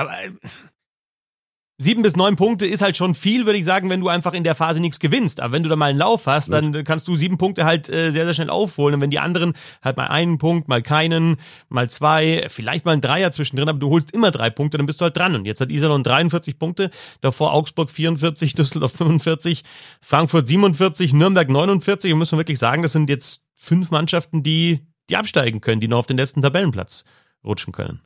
sieben 1.79 2.01
bis 2.01 2.15
neun 2.15 2.35
Punkte 2.35 2.65
ist 2.65 2.81
halt 2.81 2.97
schon 2.97 3.13
viel, 3.13 3.45
würde 3.45 3.59
ich 3.59 3.65
sagen, 3.65 3.89
wenn 3.89 3.99
du 3.99 4.07
einfach 4.07 4.33
in 4.33 4.43
der 4.43 4.55
Phase 4.55 4.79
nichts 4.79 4.99
gewinnst. 4.99 5.39
Aber 5.39 5.53
wenn 5.53 5.63
du 5.63 5.69
da 5.69 5.75
mal 5.75 5.89
einen 5.89 5.99
Lauf 5.99 6.25
hast, 6.25 6.51
dann 6.51 6.83
kannst 6.83 7.07
du 7.07 7.15
sieben 7.15 7.37
Punkte 7.37 7.65
halt 7.65 7.87
äh, 7.87 8.11
sehr, 8.11 8.25
sehr 8.25 8.33
schnell 8.33 8.49
aufholen. 8.49 8.95
Und 8.95 9.01
wenn 9.01 9.11
die 9.11 9.19
anderen 9.19 9.53
halt 9.83 9.95
mal 9.97 10.07
einen 10.07 10.39
Punkt, 10.39 10.67
mal 10.67 10.81
keinen, 10.81 11.37
mal 11.69 11.89
zwei, 11.89 12.47
vielleicht 12.49 12.85
mal 12.85 12.93
ein 12.93 13.01
Dreier 13.01 13.31
zwischendrin, 13.31 13.69
aber 13.69 13.77
du 13.77 13.89
holst 13.89 14.11
immer 14.11 14.31
drei 14.31 14.49
Punkte, 14.49 14.77
dann 14.77 14.87
bist 14.87 15.01
du 15.01 15.03
halt 15.03 15.15
dran. 15.15 15.35
Und 15.35 15.45
jetzt 15.45 15.61
hat 15.61 15.71
Iserlohn 15.71 16.03
43 16.03 16.57
Punkte, 16.57 16.89
davor 17.21 17.53
Augsburg 17.53 17.91
44, 17.91 18.53
Düsseldorf 18.55 18.93
45, 18.93 19.63
Frankfurt 20.01 20.47
47, 20.47 21.13
Nürnberg 21.13 21.47
49. 21.47 22.11
Und 22.11 22.19
müssen 22.19 22.33
wir 22.33 22.39
wirklich 22.39 22.59
sagen, 22.59 22.81
das 22.81 22.93
sind 22.93 23.09
jetzt 23.09 23.41
fünf 23.53 23.91
Mannschaften, 23.91 24.41
die, 24.41 24.79
die 25.11 25.17
absteigen 25.17 25.61
können, 25.61 25.79
die 25.79 25.87
noch 25.87 25.99
auf 25.99 26.07
den 26.07 26.17
letzten 26.17 26.41
Tabellenplatz 26.41 27.03
rutschen 27.43 27.71
können. 27.71 28.01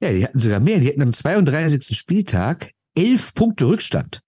Ja, 0.00 0.12
die 0.12 0.24
hatten 0.24 0.40
sogar 0.40 0.60
mehr. 0.60 0.80
Die 0.80 0.88
hatten 0.88 1.00
am 1.00 1.12
32. 1.14 1.96
Spieltag 1.96 2.72
elf 2.94 3.34
Punkte 3.34 3.66
Rückstand. 3.66 4.20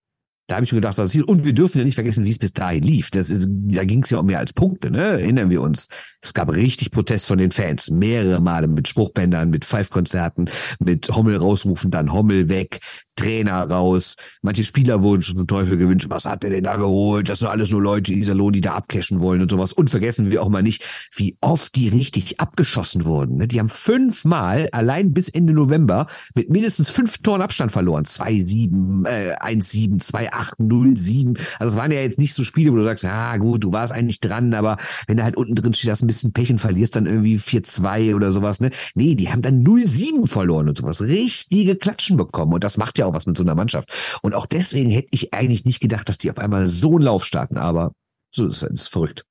Da 0.48 0.54
habe 0.54 0.64
ich 0.64 0.70
mir 0.70 0.76
gedacht, 0.76 0.96
was 0.96 1.12
ist 1.12 1.24
Und 1.24 1.44
wir 1.44 1.52
dürfen 1.52 1.78
ja 1.78 1.84
nicht 1.84 1.96
vergessen, 1.96 2.24
wie 2.24 2.30
es 2.30 2.38
bis 2.38 2.52
dahin 2.52 2.84
lief. 2.84 3.10
Das, 3.10 3.32
da 3.36 3.84
ging 3.84 4.04
es 4.04 4.10
ja 4.10 4.18
um 4.18 4.26
mehr 4.26 4.38
als 4.38 4.52
Punkte, 4.52 4.92
ne? 4.92 5.02
Erinnern 5.20 5.50
wir 5.50 5.60
uns. 5.60 5.88
Es 6.22 6.34
gab 6.34 6.52
richtig 6.52 6.92
Protest 6.92 7.26
von 7.26 7.38
den 7.38 7.50
Fans. 7.50 7.90
Mehrere 7.90 8.40
Male 8.40 8.68
mit 8.68 8.86
Spruchbändern, 8.86 9.50
mit 9.50 9.64
Pfeifkonzerten, 9.64 10.48
mit 10.78 11.08
Hommel 11.08 11.36
rausrufen, 11.38 11.90
dann 11.90 12.12
Hommel 12.12 12.48
weg. 12.48 12.78
Trainer 13.16 13.68
raus. 13.68 14.16
Manche 14.42 14.62
Spieler 14.62 15.02
wurden 15.02 15.22
schon 15.22 15.36
zum 15.36 15.46
Teufel 15.46 15.76
gewünscht. 15.76 16.06
Was 16.08 16.26
hat 16.26 16.42
der 16.42 16.50
denn 16.50 16.64
da 16.64 16.76
geholt? 16.76 17.28
Das 17.28 17.40
sind 17.40 17.48
alles 17.48 17.70
nur 17.70 17.82
Leute, 17.82 18.12
Iserlohn, 18.12 18.52
die 18.52 18.60
da 18.60 18.74
abcashen 18.74 19.20
wollen 19.20 19.40
und 19.42 19.50
sowas. 19.50 19.72
Und 19.72 19.90
vergessen 19.90 20.30
wir 20.30 20.42
auch 20.42 20.48
mal 20.48 20.62
nicht, 20.62 20.84
wie 21.14 21.36
oft 21.40 21.74
die 21.74 21.88
richtig 21.88 22.38
abgeschossen 22.40 23.04
wurden. 23.04 23.38
Ne? 23.38 23.48
Die 23.48 23.58
haben 23.58 23.70
fünfmal 23.70 24.68
allein 24.72 25.12
bis 25.12 25.28
Ende 25.28 25.52
November 25.52 26.06
mit 26.34 26.50
mindestens 26.50 26.88
fünf 26.88 27.18
Toren 27.18 27.42
Abstand 27.42 27.72
verloren. 27.72 28.04
2-7, 28.04 29.06
äh, 29.06 29.34
1-7, 29.40 30.00
2-8, 30.00 30.58
0-7. 30.58 31.38
Also 31.58 31.72
es 31.72 31.78
waren 31.78 31.90
ja 31.90 32.00
jetzt 32.00 32.18
nicht 32.18 32.34
so 32.34 32.44
Spiele, 32.44 32.72
wo 32.72 32.76
du 32.76 32.84
sagst, 32.84 33.04
ah 33.04 33.36
gut, 33.38 33.64
du 33.64 33.72
warst 33.72 33.92
eigentlich 33.92 34.20
dran, 34.20 34.52
aber 34.54 34.76
wenn 35.06 35.16
du 35.16 35.24
halt 35.24 35.36
unten 35.36 35.54
drin 35.54 35.72
steht, 35.72 35.90
hast 35.90 36.02
ein 36.02 36.06
bisschen 36.06 36.32
Pech 36.32 36.50
und 36.50 36.58
verlierst 36.58 36.96
dann 36.96 37.06
irgendwie 37.06 37.38
4-2 37.38 38.14
oder 38.14 38.32
sowas. 38.32 38.60
Ne? 38.60 38.70
Nee, 38.94 39.14
die 39.14 39.30
haben 39.30 39.42
dann 39.42 39.64
0-7 39.64 40.28
verloren 40.28 40.68
und 40.68 40.76
sowas. 40.76 41.00
Richtige 41.00 41.76
Klatschen 41.76 42.16
bekommen. 42.16 42.52
Und 42.52 42.64
das 42.64 42.76
macht 42.76 42.98
ja 42.98 43.05
auch 43.06 43.14
was 43.14 43.26
mit 43.26 43.36
so 43.36 43.44
einer 43.44 43.54
Mannschaft. 43.54 44.18
Und 44.22 44.34
auch 44.34 44.46
deswegen 44.46 44.90
hätte 44.90 45.08
ich 45.10 45.32
eigentlich 45.34 45.64
nicht 45.64 45.80
gedacht, 45.80 46.08
dass 46.08 46.18
die 46.18 46.30
auf 46.30 46.38
einmal 46.38 46.66
so 46.68 46.92
einen 46.96 47.02
Lauf 47.02 47.24
starten, 47.24 47.58
aber 47.58 47.92
so 48.30 48.46
ist 48.46 48.62
es 48.62 48.86
verrückt. 48.86 49.24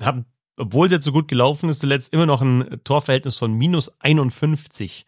Haben, 0.00 0.26
obwohl 0.56 0.86
es 0.86 0.92
jetzt 0.92 1.04
so 1.04 1.12
gut 1.12 1.28
gelaufen 1.28 1.68
ist, 1.68 1.80
zuletzt 1.80 2.12
immer 2.12 2.26
noch 2.26 2.42
ein 2.42 2.80
Torverhältnis 2.84 3.36
von 3.36 3.52
minus 3.52 3.96
51. 4.00 5.06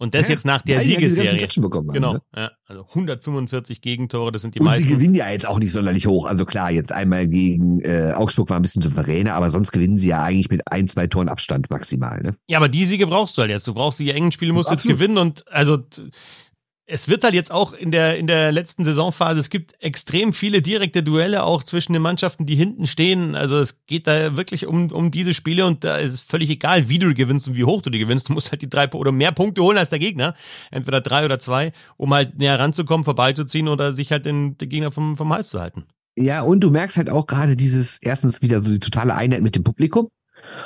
Und 0.00 0.14
das 0.14 0.28
ja, 0.28 0.34
jetzt 0.34 0.46
nach 0.46 0.62
der 0.62 0.80
Siegesserie. 0.80 1.48
Bekommen 1.60 1.88
genau. 1.88 2.14
ne? 2.14 2.22
ja, 2.36 2.50
also 2.66 2.86
145 2.86 3.80
Gegentore, 3.80 4.30
das 4.30 4.42
sind 4.42 4.54
die 4.54 4.60
und 4.60 4.66
meisten. 4.66 4.84
sie 4.84 4.90
gewinnen 4.90 5.16
ja 5.16 5.28
jetzt 5.28 5.46
auch 5.46 5.58
nicht 5.58 5.72
sonderlich 5.72 6.06
hoch. 6.06 6.24
Also 6.24 6.44
klar, 6.44 6.70
jetzt 6.70 6.92
einmal 6.92 7.26
gegen 7.26 7.80
äh, 7.80 8.12
Augsburg 8.14 8.48
war 8.48 8.56
ein 8.56 8.62
bisschen 8.62 8.80
souveräner, 8.80 9.34
aber 9.34 9.50
sonst 9.50 9.72
gewinnen 9.72 9.96
sie 9.96 10.10
ja 10.10 10.22
eigentlich 10.22 10.50
mit 10.50 10.70
ein, 10.70 10.86
zwei 10.86 11.08
Toren 11.08 11.28
Abstand 11.28 11.68
maximal. 11.70 12.22
Ne? 12.22 12.36
Ja, 12.48 12.58
aber 12.58 12.68
die 12.68 12.84
Siege 12.84 13.08
brauchst 13.08 13.36
du 13.36 13.42
halt 13.42 13.50
jetzt. 13.50 13.66
Du 13.66 13.74
brauchst 13.74 13.98
die 13.98 14.10
engen 14.12 14.30
Spiele, 14.30 14.52
musst 14.52 14.68
du 14.68 14.74
jetzt 14.74 14.86
gewinnen 14.86 15.18
und 15.18 15.44
also 15.48 15.78
es 16.90 17.06
wird 17.06 17.22
halt 17.22 17.34
jetzt 17.34 17.52
auch 17.52 17.74
in 17.74 17.90
der, 17.90 18.16
in 18.16 18.26
der 18.26 18.50
letzten 18.50 18.82
Saisonphase, 18.82 19.38
es 19.38 19.50
gibt 19.50 19.74
extrem 19.78 20.32
viele 20.32 20.62
direkte 20.62 21.02
Duelle 21.02 21.44
auch 21.44 21.62
zwischen 21.62 21.92
den 21.92 22.00
Mannschaften, 22.00 22.46
die 22.46 22.56
hinten 22.56 22.86
stehen. 22.86 23.34
Also 23.34 23.58
es 23.58 23.84
geht 23.86 24.06
da 24.06 24.38
wirklich 24.38 24.66
um, 24.66 24.90
um 24.90 25.10
diese 25.10 25.34
Spiele 25.34 25.66
und 25.66 25.84
da 25.84 25.96
ist 25.96 26.14
es 26.14 26.20
völlig 26.22 26.48
egal, 26.48 26.88
wie 26.88 26.98
du 26.98 27.12
gewinnst 27.12 27.46
und 27.46 27.56
wie 27.56 27.64
hoch 27.64 27.82
du 27.82 27.90
die 27.90 27.98
gewinnst. 27.98 28.30
Du 28.30 28.32
musst 28.32 28.50
halt 28.50 28.62
die 28.62 28.70
drei 28.70 28.90
oder 28.90 29.12
mehr 29.12 29.32
Punkte 29.32 29.62
holen 29.62 29.76
als 29.76 29.90
der 29.90 29.98
Gegner. 29.98 30.34
Entweder 30.70 31.02
drei 31.02 31.26
oder 31.26 31.38
zwei, 31.38 31.72
um 31.98 32.12
halt 32.14 32.38
näher 32.38 32.58
ranzukommen, 32.58 33.04
vorbeizuziehen 33.04 33.68
oder 33.68 33.92
sich 33.92 34.10
halt 34.10 34.24
den, 34.24 34.56
den 34.56 34.68
Gegner 34.70 34.90
vom, 34.90 35.14
vom 35.18 35.30
Hals 35.30 35.50
zu 35.50 35.60
halten. 35.60 35.84
Ja, 36.16 36.40
und 36.40 36.60
du 36.60 36.70
merkst 36.70 36.96
halt 36.96 37.10
auch 37.10 37.26
gerade 37.26 37.54
dieses, 37.54 37.98
erstens 37.98 38.40
wieder 38.40 38.60
die 38.60 38.78
totale 38.78 39.14
Einheit 39.14 39.42
mit 39.42 39.54
dem 39.54 39.62
Publikum. 39.62 40.08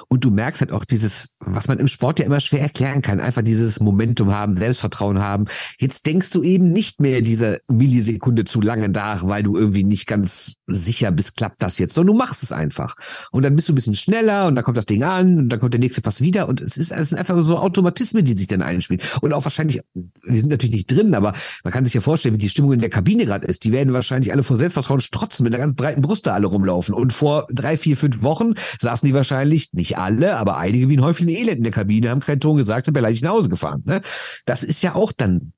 Und 0.09 0.25
du 0.25 0.31
merkst 0.31 0.61
halt 0.61 0.73
auch 0.73 0.85
dieses, 0.85 1.31
was 1.41 1.69
man 1.69 1.79
im 1.79 1.89
Sport 1.89 2.19
ja 2.19 2.27
immer 2.27 2.41
schwer 2.41 2.61
erklären 2.61 3.03
kann, 3.03 3.21
einfach 3.21 3.43
dieses 3.43 3.81
Momentum 3.81 4.33
haben, 4.33 4.57
Selbstvertrauen 4.57 5.19
haben. 5.19 5.47
Jetzt 5.79 6.07
denkst 6.07 6.31
du 6.31 6.43
eben 6.43 6.73
nicht 6.73 7.01
mehr 7.01 7.21
diese 7.21 7.61
Millisekunde 7.69 8.45
zu 8.45 8.61
lange 8.61 8.89
nach, 8.89 9.27
weil 9.27 9.43
du 9.43 9.57
irgendwie 9.57 9.85
nicht 9.85 10.07
ganz 10.07 10.55
sicher 10.67 11.11
bist, 11.11 11.37
klappt 11.37 11.63
das 11.63 11.79
jetzt, 11.79 11.95
sondern 11.95 12.15
du 12.15 12.19
machst 12.19 12.43
es 12.43 12.53
einfach. 12.53 12.97
Und 13.31 13.43
dann 13.43 13.57
bist 13.57 13.69
du 13.69 13.73
ein 13.73 13.77
bisschen 13.77 13.95
schneller 13.95 14.47
und 14.47 14.55
dann 14.55 14.65
kommt 14.65 14.77
das 14.77 14.87
Ding 14.87 15.03
an 15.03 15.39
und 15.39 15.49
dann 15.49 15.61
kommt 15.61 15.75
der 15.75 15.81
nächste 15.81 16.01
Pass 16.03 16.21
wieder 16.21 16.49
und 16.49 16.61
es 16.61 16.77
ist, 16.77 16.93
es 16.93 17.11
sind 17.11 17.19
einfach 17.19 17.41
so 17.43 17.59
Automatismen, 17.59 18.25
die 18.25 18.37
sich 18.37 18.47
dann 18.47 18.63
einspielen. 18.63 19.03
Und 19.21 19.33
auch 19.33 19.45
wahrscheinlich, 19.45 19.81
wir 19.95 20.41
sind 20.41 20.51
natürlich 20.51 20.75
nicht 20.75 20.91
drin, 20.91 21.15
aber 21.15 21.33
man 21.65 21.73
kann 21.73 21.85
sich 21.85 21.95
ja 21.95 22.01
vorstellen, 22.01 22.35
wie 22.35 22.39
die 22.39 22.49
Stimmung 22.49 22.73
in 22.73 22.81
der 22.81 22.91
Kabine 22.91 23.27
gerade 23.27 23.47
ist. 23.47 23.65
Die 23.65 23.73
werden 23.73 23.93
wahrscheinlich 23.93 24.33
alle 24.33 24.43
vor 24.43 24.57
Selbstvertrauen 24.57 25.01
strotzen, 25.01 25.45
mit 25.45 25.55
einer 25.55 25.65
ganz 25.65 25.77
breiten 25.77 26.03
Brust 26.03 26.27
da 26.27 26.35
alle 26.35 26.47
rumlaufen. 26.47 26.95
Und 26.95 27.13
vor 27.13 27.47
drei, 27.51 27.77
vier, 27.77 27.97
fünf 27.97 28.23
Wochen 28.23 28.55
saßen 28.81 29.07
die 29.07 29.15
wahrscheinlich 29.15 29.62
nicht 29.73 29.99
alle, 29.99 30.37
aber 30.37 30.57
einige 30.57 30.89
wie 30.89 30.97
ein 30.97 31.05
Häufchen 31.05 31.29
Elend 31.29 31.59
in 31.59 31.63
der 31.63 31.73
Kabine, 31.73 32.11
haben 32.11 32.21
keinen 32.21 32.41
Ton 32.41 32.57
gesagt, 32.57 32.87
sind 32.87 32.95
beleidigt 32.95 33.25
nach 33.25 33.33
Hause 33.33 33.49
gefahren. 33.49 33.83
Ne? 33.85 34.01
Das 34.45 34.63
ist 34.63 34.83
ja 34.83 34.95
auch 34.95 35.13
dann 35.13 35.53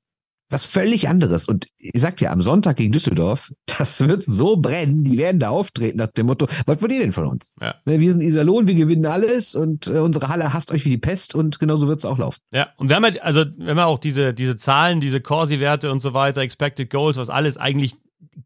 was 0.49 0.63
völlig 0.63 1.09
anderes. 1.09 1.45
Und 1.45 1.67
ich 1.77 1.99
sag 1.99 2.17
dir, 2.17 2.31
am 2.31 2.41
Sonntag 2.41 2.77
gegen 2.77 2.91
Düsseldorf, 2.91 3.51
das 3.77 3.99
wird 3.99 4.25
so 4.27 4.57
brennen, 4.57 5.03
die 5.03 5.17
werden 5.17 5.39
da 5.39 5.49
auftreten 5.49 5.97
nach 5.97 6.11
dem 6.11 6.27
Motto, 6.27 6.47
was 6.65 6.81
wollt 6.81 6.91
ihr 6.91 6.99
denn 6.99 7.13
von 7.13 7.27
uns? 7.27 7.45
Ja. 7.59 7.75
Ne, 7.85 7.99
wir 7.99 8.11
sind 8.11 8.21
Iserlohn, 8.21 8.67
wir 8.67 8.75
gewinnen 8.75 9.05
alles 9.05 9.55
und 9.55 9.87
äh, 9.87 9.99
unsere 9.99 10.27
Halle 10.27 10.53
hasst 10.53 10.71
euch 10.71 10.85
wie 10.85 10.89
die 10.89 10.97
Pest 10.97 11.35
und 11.35 11.59
genauso 11.59 11.87
wird 11.87 11.99
es 11.99 12.05
auch 12.05 12.17
laufen. 12.17 12.39
Ja, 12.51 12.69
und 12.77 12.89
wir 12.89 12.95
haben 12.95 13.03
halt, 13.03 13.21
also 13.23 13.45
wir 13.57 13.69
haben 13.69 13.79
auch 13.79 13.99
diese, 13.99 14.33
diese 14.33 14.57
Zahlen, 14.57 14.99
diese 14.99 15.19
Corsi-Werte 15.19 15.91
und 15.91 15.99
so 15.99 16.13
weiter, 16.13 16.41
Expected 16.41 16.89
Goals, 16.89 17.17
was 17.17 17.29
alles 17.29 17.57
eigentlich 17.57 17.95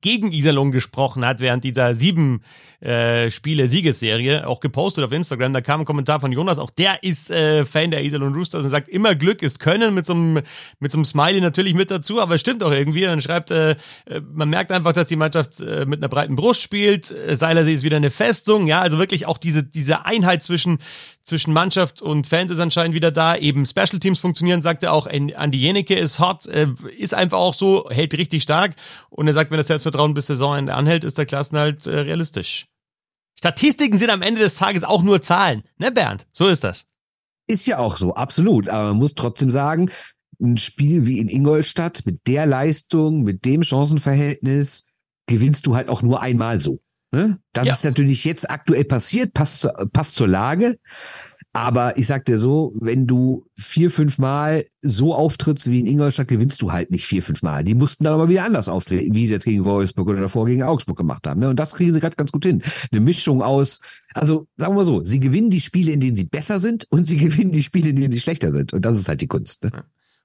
gegen 0.02 0.32
Iserlohn 0.32 0.72
gesprochen 0.72 1.26
hat 1.26 1.40
während 1.40 1.64
dieser 1.64 1.96
sieben 1.96 2.42
äh, 2.82 3.30
Spiele 3.30 3.68
Siegesserie, 3.68 4.48
auch 4.48 4.60
gepostet 4.60 5.04
auf 5.04 5.12
Instagram. 5.12 5.54
Da 5.54 5.62
kam 5.62 5.82
ein 5.82 5.86
Kommentar 5.86 6.20
von 6.20 6.32
Jonas, 6.32 6.60
auch 6.60 6.70
der 6.70 7.04
ist 7.04 7.30
äh, 7.30 7.66
Fan 7.66 7.92
der 7.92 8.04
Iserlohn 8.04 8.34
Roosters 8.34 8.64
und 8.64 8.70
sagt, 8.70 8.88
immer 8.88 9.16
Glück 9.16 9.42
ist 9.42 9.60
Können 9.60 9.94
mit 9.94 10.06
so 10.06 10.14
einem 10.14 10.42
mit 10.80 10.92
Smiley 10.92 11.42
natürlich 11.42 11.74
mit 11.74 11.92
dazu, 11.92 12.22
aber 12.22 12.36
es 12.36 12.42
stimmt 12.42 12.64
auch 12.64 12.72
irgendwie. 12.72 13.08
Und 13.08 13.22
schreibt, 13.22 13.52
äh, 13.52 13.72
äh, 14.06 14.22
man 14.32 14.50
merkt 14.50 14.72
einfach, 14.72 14.94
dass 14.94 15.08
die 15.08 15.16
Mannschaft 15.16 15.60
äh, 15.60 15.86
mit 15.86 16.00
einer 16.00 16.10
breiten 16.10 16.36
Brust 16.36 16.62
spielt. 16.62 17.12
Äh, 17.12 17.36
Seilersee 17.36 17.74
ist 17.74 17.84
wieder 17.84 17.98
eine 17.98 18.12
Festung, 18.12 18.68
ja, 18.68 18.82
also 18.82 18.98
wirklich 18.98 19.26
auch 19.26 19.38
diese 19.38 19.64
diese 19.64 20.06
Einheit 20.06 20.44
zwischen 20.44 20.80
zwischen 21.30 21.54
Mannschaft 21.54 22.02
und 22.02 22.28
Fans 22.28 22.52
ist 22.52 22.60
anscheinend 22.60 22.96
wieder 22.96 23.12
da. 23.12 23.36
Eben 23.36 23.66
Special 23.66 24.00
Teams 24.00 24.20
funktionieren, 24.20 24.62
sagt 24.62 24.84
er 24.84 24.92
auch. 24.92 25.08
Andi 25.08 25.58
Jenike 25.58 25.96
ist 25.96 26.20
hot, 26.20 26.48
äh, 26.48 26.68
ist 26.98 27.14
einfach 27.14 27.38
auch 27.38 27.54
so, 27.54 27.88
hält 27.90 28.18
richtig 28.18 28.44
stark. 28.44 28.76
Und 29.10 29.28
er 29.28 29.34
sagt, 29.34 29.52
wenn 29.52 29.58
das 29.58 29.69
Selbstvertrauen 29.70 30.14
bis 30.14 30.28
Saisonende 30.28 30.74
anhält, 30.74 31.04
ist 31.04 31.18
der 31.18 31.26
Klassenhalt 31.26 31.88
äh, 31.88 32.00
realistisch. 32.00 32.68
Statistiken 33.38 33.98
sind 33.98 34.10
am 34.10 34.22
Ende 34.22 34.42
des 34.42 34.56
Tages 34.56 34.84
auch 34.84 35.02
nur 35.02 35.22
Zahlen, 35.22 35.64
ne 35.78 35.92
Bernd? 35.92 36.28
So 36.34 36.48
ist 36.48 36.64
das. 36.64 36.88
Ist 37.48 37.66
ja 37.66 37.78
auch 37.80 37.98
so, 37.98 38.14
absolut. 38.14 38.68
Aber 38.68 38.90
man 38.90 38.98
muss 38.98 39.16
trotzdem 39.16 39.50
sagen, 39.50 39.90
ein 40.42 40.58
Spiel 40.58 41.06
wie 41.06 41.20
in 41.20 41.30
Ingolstadt 41.30 42.06
mit 42.06 42.28
der 42.28 42.46
Leistung, 42.46 43.24
mit 43.24 43.46
dem 43.46 43.64
Chancenverhältnis, 43.64 44.84
gewinnst 45.26 45.66
du 45.66 45.76
halt 45.76 45.90
auch 45.90 46.02
nur 46.02 46.22
einmal 46.22 46.60
so. 46.60 46.80
Ne? 47.12 47.40
Das 47.54 47.68
ja. 47.68 47.74
ist 47.74 47.86
natürlich 47.86 48.24
jetzt 48.24 48.50
aktuell 48.50 48.84
passiert, 48.84 49.34
passt, 49.34 49.68
passt 49.94 50.16
zur 50.16 50.28
Lage. 50.28 50.80
Aber 51.52 51.98
ich 51.98 52.06
sag 52.06 52.26
dir 52.26 52.38
so, 52.38 52.74
wenn 52.80 53.08
du 53.08 53.48
vier, 53.58 53.90
fünf 53.90 54.20
Mal 54.20 54.66
so 54.84 55.16
auftrittst 55.16 55.70
wie 55.72 55.80
in 55.80 55.88
Ingolstadt, 55.88 56.28
gewinnst 56.28 56.62
du 56.62 56.72
halt 56.72 56.92
nicht 56.92 57.08
vier, 57.08 57.24
fünf 57.24 57.42
Mal. 57.42 57.64
Die 57.64 57.74
mussten 57.74 58.04
dann 58.04 58.14
aber 58.14 58.30
wieder 58.30 58.44
anders 58.46 58.70
auftreten, 58.70 59.16
wie 59.16 59.26
sie 59.26 59.34
jetzt 59.34 59.46
gegen 59.46 59.66
Wolfsburg 59.66 60.08
oder 60.10 60.22
davor 60.22 60.46
gegen 60.46 60.62
Augsburg 60.62 60.98
gemacht 60.98 61.26
haben. 61.26 61.40
Ne? 61.40 61.50
Und 61.50 61.58
das 61.58 61.74
kriegen 61.74 61.92
sie 61.92 62.00
gerade 62.00 62.16
ganz 62.16 62.32
gut 62.32 62.46
hin. 62.46 62.62
Eine 62.92 63.02
Mischung 63.02 63.42
aus, 63.42 63.82
also 64.14 64.48
sagen 64.58 64.74
wir 64.74 64.78
mal 64.78 64.86
so, 64.86 65.04
sie 65.04 65.20
gewinnen 65.20 65.50
die 65.50 65.62
Spiele, 65.62 65.92
in 65.92 66.00
denen 66.00 66.16
sie 66.16 66.26
besser 66.26 66.60
sind 66.60 66.86
und 66.92 67.08
sie 67.08 67.18
gewinnen 67.26 67.52
die 67.52 67.64
Spiele, 67.64 67.90
in 67.90 67.96
denen 67.96 68.12
sie 68.12 68.20
schlechter 68.20 68.52
sind. 68.52 68.72
Und 68.74 68.86
das 68.86 69.00
ist 69.00 69.10
halt 69.10 69.22
die 69.22 69.28
Kunst. 69.28 69.64
Ne? 69.64 69.72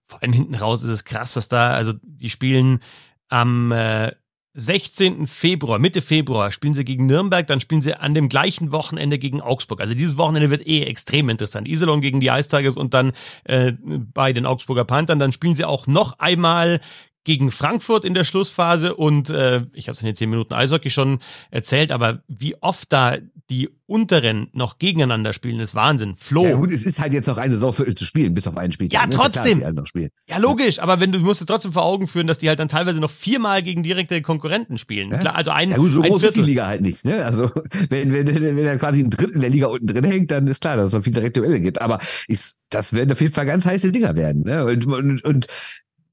Vor 0.07 0.23
allem 0.23 0.35
hinten 0.35 0.55
raus 0.55 0.85
ist 0.85 0.91
es 0.91 1.05
krass, 1.05 1.37
was 1.37 1.49
da, 1.49 1.71
also 1.71 1.95
die 2.03 2.29
spielen 2.29 2.81
am 3.29 3.73
äh, 3.73 4.13
16. 4.55 5.27
Februar, 5.27 5.81
Mitte 5.81 6.01
Februar 6.01 6.53
spielen 6.53 6.75
sie 6.75 6.85
gegen 6.85 7.07
Nürnberg, 7.07 7.47
dann 7.47 7.59
spielen 7.59 7.83
sie 7.83 7.95
an 7.95 8.15
dem 8.15 8.29
gleichen 8.29 8.71
Wochenende 8.71 9.19
gegen 9.19 9.41
Augsburg. 9.41 9.81
Also 9.81 9.95
dieses 9.95 10.17
Wochenende 10.17 10.51
wird 10.51 10.67
eh 10.67 10.83
extrem 10.83 11.29
interessant. 11.29 11.67
Iserlohn 11.67 12.01
gegen 12.01 12.21
die 12.21 12.31
Tigers 12.49 12.77
und 12.77 12.95
dann 12.95 13.13
äh, 13.45 13.73
bei 13.83 14.33
den 14.33 14.47
Augsburger 14.47 14.85
Panthern. 14.85 15.19
Dann 15.19 15.33
spielen 15.33 15.57
sie 15.57 15.65
auch 15.65 15.87
noch 15.89 16.19
einmal 16.21 16.81
gegen 17.25 17.51
Frankfurt 17.51 18.05
in 18.05 18.15
der 18.15 18.25
Schlussphase 18.25 18.95
und 18.95 19.31
äh, 19.31 19.63
ich 19.73 19.89
habe 19.89 19.95
es 19.95 20.03
in 20.03 20.07
den 20.07 20.15
zehn 20.15 20.31
Minuten 20.31 20.55
Eishockey 20.55 20.91
schon 20.91 21.19
erzählt, 21.51 21.91
aber 21.91 22.23
wie 22.29 22.61
oft 22.63 22.93
da 22.93 23.17
die 23.51 23.69
unteren 23.87 24.49
noch 24.53 24.79
gegeneinander 24.79 25.35
spielen, 25.35 25.61
ist 25.61 25.75
Wahnsinn. 25.75 26.17
Flo. 26.17 26.45
Ja 26.47 26.55
gut, 26.55 26.73
es 26.73 26.87
ist 26.87 26.99
halt 26.99 27.13
jetzt 27.13 27.27
noch 27.27 27.37
eine 27.37 27.55
Saisonviertel 27.55 27.95
zu 27.95 28.07
spielen, 28.07 28.33
bis 28.33 28.47
auf 28.47 28.57
einen 28.57 28.73
Spiel. 28.73 28.89
Ja, 28.91 29.07
trotzdem. 29.07 29.61
Ja, 29.61 29.73
klar, 29.73 30.09
ja, 30.29 30.39
logisch, 30.39 30.79
aber 30.79 31.01
wenn 31.01 31.13
du 31.13 31.19
musst 31.19 31.43
du 31.43 31.45
trotzdem 31.45 31.73
vor 31.73 31.85
Augen 31.85 32.07
führen, 32.07 32.27
dass 32.27 32.39
die 32.39 32.49
halt 32.49 32.59
dann 32.59 32.69
teilweise 32.69 33.01
noch 33.01 33.11
viermal 33.11 33.63
gegen 33.63 33.83
direkte 33.83 34.23
Konkurrenten 34.23 34.79
spielen. 34.79 35.11
Ja? 35.11 35.19
Klar, 35.19 35.37
also 35.37 35.51
ein, 35.51 35.71
ja 35.71 35.77
gut, 35.77 35.93
so 35.93 36.01
ein 36.01 36.11
groß 36.11 36.23
ist 36.23 36.37
die 36.37 36.43
Liga 36.43 36.67
halt 36.67 36.81
nicht. 36.81 37.05
Ne? 37.05 37.25
Also 37.25 37.51
wenn, 37.91 38.13
wenn, 38.13 38.27
wenn, 38.27 38.57
wenn 38.57 38.67
er 38.67 38.79
quasi 38.79 39.01
ein 39.01 39.11
Drittel 39.11 39.41
der 39.41 39.51
Liga 39.51 39.67
unten 39.67 39.87
drin 39.87 40.05
hängt, 40.05 40.31
dann 40.31 40.47
ist 40.47 40.63
klar, 40.63 40.77
dass 40.77 40.87
es 40.87 40.93
noch 40.95 41.05
viel 41.05 41.13
direkte 41.13 41.41
Duelle 41.41 41.61
gibt. 41.61 41.83
Aber 41.83 41.99
ist, 42.29 42.57
das 42.71 42.95
werden 42.95 43.13
auf 43.13 43.21
jeden 43.21 43.35
Fall 43.35 43.47
ganz 43.47 43.67
heiße 43.67 43.93
Dinger 43.93 44.17
werden. 44.17 44.45
Ne? 44.45 44.65
Und, 44.65 44.87
und, 44.87 45.25
und 45.25 45.47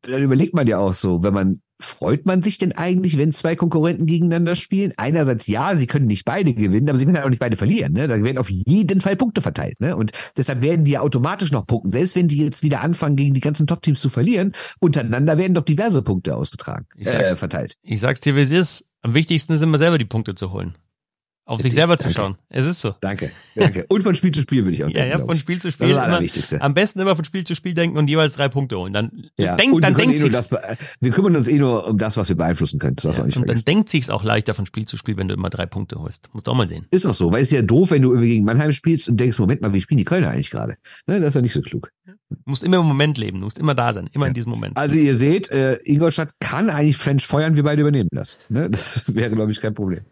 dann 0.02 0.22
überlegt 0.22 0.54
man 0.54 0.68
ja 0.68 0.80
auch 0.80 0.94
so, 0.94 1.24
wenn 1.24 1.34
man 1.34 1.62
freut 1.82 2.26
man 2.26 2.44
sich 2.44 2.58
denn 2.58 2.72
eigentlich, 2.74 3.18
wenn 3.18 3.32
zwei 3.32 3.56
Konkurrenten 3.56 4.06
gegeneinander 4.06 4.56
spielen? 4.56 4.94
Einerseits 4.98 5.48
ja, 5.48 5.76
sie 5.76 5.88
können 5.88 6.06
nicht 6.06 6.26
beide 6.26 6.54
gewinnen, 6.54 6.90
aber 6.90 6.98
sie 6.98 7.06
können 7.06 7.18
halt 7.18 7.26
auch 7.26 7.30
nicht 7.30 7.40
beide 7.40 7.58
verlieren. 7.58 7.94
Ne? 7.94 8.08
Da 8.08 8.22
werden 8.22 8.38
auf 8.38 8.50
jeden 8.50 9.02
Fall 9.02 9.16
Punkte 9.16 9.42
verteilt. 9.42 9.80
Ne? 9.80 9.96
Und 9.96 10.12
deshalb 10.38 10.62
werden 10.62 10.86
die 10.86 10.92
ja 10.92 11.02
automatisch 11.02 11.52
noch 11.52 11.66
punkten. 11.66 11.92
Selbst 11.92 12.16
wenn 12.16 12.28
die 12.28 12.38
jetzt 12.38 12.64
wieder 12.64 12.82
anfangen, 12.82 13.16
gegen 13.16 13.34
die 13.34 13.42
ganzen 13.42 13.68
Top-Teams 13.68 14.00
zu 14.00 14.10
verlieren, 14.10 14.54
untereinander 14.80 15.38
werden 15.38 15.54
doch 15.54 15.66
diverse 15.66 16.02
Punkte 16.02 16.36
ausgetragen, 16.36 16.86
äh, 16.98 17.36
verteilt. 17.36 17.78
Ich 17.82 18.00
sag's 18.00 18.22
dir, 18.22 18.36
wie 18.36 18.42
es 18.42 18.52
ist. 18.52 18.88
Am 19.02 19.14
wichtigsten 19.16 19.54
ist 19.54 19.62
immer 19.62 19.80
selber 19.80 19.98
die 19.98 20.06
Punkte 20.06 20.36
zu 20.36 20.52
holen. 20.52 20.76
Auf 21.52 21.62
sich 21.62 21.74
selber 21.74 21.98
zu 21.98 22.10
schauen. 22.10 22.38
Es 22.48 22.66
ist 22.66 22.80
so. 22.80 22.96
Danke, 23.02 23.30
danke. 23.56 23.86
Und 23.90 24.04
von 24.04 24.16
Spiel 24.16 24.32
zu 24.32 24.40
Spiel 24.40 24.64
würde 24.64 24.78
ich 24.78 24.86
auch 24.86 24.90
Ja, 24.90 25.06
ja, 25.06 25.20
von 25.20 25.38
Spiel 25.38 25.62
zu 25.62 25.70
Spiel. 25.70 25.90
Das 25.90 25.98
ist 25.98 26.02
das 26.02 26.06
Allerwichtigste. 26.06 26.62
Am 26.62 26.74
besten 26.74 27.02
immer 27.02 27.14
von 27.18 27.26
Spiel 27.26 27.44
zu 27.44 27.56
Spiel 27.56 27.74
denken 27.74 27.98
und 27.98 28.08
jeweils 28.08 28.36
drei 28.36 28.48
Punkte 28.48 28.78
holen. 28.78 28.94
Dann 28.94 29.26
ja. 29.36 29.58
denkt, 29.58 29.84
dann 29.84 29.96
denkt 29.96 30.16
eh 30.16 30.18
sich's. 30.20 30.50
Das, 30.50 30.50
wir 31.02 31.12
kümmern 31.12 31.36
uns 31.36 31.50
eh 31.50 31.58
nur 31.58 31.88
um 31.88 31.98
das, 31.98 32.16
was 32.16 32.30
wir 32.30 32.38
beeinflussen 32.38 32.80
können. 32.80 32.96
Das 32.96 33.18
ja, 33.18 33.24
und 33.26 33.50
dann 33.50 33.62
denkt 33.68 33.90
sich's 33.90 34.10
auch 34.10 34.24
leichter 34.24 34.54
von 34.54 34.66
Spiel 34.66 34.86
zu 34.86 34.96
Spiel, 34.96 35.18
wenn 35.18 35.28
du 35.28 35.34
immer 35.34 35.50
drei 35.50 35.66
Punkte 35.66 36.00
holst. 36.00 36.30
Musst 36.32 36.48
du 36.48 36.52
auch 36.52 36.56
mal 36.56 36.70
sehen. 36.70 36.86
Ist 36.90 37.04
doch 37.04 37.14
so, 37.14 37.34
weil 37.34 37.42
es 37.42 37.50
ist 37.50 37.58
ja 37.58 37.62
doof, 37.62 37.92
wenn 37.92 38.02
du 38.02 38.18
gegen 38.18 38.46
Mannheim 38.46 38.72
spielst 38.72 39.10
und 39.10 39.18
denkst, 39.18 39.38
Moment 39.38 39.62
mal, 39.62 39.74
wie 39.74 39.82
spielen 39.82 39.98
die 39.98 40.06
Kölner 40.06 40.30
eigentlich 40.30 40.52
gerade? 40.52 40.78
Ne, 41.06 41.20
das 41.20 41.30
ist 41.30 41.36
ja 41.36 41.42
nicht 41.42 41.54
so 41.54 41.62
klug. 41.62 41.92
Du 42.06 42.38
musst 42.46 42.64
immer 42.64 42.78
im 42.78 42.86
Moment 42.86 43.18
leben, 43.18 43.40
du 43.40 43.46
musst 43.46 43.60
immer 43.60 43.76
da 43.76 43.94
sein, 43.94 44.10
immer 44.14 44.26
ja. 44.26 44.30
in 44.30 44.34
diesem 44.34 44.52
Moment. 44.52 44.78
Also 44.78 44.96
ihr 44.96 45.18
seht, 45.18 45.52
äh, 45.52 45.80
Ingolstadt 45.84 46.30
kann 46.40 46.70
eigentlich 46.70 46.96
French 46.96 47.28
feuern, 47.28 47.58
wir 47.58 47.64
beide 47.64 47.82
übernehmen 47.82 48.10
das. 48.14 48.38
Ne? 48.48 48.70
Das 48.70 49.04
wäre, 49.14 49.32
glaube 49.32 49.52
ich, 49.52 49.60
kein 49.60 49.74
Problem. 49.74 50.06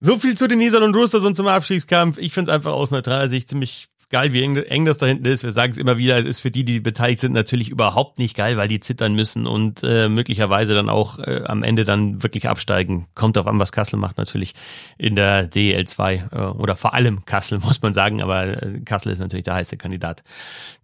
So 0.00 0.18
viel 0.18 0.36
zu 0.36 0.46
den 0.46 0.58
Nissan 0.58 0.82
und 0.82 0.94
Roosters 0.94 1.24
und 1.24 1.36
zum 1.36 1.46
Abstiegskampf. 1.46 2.18
Ich 2.18 2.34
finde 2.34 2.50
es 2.50 2.54
einfach 2.54 2.72
aus 2.72 2.90
neutraler 2.90 3.28
Sicht 3.28 3.48
ziemlich 3.48 3.88
geil, 4.10 4.32
wie 4.32 4.42
eng 4.42 4.84
das 4.84 4.98
da 4.98 5.06
hinten 5.06 5.24
ist. 5.24 5.42
Wir 5.42 5.52
sagen 5.52 5.72
es 5.72 5.78
immer 5.78 5.96
wieder, 5.96 6.18
es 6.18 6.26
ist 6.26 6.38
für 6.38 6.50
die, 6.50 6.64
die 6.64 6.80
beteiligt 6.80 7.20
sind, 7.20 7.32
natürlich 7.32 7.70
überhaupt 7.70 8.18
nicht 8.18 8.36
geil, 8.36 8.56
weil 8.56 8.68
die 8.68 8.78
zittern 8.78 9.14
müssen 9.14 9.46
und 9.46 9.82
äh, 9.82 10.08
möglicherweise 10.08 10.74
dann 10.74 10.88
auch 10.88 11.18
äh, 11.18 11.42
am 11.46 11.62
Ende 11.62 11.84
dann 11.84 12.22
wirklich 12.22 12.48
absteigen. 12.48 13.08
Kommt 13.14 13.36
auf 13.38 13.46
an, 13.46 13.58
was 13.58 13.72
Kassel 13.72 13.98
macht 13.98 14.18
natürlich 14.18 14.54
in 14.96 15.16
der 15.16 15.50
DL2 15.50 16.32
äh, 16.32 16.38
oder 16.56 16.76
vor 16.76 16.94
allem 16.94 17.24
Kassel, 17.24 17.58
muss 17.62 17.82
man 17.82 17.94
sagen, 17.94 18.22
aber 18.22 18.62
äh, 18.62 18.80
Kassel 18.84 19.12
ist 19.12 19.18
natürlich 19.18 19.44
der 19.44 19.54
heiße 19.54 19.76
Kandidat, 19.76 20.22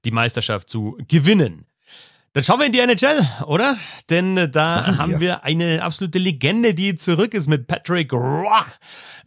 die 0.05 0.11
Meisterschaft 0.11 0.69
zu 0.69 0.99
gewinnen. 1.07 1.67
Dann 2.35 2.45
schauen 2.45 2.61
wir 2.61 2.67
in 2.67 2.73
die 2.73 2.79
NHL, 2.79 3.27
oder? 3.47 3.77
Denn 4.09 4.37
äh, 4.39 4.49
da 4.49 4.97
haben 4.99 5.21
wir 5.21 5.45
eine 5.45 5.83
absolute 5.83 6.19
Legende, 6.19 6.73
die 6.73 6.95
zurück 6.95 7.35
ist 7.35 7.47
mit 7.47 7.67
Patrick 7.67 8.13
Roy. 8.13 8.63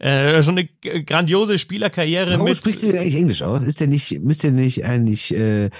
Äh, 0.00 0.42
schon 0.42 0.58
eine 0.58 1.04
grandiose 1.04 1.58
Spielerkarriere 1.58 2.32
Warum 2.32 2.46
mit. 2.46 2.56
sprichst 2.56 2.82
du 2.82 2.88
eigentlich 2.88 3.14
Englisch 3.14 3.42
aus? 3.42 3.62
Ist 3.62 3.80
der 3.80 3.86
nicht, 3.86 4.20
müsste 4.22 4.50
der 4.50 4.60
nicht 4.60 4.84
eigentlich 4.84 5.32
äh, 5.32 5.70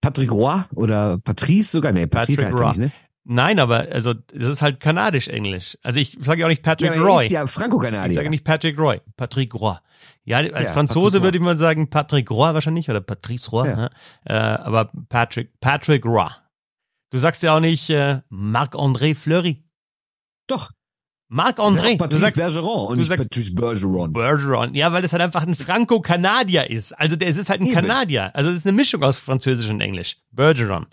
Patrick 0.00 0.30
Roy 0.30 0.62
oder 0.74 1.18
Patrice 1.18 1.72
sogar? 1.72 1.92
Nee, 1.92 2.06
Patrice 2.06 2.42
Patrick 2.42 2.60
Roy. 2.60 2.68
Nicht, 2.68 2.78
ne? 2.78 2.92
Nein, 3.24 3.58
aber 3.58 3.88
also 3.92 4.14
das 4.14 4.48
ist 4.48 4.62
halt 4.62 4.80
kanadisch-englisch. 4.80 5.76
Also 5.82 6.00
ich 6.00 6.16
sage 6.20 6.40
ja 6.40 6.46
auch 6.46 6.50
nicht 6.50 6.62
Patrick 6.62 6.94
ja, 6.94 7.02
Roy. 7.02 7.24
Ist 7.24 7.30
ja 7.30 7.46
Franco-Kanadier. 7.46 8.08
Ich 8.08 8.14
sage 8.14 8.30
nicht 8.30 8.44
Patrick 8.44 8.78
Roy, 8.78 9.00
Patrick 9.16 9.54
Roy. 9.54 9.76
Ja, 10.24 10.38
als 10.38 10.68
ja, 10.68 10.74
Franzose 10.74 11.22
würde 11.22 11.36
ich 11.36 11.44
mal 11.44 11.56
sagen 11.56 11.90
Patrick 11.90 12.30
Roy 12.30 12.54
wahrscheinlich 12.54 12.88
oder 12.88 13.00
Patrice 13.00 13.50
Roy. 13.50 13.68
Ja. 13.68 13.76
Ne? 13.76 13.90
Äh, 14.24 14.32
aber 14.32 14.90
Patrick 15.08 15.60
Patrick 15.60 16.06
Roy. 16.06 16.30
Du 17.10 17.18
sagst 17.18 17.42
ja 17.42 17.56
auch 17.56 17.60
nicht 17.60 17.90
äh, 17.90 18.20
Marc-André 18.28 19.14
Fleury. 19.14 19.64
Doch. 20.46 20.70
Marc-André. 21.28 21.96
Du 22.08 22.16
sagst 22.16 22.40
Bergeron 22.40 22.88
und 22.88 22.98
du 22.98 23.04
sagst 23.04 23.28
Patrice 23.28 23.54
Bergeron. 23.54 24.12
Bergeron. 24.12 24.74
Ja, 24.74 24.92
weil 24.92 25.02
das 25.02 25.12
halt 25.12 25.22
einfach 25.22 25.46
ein 25.46 25.54
Franco-Kanadier 25.54 26.68
ist. 26.68 26.92
Also 26.92 27.14
der 27.16 27.28
es 27.28 27.36
ist 27.36 27.50
halt 27.50 27.60
ein 27.60 27.66
Eben. 27.66 27.74
Kanadier. 27.74 28.34
Also 28.34 28.50
es 28.50 28.56
ist 28.56 28.66
eine 28.66 28.76
Mischung 28.76 29.02
aus 29.04 29.18
Französisch 29.18 29.70
und 29.70 29.80
Englisch. 29.80 30.16
Bergeron. 30.32 30.86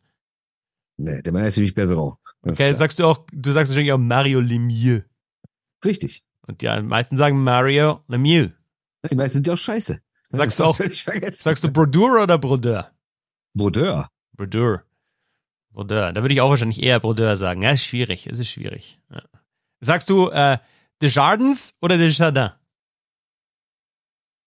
Nee, 0.97 1.21
der 1.21 1.33
Mann 1.33 1.43
heißt 1.43 1.57
nämlich 1.57 1.73
Bergeron. 1.73 2.17
Okay, 2.43 2.71
sagst 2.73 2.99
du 2.99 3.05
auch, 3.05 3.25
du 3.31 3.51
sagst 3.51 3.71
wahrscheinlich 3.71 3.93
auch 3.93 3.97
Mario 3.97 4.39
Lemieux. 4.39 5.03
Richtig. 5.83 6.23
Und 6.47 6.61
ja, 6.63 6.77
die 6.79 6.87
meisten 6.87 7.17
sagen 7.17 7.43
Mario 7.43 8.03
Lemieux. 8.07 8.51
Die 9.09 9.15
meisten 9.15 9.35
sind 9.35 9.47
ja 9.47 9.53
auch 9.53 9.57
scheiße. 9.57 9.99
Sagst 10.29 10.59
du 10.59 10.65
auch, 10.65 10.79
sagst 11.31 11.63
du 11.63 11.71
Brodeur 11.71 12.23
oder 12.23 12.37
Brodeur? 12.37 12.91
Brodeur. 13.53 14.09
Brodeur. 14.35 14.83
Brodeur. 15.77 16.11
Da 16.11 16.23
würde 16.23 16.33
ich 16.33 16.41
auch 16.41 16.49
wahrscheinlich 16.49 16.81
eher 16.81 16.99
Brodeur 16.99 17.37
sagen. 17.37 17.61
Ja, 17.61 17.71
ist 17.71 17.85
schwierig. 17.85 18.25
Es 18.25 18.39
ist 18.39 18.49
schwierig. 18.49 18.99
Ja. 19.11 19.21
Sagst 19.79 20.09
du 20.09 20.29
äh, 20.29 20.57
Desjardins 21.03 21.77
oder 21.81 21.99
Desjardins? 21.99 22.53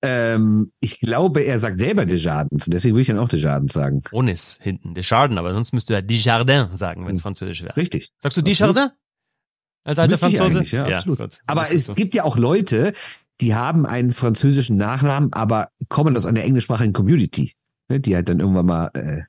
Ähm, 0.02 0.72
ich 0.80 0.98
glaube, 0.98 1.42
er 1.42 1.60
sagt 1.60 1.78
selber 1.78 2.04
Desjardins. 2.04 2.64
Deswegen 2.66 2.94
würde 2.94 3.02
ich 3.02 3.06
dann 3.06 3.20
auch 3.20 3.28
Desjardins 3.28 3.72
sagen. 3.72 4.02
Onis 4.10 4.58
hinten. 4.60 4.94
Desjardins, 4.94 5.38
aber 5.38 5.52
sonst 5.52 5.72
müsste 5.72 5.94
er 5.94 6.02
Desjardins 6.02 6.76
sagen, 6.76 7.06
wenn 7.06 7.14
es 7.14 7.20
hm. 7.20 7.22
französisch 7.22 7.62
wäre. 7.62 7.76
Richtig. 7.76 8.10
Sagst 8.18 8.36
du 8.36 8.42
Desjardins? 8.42 8.92
Als 9.84 10.00
alter 10.00 10.18
Franzose? 10.18 10.64
Ja, 10.64 10.88
ja, 10.88 10.96
absolut. 10.96 11.18
Gut. 11.18 11.38
Aber 11.46 11.70
es 11.70 11.84
so. 11.84 11.94
gibt 11.94 12.14
ja 12.14 12.24
auch 12.24 12.36
Leute, 12.36 12.92
die 13.40 13.54
haben 13.54 13.86
einen 13.86 14.12
französischen 14.12 14.76
Nachnamen, 14.76 15.32
aber 15.32 15.70
kommen 15.88 16.16
aus 16.16 16.26
einer 16.26 16.42
englischsprachigen 16.42 16.92
Community. 16.92 17.54
Ne, 17.88 18.00
die 18.00 18.14
halt 18.16 18.28
dann 18.28 18.40
irgendwann 18.40 18.66
mal 18.66 18.90
äh, 18.94 19.22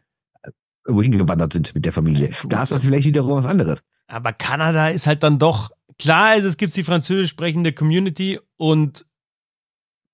wohin 0.86 1.18
gewandert 1.18 1.54
sind 1.54 1.74
mit 1.76 1.86
der 1.86 1.94
Familie. 1.94 2.32
Da 2.48 2.64
ist 2.64 2.72
das 2.72 2.86
vielleicht 2.86 3.06
wiederum 3.06 3.38
was 3.38 3.46
anderes. 3.46 3.84
Aber 4.08 4.34
Kanada 4.34 4.90
ist 4.90 5.08
halt 5.08 5.24
dann 5.24 5.40
doch, 5.40 5.72
klar 5.98 6.36
ist, 6.36 6.44
es 6.44 6.58
gibt 6.58 6.76
die 6.76 6.84
französisch 6.84 7.30
sprechende 7.30 7.74
Community 7.74 8.40
und 8.58 9.06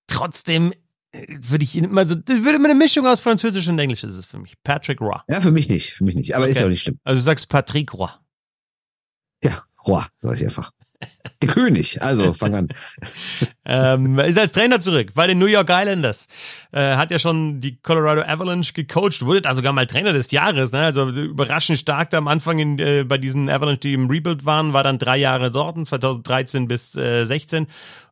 trotzdem 0.07 0.73
äh, 1.11 1.25
würde 1.39 1.63
ich 1.63 1.75
immer 1.75 2.07
so, 2.07 2.15
würde 2.15 2.55
immer 2.55 2.69
eine 2.69 2.77
Mischung 2.77 3.07
aus 3.07 3.19
Französisch 3.19 3.67
und 3.67 3.79
Englisch 3.79 4.03
ist 4.03 4.15
es 4.15 4.25
für 4.25 4.39
mich. 4.39 4.53
Patrick 4.63 5.01
Roy. 5.01 5.19
Ja, 5.27 5.41
für 5.41 5.51
mich 5.51 5.69
nicht, 5.69 5.93
für 5.93 6.03
mich 6.03 6.15
nicht. 6.15 6.35
Aber 6.35 6.43
okay. 6.43 6.51
ist 6.51 6.59
ja 6.59 6.65
auch 6.65 6.69
nicht 6.69 6.81
schlimm. 6.81 6.99
Also 7.03 7.19
du 7.19 7.23
sagst 7.23 7.49
Patrick 7.49 7.93
Roy. 7.93 8.09
Ja, 9.43 9.63
Roy, 9.87 10.03
sag 10.17 10.35
ich 10.35 10.43
einfach. 10.43 10.71
König, 11.47 12.01
also 12.01 12.33
fang 12.33 12.55
an. 12.55 12.67
ähm, 13.65 14.17
ist 14.19 14.39
als 14.39 14.51
Trainer 14.51 14.79
zurück 14.79 15.13
bei 15.13 15.27
den 15.27 15.37
New 15.37 15.45
York 15.45 15.69
Islanders. 15.69 16.27
Äh, 16.71 16.95
hat 16.95 17.11
ja 17.11 17.19
schon 17.19 17.59
die 17.59 17.79
Colorado 17.79 18.21
Avalanche 18.21 18.73
gecoacht, 18.73 19.23
wurde 19.23 19.41
da 19.41 19.53
sogar 19.53 19.73
mal 19.73 19.85
Trainer 19.85 20.13
des 20.13 20.31
Jahres. 20.31 20.71
Ne? 20.71 20.79
Also 20.79 21.09
überraschend 21.09 21.77
stark 21.77 22.09
da 22.09 22.17
am 22.17 22.27
Anfang 22.27 22.59
in, 22.59 22.79
äh, 22.79 23.03
bei 23.03 23.17
diesen 23.17 23.49
Avalanche, 23.49 23.81
die 23.81 23.93
im 23.93 24.09
Rebuild 24.09 24.45
waren, 24.45 24.73
war 24.73 24.83
dann 24.83 24.97
drei 24.97 25.17
Jahre 25.17 25.51
dort, 25.51 25.77
2013 25.85 26.67
bis 26.67 26.95
äh, 26.95 27.25
16 27.25 27.67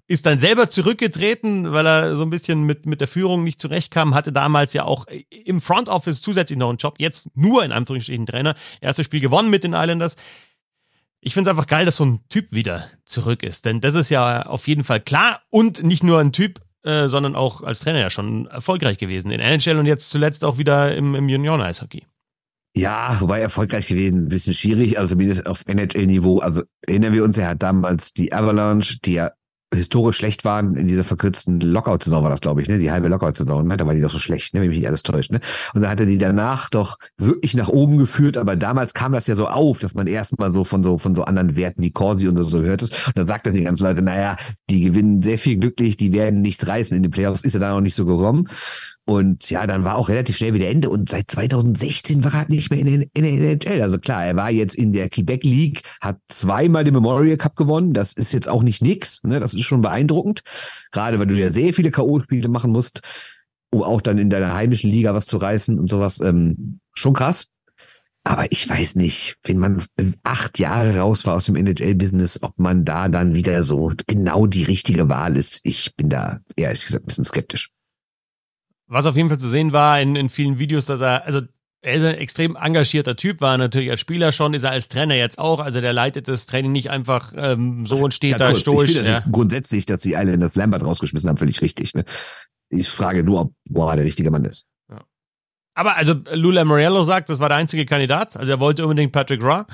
ist 0.07 0.25
dann 0.25 0.37
selber 0.37 0.69
zurückgetreten, 0.69 1.71
weil 1.71 1.87
er 1.87 2.15
so 2.15 2.21
ein 2.21 2.29
bisschen 2.29 2.63
mit, 2.63 2.85
mit 2.85 3.01
der 3.01 3.07
Führung 3.07 3.43
nicht 3.43 3.59
zurechtkam, 3.59 4.13
hatte 4.13 4.31
damals 4.31 4.73
ja 4.73 4.83
auch 4.83 5.07
im 5.29 5.61
Front 5.61 5.89
Office 5.89 6.21
zusätzlich 6.21 6.59
noch 6.59 6.69
einen 6.69 6.77
Job, 6.77 6.97
jetzt 6.99 7.35
nur 7.35 7.63
in 7.63 7.71
Anführungsstrichen 7.71 8.27
Trainer. 8.27 8.55
Erstes 8.81 9.05
Spiel 9.05 9.19
gewonnen 9.19 9.49
mit 9.49 9.63
den 9.63 9.73
Islanders 9.73 10.15
ich 11.25 11.33
finde 11.33 11.49
es 11.49 11.57
einfach 11.57 11.67
geil, 11.67 11.85
dass 11.85 11.97
so 11.97 12.05
ein 12.05 12.19
Typ 12.29 12.51
wieder 12.51 12.87
zurück 13.03 13.41
ist. 13.41 13.65
Denn 13.65 13.81
das 13.81 13.95
ist 13.95 14.11
ja 14.11 14.43
auf 14.43 14.67
jeden 14.67 14.83
Fall 14.83 14.99
klar 14.99 15.41
und 15.49 15.83
nicht 15.83 16.03
nur 16.03 16.19
ein 16.19 16.31
Typ, 16.31 16.61
äh, 16.83 17.07
sondern 17.07 17.35
auch 17.35 17.63
als 17.63 17.79
Trainer 17.79 17.99
ja 17.99 18.11
schon 18.11 18.45
erfolgreich 18.45 18.99
gewesen 18.99 19.31
in 19.31 19.39
NHL 19.39 19.79
und 19.79 19.87
jetzt 19.87 20.11
zuletzt 20.11 20.45
auch 20.45 20.59
wieder 20.59 20.95
im, 20.95 21.15
im 21.15 21.27
Junioren-Eishockey. 21.27 22.05
Ja, 22.75 23.17
wobei 23.21 23.39
erfolgreich 23.39 23.87
gewesen, 23.87 24.25
ein 24.25 24.29
bisschen 24.29 24.53
schwierig, 24.53 24.99
also 24.99 25.15
zumindest 25.15 25.47
auf 25.47 25.63
NHL-Niveau. 25.65 26.39
Also 26.39 26.61
erinnern 26.85 27.13
wir 27.13 27.23
uns, 27.23 27.37
er 27.39 27.49
hat 27.49 27.63
damals 27.63 28.13
die 28.13 28.31
Avalanche, 28.31 28.99
die 29.03 29.13
ja 29.13 29.31
historisch 29.75 30.17
schlecht 30.17 30.45
waren 30.45 30.75
in 30.75 30.87
dieser 30.87 31.03
verkürzten 31.03 31.59
Lockout-Saison 31.59 32.23
war 32.23 32.29
das, 32.29 32.41
glaube 32.41 32.61
ich, 32.61 32.67
ne? 32.67 32.77
Die 32.77 32.91
halbe 32.91 33.07
Lockout-Saison, 33.07 33.67
ne? 33.67 33.77
Da 33.77 33.85
war 33.85 33.93
die 33.93 34.01
doch 34.01 34.11
so 34.11 34.19
schlecht, 34.19 34.53
ne? 34.53 34.61
Wenn 34.61 34.69
mich 34.69 34.79
nicht 34.79 34.87
alles 34.87 35.03
täuscht, 35.03 35.31
ne? 35.31 35.39
Und 35.73 35.81
dann 35.81 35.91
hat 35.91 35.99
er 35.99 36.05
die 36.05 36.17
danach 36.17 36.69
doch 36.69 36.97
wirklich 37.17 37.55
nach 37.55 37.67
oben 37.67 37.97
geführt, 37.97 38.37
aber 38.37 38.55
damals 38.55 38.93
kam 38.93 39.11
das 39.11 39.27
ja 39.27 39.35
so 39.35 39.47
auf, 39.47 39.79
dass 39.79 39.93
man 39.93 40.07
erstmal 40.07 40.53
so 40.53 40.63
von 40.63 40.83
so, 40.83 40.97
von 40.97 41.15
so 41.15 41.23
anderen 41.23 41.55
Werten 41.55 41.81
wie 41.81 41.91
Corsi 41.91 42.27
und 42.27 42.37
so, 42.37 42.43
so 42.43 42.61
hört 42.61 42.81
es. 42.81 42.91
Und 43.07 43.17
dann 43.17 43.27
sagt 43.27 43.45
er 43.47 43.53
die 43.53 43.63
ganzen 43.63 43.83
Leute, 43.83 44.01
naja, 44.01 44.37
die 44.69 44.81
gewinnen 44.81 45.21
sehr 45.21 45.37
viel 45.37 45.57
glücklich, 45.57 45.97
die 45.97 46.13
werden 46.13 46.41
nichts 46.41 46.67
reißen 46.67 46.95
in 46.95 47.03
den 47.03 47.11
Playoffs, 47.11 47.43
ist 47.43 47.53
er 47.53 47.61
da 47.61 47.69
noch 47.69 47.81
nicht 47.81 47.95
so 47.95 48.05
gekommen. 48.05 48.47
Und 49.07 49.51
ja, 49.51 49.67
dann 49.67 49.83
war 49.83 49.97
auch 49.97 50.09
relativ 50.09 50.35
schnell 50.35 50.55
wieder 50.55 50.67
Ende. 50.67 50.89
Und 50.89 51.09
seit 51.09 51.29
2016 51.29 52.23
war 52.23 52.33
er 52.33 52.49
nicht 52.49 52.71
mehr 52.71 52.79
in, 52.79 53.03
in 53.13 53.23
der 53.23 53.51
NHL. 53.51 53.81
Also 53.83 53.99
klar, 53.99 54.25
er 54.25 54.35
war 54.35 54.49
jetzt 54.49 54.75
in 54.75 54.93
der 54.93 55.09
Quebec 55.09 55.43
League, 55.43 55.81
hat 56.01 56.17
zweimal 56.27 56.83
den 56.83 56.95
Memorial 56.95 57.37
Cup 57.37 57.55
gewonnen. 57.55 57.93
Das 57.93 58.13
ist 58.13 58.33
jetzt 58.33 58.49
auch 58.49 58.63
nicht 58.63 58.81
nix. 58.81 59.21
Ne? 59.23 59.39
Das 59.39 59.53
ist 59.53 59.63
schon 59.63 59.81
beeindruckend. 59.81 60.41
Gerade 60.91 61.19
weil 61.19 61.27
du 61.27 61.35
ja 61.35 61.51
sehr 61.51 61.73
viele 61.73 61.91
K.O.-Spiele 61.91 62.47
machen 62.47 62.71
musst, 62.71 63.01
um 63.71 63.83
auch 63.83 64.01
dann 64.01 64.17
in 64.17 64.31
deiner 64.31 64.55
heimischen 64.55 64.89
Liga 64.89 65.13
was 65.13 65.27
zu 65.27 65.37
reißen 65.37 65.77
und 65.77 65.87
sowas. 65.87 66.19
Ähm, 66.19 66.79
schon 66.95 67.13
krass. 67.13 67.47
Aber 68.27 68.51
ich 68.51 68.67
weiß 68.67 68.95
nicht, 68.95 69.37
wenn 69.43 69.59
man 69.59 69.85
acht 70.23 70.57
Jahre 70.57 70.97
raus 70.97 71.27
war 71.27 71.35
aus 71.35 71.45
dem 71.45 71.55
NHL-Business, 71.55 72.41
ob 72.41 72.57
man 72.57 72.83
da 72.83 73.07
dann 73.07 73.35
wieder 73.35 73.61
so 73.61 73.91
genau 74.07 74.47
die 74.47 74.63
richtige 74.63 75.09
Wahl 75.09 75.37
ist. 75.37 75.59
Ich 75.61 75.95
bin 75.95 76.09
da 76.09 76.39
ehrlich 76.55 76.87
gesagt 76.87 77.03
ein 77.03 77.05
bisschen 77.05 77.25
skeptisch. 77.25 77.74
Was 78.87 79.05
auf 79.05 79.15
jeden 79.15 79.29
Fall 79.29 79.39
zu 79.39 79.49
sehen 79.49 79.73
war 79.73 79.99
in, 79.99 80.15
in 80.15 80.29
vielen 80.29 80.59
Videos, 80.59 80.85
dass 80.85 81.01
er, 81.01 81.25
also 81.25 81.41
er 81.81 81.93
ist 81.93 82.03
ein 82.03 82.15
extrem 82.15 82.55
engagierter 82.55 83.15
Typ, 83.15 83.41
war 83.41 83.57
natürlich 83.57 83.91
als 83.91 83.99
Spieler 83.99 84.31
schon, 84.31 84.53
ist 84.53 84.63
er 84.63 84.71
als 84.71 84.89
Trainer 84.89 85.15
jetzt 85.15 85.37
auch. 85.39 85.59
Also 85.59 85.81
der 85.81 85.93
leitet 85.93 86.27
das 86.27 86.45
Training 86.45 86.71
nicht 86.71 86.89
einfach 86.89 87.33
ähm, 87.35 87.85
so 87.85 87.97
und 87.97 88.13
steht 88.13 88.31
ja, 88.31 88.37
da 88.37 88.49
kurz, 88.49 88.61
stoisch. 88.61 88.95
Ja. 88.95 89.23
Grundsätzlich, 89.31 89.85
dass 89.85 90.01
die 90.01 90.13
Islanders 90.13 90.55
Lambert 90.55 90.83
rausgeschmissen 90.83 91.29
haben, 91.29 91.37
völlig 91.37 91.61
richtig. 91.61 91.93
Ne? 91.93 92.05
Ich 92.69 92.89
frage 92.89 93.23
nur, 93.23 93.41
ob 93.41 93.53
boah, 93.69 93.95
der 93.95 94.05
richtige 94.05 94.31
Mann 94.31 94.45
ist. 94.45 94.65
Aber 95.75 95.97
also 95.97 96.15
Lula 96.31 96.63
Morello 96.63 97.03
sagt, 97.03 97.29
das 97.29 97.39
war 97.39 97.49
der 97.49 97.57
einzige 97.57 97.85
Kandidat. 97.85 98.37
Also 98.37 98.49
er 98.53 98.59
wollte 98.61 98.83
unbedingt 98.83 99.11
Patrick 99.11 99.43
Raw. 99.43 99.65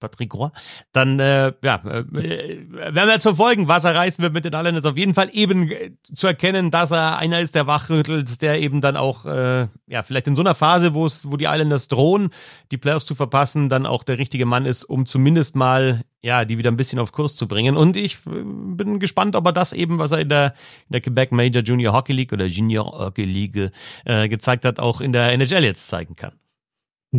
Patrick 0.00 0.34
Roy, 0.34 0.50
dann 0.92 1.18
äh, 1.20 1.52
ja, 1.62 1.76
äh, 1.76 2.04
werden 2.12 3.08
wir 3.08 3.20
verfolgen, 3.20 3.66
was 3.68 3.84
er 3.84 3.94
reißen 3.94 4.22
wird 4.22 4.34
mit 4.34 4.44
den 4.44 4.52
Islanders. 4.52 4.84
Auf 4.84 4.98
jeden 4.98 5.14
Fall 5.14 5.30
eben 5.32 5.70
äh, 5.70 5.92
zu 6.02 6.26
erkennen, 6.26 6.70
dass 6.70 6.90
er 6.90 7.16
einer 7.16 7.40
ist, 7.40 7.54
der 7.54 7.66
wachrüttelt, 7.66 8.42
der 8.42 8.60
eben 8.60 8.80
dann 8.80 8.96
auch, 8.96 9.24
äh, 9.24 9.68
ja, 9.86 10.02
vielleicht 10.02 10.26
in 10.26 10.36
so 10.36 10.42
einer 10.42 10.54
Phase, 10.54 10.94
wo 10.94 11.06
es, 11.06 11.30
wo 11.30 11.36
die 11.36 11.46
Islanders 11.46 11.88
drohen, 11.88 12.30
die 12.70 12.78
Playoffs 12.78 13.06
zu 13.06 13.14
verpassen, 13.14 13.68
dann 13.68 13.86
auch 13.86 14.02
der 14.02 14.18
richtige 14.18 14.46
Mann 14.46 14.66
ist, 14.66 14.84
um 14.84 15.06
zumindest 15.06 15.56
mal, 15.56 16.02
ja, 16.22 16.44
die 16.44 16.58
wieder 16.58 16.70
ein 16.70 16.76
bisschen 16.76 16.98
auf 16.98 17.12
Kurs 17.12 17.36
zu 17.36 17.48
bringen. 17.48 17.76
Und 17.76 17.96
ich 17.96 18.16
äh, 18.26 18.42
bin 18.44 18.98
gespannt, 18.98 19.34
ob 19.34 19.46
er 19.46 19.52
das 19.52 19.72
eben, 19.72 19.98
was 19.98 20.12
er 20.12 20.20
in 20.20 20.28
der, 20.28 20.54
in 20.88 20.92
der 20.92 21.00
Quebec 21.00 21.32
Major 21.32 21.62
Junior 21.62 21.94
Hockey 21.94 22.12
League 22.12 22.32
oder 22.32 22.46
Junior 22.46 22.86
Hockey 22.86 23.24
League 23.24 23.70
äh, 24.04 24.28
gezeigt 24.28 24.64
hat, 24.64 24.78
auch 24.78 25.00
in 25.00 25.12
der 25.12 25.32
NHL 25.32 25.64
jetzt 25.64 25.88
zeigen 25.88 26.16
kann. 26.16 26.32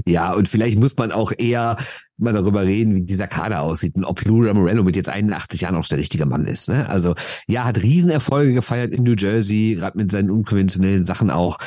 Ja, 0.05 0.33
und 0.33 0.47
vielleicht 0.47 0.77
muss 0.77 0.95
man 0.97 1.11
auch 1.11 1.31
eher 1.37 1.77
mal 2.17 2.33
darüber 2.33 2.63
reden, 2.63 2.95
wie 2.95 3.01
dieser 3.01 3.27
Kader 3.27 3.61
aussieht 3.61 3.95
und 3.95 4.03
ob 4.03 4.23
Lou 4.25 4.51
Morello 4.53 4.83
mit 4.83 4.95
jetzt 4.95 5.09
81 5.09 5.61
Jahren 5.61 5.75
auch 5.75 5.87
der 5.87 5.97
richtige 5.97 6.25
Mann 6.25 6.45
ist. 6.45 6.67
Ne? 6.67 6.87
Also 6.89 7.15
ja, 7.47 7.63
hat 7.63 7.81
Riesenerfolge 7.81 8.53
gefeiert 8.53 8.91
in 8.91 9.03
New 9.03 9.15
Jersey, 9.17 9.75
gerade 9.75 9.97
mit 9.97 10.11
seinen 10.11 10.29
unkonventionellen 10.29 11.05
Sachen 11.05 11.29
auch. 11.29 11.57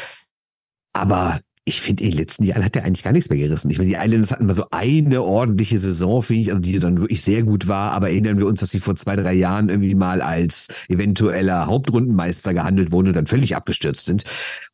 Aber 0.93 1.41
ich 1.65 1.81
finde, 1.81 2.05
in 2.05 2.11
den 2.11 2.19
letzten 2.19 2.45
Jahren 2.45 2.65
hat 2.65 2.75
er 2.75 2.85
eigentlich 2.85 3.05
gar 3.05 3.13
nichts 3.13 3.31
mehr 3.31 3.39
gerissen. 3.39 3.71
Ich 3.71 3.79
meine, 3.79 3.91
die 3.91 3.97
Islanders 3.97 4.33
hatten 4.33 4.47
mal 4.47 4.57
so 4.57 4.67
eine 4.71 5.23
ordentliche 5.23 5.79
Saison, 5.79 6.23
finde 6.23 6.43
ich, 6.43 6.51
also 6.51 6.61
die 6.61 6.79
dann 6.79 7.01
wirklich 7.01 7.23
sehr 7.23 7.43
gut 7.43 7.69
war. 7.69 7.93
Aber 7.93 8.11
erinnern 8.11 8.39
wir 8.39 8.47
uns, 8.47 8.61
dass 8.61 8.71
sie 8.71 8.81
vor 8.81 8.97
zwei, 8.97 9.15
drei 9.15 9.35
Jahren 9.35 9.69
irgendwie 9.69 9.95
mal 9.95 10.21
als 10.21 10.69
eventueller 10.89 11.67
Hauptrundenmeister 11.67 12.55
gehandelt 12.55 12.93
wurden 12.93 13.09
und 13.09 13.15
dann 13.15 13.27
völlig 13.27 13.55
abgestürzt 13.55 14.07
sind. 14.07 14.25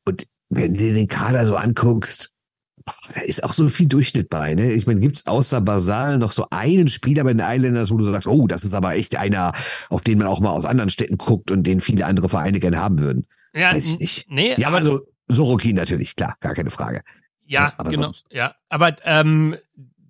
Und 0.05 0.27
wenn 0.49 0.75
du 0.75 0.79
dir 0.79 0.95
den 0.95 1.09
Kader 1.09 1.45
so 1.45 1.57
anguckst, 1.57 2.33
da 3.15 3.21
ist 3.21 3.43
auch 3.45 3.53
so 3.53 3.69
viel 3.69 3.87
Durchschnitt 3.87 4.31
bei. 4.31 4.55
Ne? 4.55 4.73
Ich 4.73 4.87
meine, 4.87 5.01
gibt's 5.01 5.27
außer 5.27 5.61
Basal 5.61 6.19
noch 6.19 6.33
so 6.33 6.47
einen 6.51 6.89
Spieler 6.89 7.25
bei 7.25 7.33
den 7.33 7.45
Islanders, 7.45 7.91
wo 7.91 7.97
du 7.97 8.05
sagst, 8.05 8.27
oh, 8.27 8.47
das 8.47 8.65
ist 8.65 8.75
aber 8.75 8.95
echt 8.95 9.17
einer, 9.17 9.53
auf 9.89 10.03
den 10.03 10.19
man 10.19 10.27
auch 10.27 10.41
mal 10.41 10.51
aus 10.51 10.65
anderen 10.65 10.91
Städten 10.91 11.19
guckt 11.19 11.51
und 11.51 11.65
den 11.65 11.81
viele 11.81 12.07
andere 12.07 12.29
Vereine 12.29 12.61
gerne 12.61 12.79
haben 12.79 12.99
würden. 12.99 13.27
Ja, 13.55 13.75
Weiß 13.75 13.87
ich 13.87 13.99
nicht. 13.99 14.31
Nee, 14.31 14.55
ja, 14.57 14.69
aber 14.69 14.79
also 14.79 15.07
Sorokin 15.29 15.77
natürlich, 15.77 16.15
klar, 16.15 16.37
gar 16.41 16.55
keine 16.55 16.71
Frage. 16.71 17.03
Ja, 17.45 17.73
ja 17.79 17.85
genau. 17.91 18.03
Sonst. 18.05 18.27
Ja, 18.31 18.55
aber 18.69 18.97
ähm, 19.05 19.57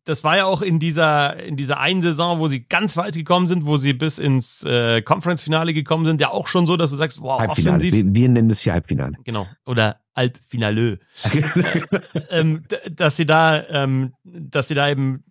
das 0.07 0.23
war 0.23 0.37
ja 0.37 0.45
auch 0.47 0.63
in 0.63 0.79
dieser, 0.79 1.43
in 1.43 1.57
dieser 1.57 1.81
einen 1.81 2.01
Saison, 2.01 2.39
wo 2.39 2.47
sie 2.47 2.61
ganz 2.61 2.97
weit 2.97 3.15
gekommen 3.15 3.49
sind, 3.49 3.67
wo 3.67 3.77
sie 3.77 3.93
bis 3.93 4.19
ins 4.19 4.63
äh, 4.65 5.03
Conference-Finale 5.03 5.75
gekommen 5.75 6.07
sind, 6.07 6.21
ja 6.21 6.31
auch 6.31 6.47
schon 6.47 6.67
so, 6.67 6.77
dass 6.77 6.91
du 6.91 6.97
sagst, 6.97 7.21
wow, 7.21 7.41
Halbfinale. 7.41 7.77
offensiv. 7.77 7.93
Wir, 7.93 8.15
wir 8.15 8.29
nennen 8.29 8.49
das 8.49 8.61
hier 8.61 8.73
Halbfinale. 8.73 9.17
Genau. 9.25 9.49
Oder 9.67 10.01
Halbfinale. 10.15 11.01
ähm, 12.31 12.63
dass 12.91 13.17
sie 13.17 13.27
da, 13.27 13.69
ähm, 13.69 14.15
dass 14.23 14.69
sie 14.69 14.75
da 14.75 14.89
eben 14.89 15.25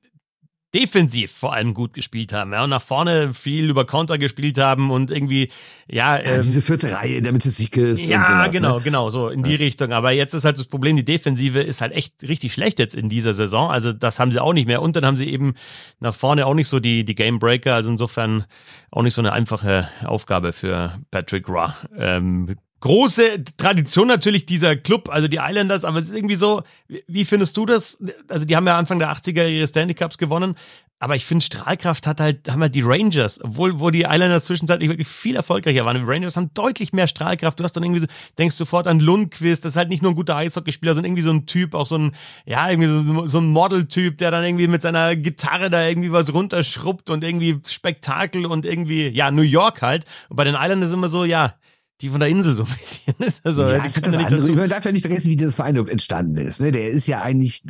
defensiv 0.76 1.32
vor 1.32 1.54
allem 1.54 1.74
gut 1.74 1.94
gespielt 1.94 2.34
haben. 2.34 2.52
Ja, 2.52 2.66
und 2.66 2.70
nach 2.70 2.82
vorne 2.82 3.34
viel 3.34 3.70
über 3.70 3.86
Konter 3.86 4.18
gespielt 4.18 4.58
haben 4.58 4.92
und 4.92 5.10
irgendwie, 5.10 5.50
ja. 5.88 6.18
ja 6.18 6.34
ähm, 6.34 6.42
diese 6.42 6.62
vierte 6.62 6.92
Reihe, 6.92 7.22
damit 7.22 7.46
es 7.46 7.56
sich 7.56 7.76
ist. 7.78 8.10
Ja, 8.10 8.26
sowas, 8.26 8.54
genau, 8.54 8.78
ne? 8.78 8.84
genau, 8.84 9.10
so 9.10 9.30
in 9.30 9.42
die 9.42 9.56
Richtung. 9.56 9.94
Aber 9.94 10.12
jetzt 10.12 10.34
ist 10.34 10.44
halt 10.44 10.60
das 10.60 10.66
Problem, 10.66 10.98
die 10.98 11.06
Defensive 11.06 11.62
ist 11.62 11.80
halt 11.80 11.94
echt 11.94 12.16
richtig 12.24 12.54
schlecht 12.54 12.78
jetzt 12.80 12.94
in 12.94 13.08
dieser 13.08 13.34
Saison. 13.34 13.72
Also 13.72 13.94
das 13.94 14.20
haben 14.20 14.34
sie 14.34 14.40
auch 14.42 14.52
nicht 14.52 14.68
mehr. 14.68 14.82
Und 14.82 14.98
dann 14.98 15.06
haben 15.06 15.16
sie 15.16 15.32
eben 15.32 15.56
nach 16.02 16.14
vorne 16.14 16.46
auch 16.46 16.54
nicht 16.54 16.68
so 16.68 16.82
die, 16.82 17.06
die 17.06 17.16
Game 17.16 17.40
Breaker. 17.40 17.74
Also 17.74 17.90
insofern 17.90 18.44
auch 18.92 19.02
nicht 19.02 19.14
so 19.14 19.22
eine 19.22 19.32
einfache 19.32 19.88
Aufgabe 20.04 20.52
für 20.52 20.92
Patrick 21.10 21.48
Raw. 21.48 21.74
Ähm, 21.98 22.58
große 22.86 23.44
Tradition 23.58 24.08
natürlich 24.08 24.46
dieser 24.46 24.76
Club, 24.76 25.10
also 25.10 25.28
die 25.28 25.40
Islanders, 25.42 25.86
aber 25.86 25.98
es 25.98 26.10
ist 26.10 26.16
irgendwie 26.16 26.36
so, 26.36 26.62
wie 27.08 27.26
findest 27.26 27.58
du 27.58 27.66
das? 27.66 27.98
Also 28.28 28.46
die 28.46 28.56
haben 28.56 28.68
ja 28.68 28.78
Anfang 28.78 29.00
der 29.00 29.12
80er 29.12 29.50
ihre 29.50 29.66
Stanley 29.66 29.96
Cups 29.96 30.20
gewonnen, 30.20 30.56
aber 31.00 31.16
ich 31.16 31.26
finde 31.26 31.44
Strahlkraft 31.44 32.06
hat 32.06 32.20
halt, 32.20 32.48
haben 32.48 32.62
halt 32.62 32.76
die 32.76 32.84
Rangers, 32.84 33.44
obwohl 33.44 33.80
wo 33.80 33.90
die 33.90 34.04
Islanders 34.04 34.46
zwischenzeitlich 34.46 34.88
wirklich 34.88 35.08
viel 35.08 35.36
erfolgreicher 35.36 35.84
waren. 35.84 35.98
Die 35.98 36.04
Rangers 36.04 36.38
haben 36.38 36.52
deutlich 36.54 36.94
mehr 36.94 37.08
Strahlkraft. 37.08 37.60
Du 37.60 37.64
hast 37.64 37.74
dann 37.74 37.84
irgendwie 37.84 38.02
so, 38.02 38.08
denkst 38.38 38.56
sofort 38.56 38.86
an 38.86 39.00
Lundqvist, 39.00 39.66
das 39.66 39.72
ist 39.72 39.78
halt 39.78 39.90
nicht 39.90 40.04
nur 40.04 40.12
ein 40.12 40.16
guter 40.16 40.36
Eishockeyspieler, 40.36 40.94
sondern 40.94 41.10
irgendwie 41.10 41.24
so 41.24 41.32
ein 41.32 41.48
Typ, 41.48 41.74
auch 41.74 41.88
so 41.88 41.98
ein, 41.98 42.12
ja, 42.46 42.70
irgendwie 42.70 42.88
so, 42.88 43.26
so 43.26 43.40
ein 43.40 43.48
Model-Typ, 43.48 44.20
der 44.20 44.30
dann 44.30 44.44
irgendwie 44.44 44.68
mit 44.68 44.84
seiner 44.84 45.16
Gitarre 45.16 45.72
da 45.72 45.84
irgendwie 45.88 46.12
was 46.12 46.32
runterschrubbt 46.32 47.10
und 47.10 47.24
irgendwie 47.24 47.60
Spektakel 47.66 48.46
und 48.46 48.64
irgendwie, 48.64 49.08
ja, 49.08 49.32
New 49.32 49.42
York 49.42 49.82
halt. 49.82 50.06
Und 50.30 50.36
bei 50.36 50.44
den 50.44 50.54
Islanders 50.54 50.94
immer 50.94 51.10
so, 51.10 51.26
ja, 51.26 51.56
die 52.02 52.10
von 52.10 52.20
der 52.20 52.30
Insel 52.30 52.56
so 52.56 52.64
ein 52.64 52.70
bisschen. 52.78 53.14
Also, 53.44 53.64
ja, 53.64 53.78
das 53.78 53.94
das 53.94 54.18
andere. 54.18 54.52
Man 54.54 54.70
darf 54.70 54.84
ja 54.84 54.92
nicht 54.92 55.04
vergessen, 55.04 55.30
wie 55.30 55.36
dieses 55.36 55.56
Verein 55.56 55.76
entstanden 55.76 56.38
ist. 56.38 56.60
Ne? 56.60 56.72
Der 56.72 56.90
ist 56.90 57.08
ja 57.08 57.22
eigentlich 57.22 57.64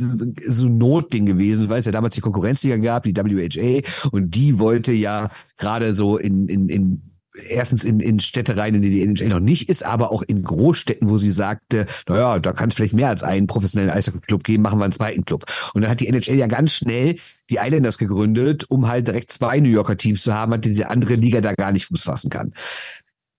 so 0.47 0.65
ein 0.65 0.77
Notding 0.77 1.25
gewesen, 1.25 1.69
weil 1.69 1.79
es 1.79 1.85
ja 1.85 1.91
damals 1.91 2.15
die 2.15 2.21
Konkurrenzliga 2.21 2.77
gab, 2.77 3.03
die 3.03 3.15
WHA, 3.15 4.09
und 4.11 4.35
die 4.35 4.59
wollte 4.59 4.93
ja 4.93 5.29
gerade 5.57 5.93
so 5.93 6.17
in, 6.17 6.47
in, 6.47 6.69
in 6.69 7.01
erstens 7.49 7.83
in, 7.83 7.99
in 7.99 8.19
Städte 8.19 8.57
rein, 8.57 8.75
in 8.75 8.81
die 8.81 8.89
die 8.89 9.01
NHL 9.01 9.29
noch 9.29 9.39
nicht 9.39 9.69
ist, 9.69 9.85
aber 9.85 10.11
auch 10.11 10.21
in 10.21 10.43
Großstädten, 10.43 11.09
wo 11.09 11.17
sie 11.17 11.31
sagte, 11.31 11.85
naja, 12.07 12.39
da 12.39 12.53
kann 12.53 12.69
es 12.69 12.75
vielleicht 12.75 12.93
mehr 12.93 13.09
als 13.09 13.23
einen 13.23 13.47
professionellen 13.47 13.91
Eishockey-Club 13.91 14.43
geben, 14.43 14.63
machen 14.63 14.79
wir 14.79 14.85
einen 14.85 14.93
zweiten 14.93 15.25
Club. 15.25 15.45
Und 15.73 15.81
dann 15.81 15.91
hat 15.91 15.99
die 15.99 16.07
NHL 16.07 16.35
ja 16.35 16.47
ganz 16.47 16.73
schnell 16.73 17.15
die 17.49 17.57
Islanders 17.61 17.97
gegründet, 17.97 18.65
um 18.69 18.87
halt 18.87 19.07
direkt 19.07 19.31
zwei 19.31 19.59
New 19.59 19.69
Yorker 19.69 19.97
Teams 19.97 20.23
zu 20.23 20.33
haben, 20.33 20.59
die 20.61 20.69
diese 20.69 20.89
andere 20.89 21.15
Liga 21.15 21.41
da 21.41 21.53
gar 21.53 21.71
nicht 21.71 21.85
Fuß 21.87 22.03
fassen 22.03 22.29
kann. 22.29 22.53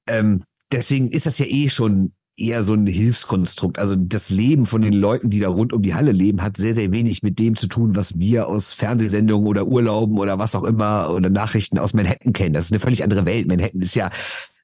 Ähm, 0.09 0.45
deswegen 0.73 1.09
ist 1.09 1.27
das 1.27 1.39
ja 1.39 1.47
eh 1.47 1.69
schon 1.69 2.13
eher 2.37 2.63
so 2.63 2.75
ein 2.75 2.87
Hilfskonstrukt. 2.87 3.79
Also 3.79 3.97
das 3.97 4.31
Leben 4.31 4.67
von 4.67 4.83
den 4.83 4.93
Leuten, 4.93 5.31
die 5.31 5.41
da 5.41 5.49
rund 5.49 5.73
um 5.73 5.83
die 5.83 5.95
Halle 5.95 6.13
leben, 6.13 6.43
hat 6.43 6.59
sehr, 6.59 6.75
sehr 6.75 6.93
wenig 6.93 7.23
mit 7.23 7.39
dem 7.39 7.57
zu 7.57 7.67
tun, 7.67 7.97
was 7.97 8.19
wir 8.19 8.47
aus 8.47 8.75
Fernsehsendungen 8.75 9.49
oder 9.49 9.67
Urlauben 9.67 10.19
oder 10.19 10.39
was 10.39 10.55
auch 10.55 10.65
immer 10.65 11.11
oder 11.11 11.31
Nachrichten 11.31 11.79
aus 11.79 11.95
Manhattan 11.95 12.33
kennen. 12.33 12.53
Das 12.53 12.67
ist 12.67 12.73
eine 12.73 12.81
völlig 12.81 13.03
andere 13.03 13.25
Welt. 13.25 13.49
Manhattan 13.49 13.81
ist 13.81 13.97
ja 13.97 14.11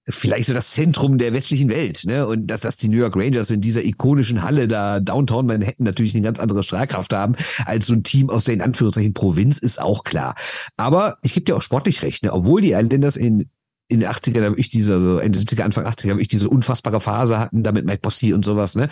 vielleicht 0.08 0.48
so 0.48 0.54
das 0.54 0.72
Zentrum 0.72 1.16
der 1.16 1.32
westlichen 1.32 1.68
Welt, 1.68 2.02
ne? 2.04 2.26
Und 2.26 2.48
dass, 2.48 2.62
dass 2.62 2.76
die 2.76 2.88
New 2.88 2.96
York 2.98 3.16
Rangers 3.16 3.50
in 3.50 3.60
dieser 3.60 3.84
ikonischen 3.84 4.42
Halle 4.42 4.66
da 4.66 4.98
Downtown 4.98 5.46
Manhattan 5.46 5.86
natürlich 5.86 6.14
eine 6.14 6.24
ganz 6.24 6.40
andere 6.40 6.64
Strahlkraft 6.64 7.12
haben 7.12 7.36
als 7.64 7.86
so 7.86 7.94
ein 7.94 8.02
Team 8.02 8.28
aus 8.28 8.44
der 8.44 8.54
in 8.54 8.62
Anführungszeichen 8.62 9.14
Provinz, 9.14 9.58
ist 9.58 9.80
auch 9.80 10.02
klar. 10.02 10.34
Aber 10.76 11.18
ich 11.22 11.34
gebe 11.34 11.44
dir 11.44 11.56
auch 11.56 11.62
sportlich 11.62 12.02
recht, 12.02 12.24
ne? 12.24 12.32
Obwohl 12.32 12.60
die 12.60 12.72
Islanders 12.72 13.16
in 13.16 13.48
in 13.92 14.00
den 14.00 14.10
80ern 14.10 14.44
habe 14.44 14.58
ich 14.58 14.70
diese, 14.70 14.94
also 14.94 15.18
Ende 15.18 15.38
70er, 15.38 15.62
Anfang 15.62 15.86
80er 15.86 16.10
habe 16.10 16.22
ich 16.22 16.28
diese 16.28 16.48
unfassbare 16.48 17.00
Phase 17.00 17.38
hatten, 17.38 17.62
damit 17.62 17.84
Mike 17.84 18.00
Bossy 18.02 18.32
und 18.32 18.44
sowas, 18.44 18.74
ne? 18.74 18.88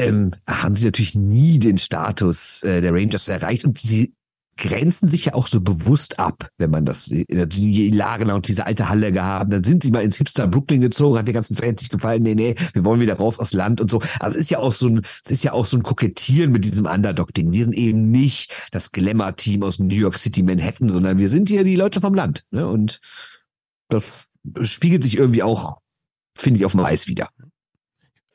Ähm, 0.00 0.32
haben 0.46 0.76
sie 0.76 0.84
natürlich 0.84 1.16
nie 1.16 1.58
den 1.58 1.76
Status 1.76 2.62
äh, 2.62 2.80
der 2.80 2.94
Rangers 2.94 3.26
erreicht 3.26 3.64
und 3.64 3.78
sie 3.78 4.14
grenzen 4.58 5.08
sich 5.08 5.26
ja 5.26 5.34
auch 5.34 5.46
so 5.46 5.60
bewusst 5.60 6.18
ab, 6.18 6.50
wenn 6.58 6.70
man 6.70 6.84
das, 6.84 7.04
die 7.06 7.90
Lage 7.90 8.34
und 8.34 8.48
diese 8.48 8.66
alte 8.66 8.88
Halle 8.88 9.12
gehabt, 9.12 9.52
dann 9.52 9.64
sind 9.64 9.82
sie 9.82 9.90
mal 9.90 10.02
ins 10.02 10.16
Hipster 10.16 10.46
Brooklyn 10.46 10.80
gezogen, 10.80 11.16
hat 11.16 11.26
den 11.26 11.34
ganzen 11.34 11.56
Fans 11.56 11.80
nicht 11.80 11.92
gefallen, 11.92 12.22
nee, 12.22 12.34
nee, 12.34 12.56
wir 12.72 12.84
wollen 12.84 13.00
wieder 13.00 13.14
raus 13.14 13.38
aus 13.38 13.52
Land 13.52 13.80
und 13.80 13.90
so. 13.90 14.02
Also 14.20 14.36
ist 14.36 14.50
ja 14.50 14.58
auch 14.58 14.72
so 14.72 14.88
ein, 14.88 15.02
ist 15.28 15.44
ja 15.44 15.52
auch 15.52 15.64
so 15.64 15.76
ein 15.76 15.82
Kokettieren 15.82 16.52
mit 16.52 16.64
diesem 16.64 16.86
Underdog-Ding. 16.86 17.52
Wir 17.52 17.64
sind 17.64 17.74
eben 17.74 18.10
nicht 18.10 18.52
das 18.72 18.92
Glamour-Team 18.92 19.62
aus 19.62 19.78
New 19.78 19.94
York 19.94 20.18
City, 20.18 20.42
Manhattan, 20.42 20.88
sondern 20.88 21.18
wir 21.18 21.28
sind 21.28 21.48
hier 21.48 21.64
die 21.64 21.76
Leute 21.76 22.00
vom 22.00 22.14
Land, 22.14 22.44
ne? 22.50 22.66
Und 22.66 23.00
das 23.88 24.28
spiegelt 24.62 25.02
sich 25.02 25.16
irgendwie 25.16 25.42
auch, 25.42 25.78
finde 26.34 26.58
ich, 26.58 26.66
auf 26.66 26.72
dem 26.72 26.80
Eis 26.80 27.06
wieder. 27.06 27.30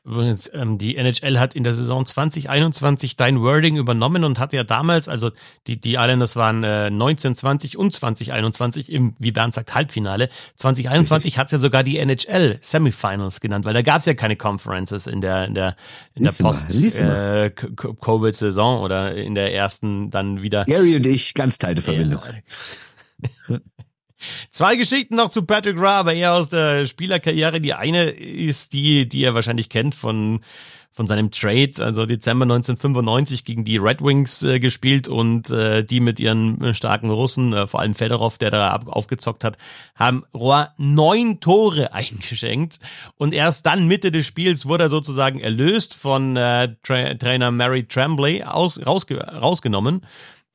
Übrigens, 0.06 0.50
ähm, 0.52 0.76
die 0.76 0.98
NHL 0.98 1.38
hat 1.38 1.54
in 1.54 1.64
der 1.64 1.72
Saison 1.72 2.04
2021 2.04 3.16
dein 3.16 3.40
Wording 3.40 3.78
übernommen 3.78 4.24
und 4.24 4.38
hat 4.38 4.52
ja 4.52 4.62
damals, 4.62 5.08
also 5.08 5.30
die, 5.66 5.80
die 5.80 5.94
Islanders 5.94 6.36
waren 6.36 6.62
äh, 6.62 6.90
19, 6.90 7.34
20 7.34 7.78
und 7.78 7.94
2021 7.94 8.92
im, 8.92 9.14
wie 9.18 9.32
Bernd 9.32 9.54
sagt, 9.54 9.74
Halbfinale. 9.74 10.28
2021 10.56 11.38
hat 11.38 11.46
es 11.46 11.52
ja 11.52 11.58
sogar 11.58 11.84
die 11.84 11.96
NHL 11.96 12.58
Semifinals 12.60 13.40
genannt, 13.40 13.64
weil 13.64 13.72
da 13.72 13.80
gab 13.80 14.00
es 14.00 14.04
ja 14.04 14.12
keine 14.12 14.36
Conferences 14.36 15.06
in 15.06 15.22
der, 15.22 15.46
in 15.46 15.54
der, 15.54 15.74
in 16.14 16.24
der 16.24 16.32
Post-Covid-Saison 16.32 18.80
äh, 18.80 18.84
oder 18.84 19.14
in 19.14 19.34
der 19.34 19.54
ersten 19.54 20.10
dann 20.10 20.42
wieder. 20.42 20.66
Gary 20.66 20.96
und 20.96 21.06
ich, 21.06 21.32
ganz 21.32 21.56
teilte 21.56 21.80
Verbindung. 21.80 22.20
Ja. 23.48 23.58
Zwei 24.50 24.76
Geschichten 24.76 25.16
noch 25.16 25.30
zu 25.30 25.42
Patrick 25.42 25.78
Ra, 25.78 26.00
aber 26.00 26.14
eher 26.14 26.34
aus 26.34 26.48
der 26.48 26.86
Spielerkarriere. 26.86 27.60
Die 27.60 27.74
eine 27.74 28.04
ist 28.04 28.72
die, 28.72 29.08
die 29.08 29.24
er 29.24 29.34
wahrscheinlich 29.34 29.68
kennt 29.68 29.94
von 29.94 30.40
von 30.94 31.08
seinem 31.08 31.32
Trade, 31.32 31.72
also 31.80 32.06
Dezember 32.06 32.44
1995 32.44 33.44
gegen 33.44 33.64
die 33.64 33.78
Red 33.78 34.00
Wings 34.00 34.44
äh, 34.44 34.60
gespielt 34.60 35.08
und 35.08 35.50
äh, 35.50 35.82
die 35.82 35.98
mit 35.98 36.20
ihren 36.20 36.62
äh, 36.62 36.72
starken 36.72 37.10
Russen, 37.10 37.52
äh, 37.52 37.66
vor 37.66 37.80
allem 37.80 37.94
Fedorov, 37.94 38.38
der 38.38 38.52
da 38.52 38.76
aufgezockt 38.76 39.42
hat, 39.42 39.58
haben 39.96 40.24
Roy 40.32 40.66
neun 40.78 41.40
Tore 41.40 41.92
eingeschenkt 41.92 42.78
und 43.16 43.34
erst 43.34 43.66
dann 43.66 43.88
Mitte 43.88 44.12
des 44.12 44.24
Spiels 44.24 44.66
wurde 44.66 44.84
er 44.84 44.88
sozusagen 44.88 45.40
erlöst 45.40 45.94
von 45.94 46.36
äh, 46.36 46.76
Tra 46.84 47.14
Trainer 47.14 47.50
Mary 47.50 47.88
Tremblay 47.88 48.44
aus, 48.44 48.78
rausge 48.86 49.18
rausgenommen 49.18 50.02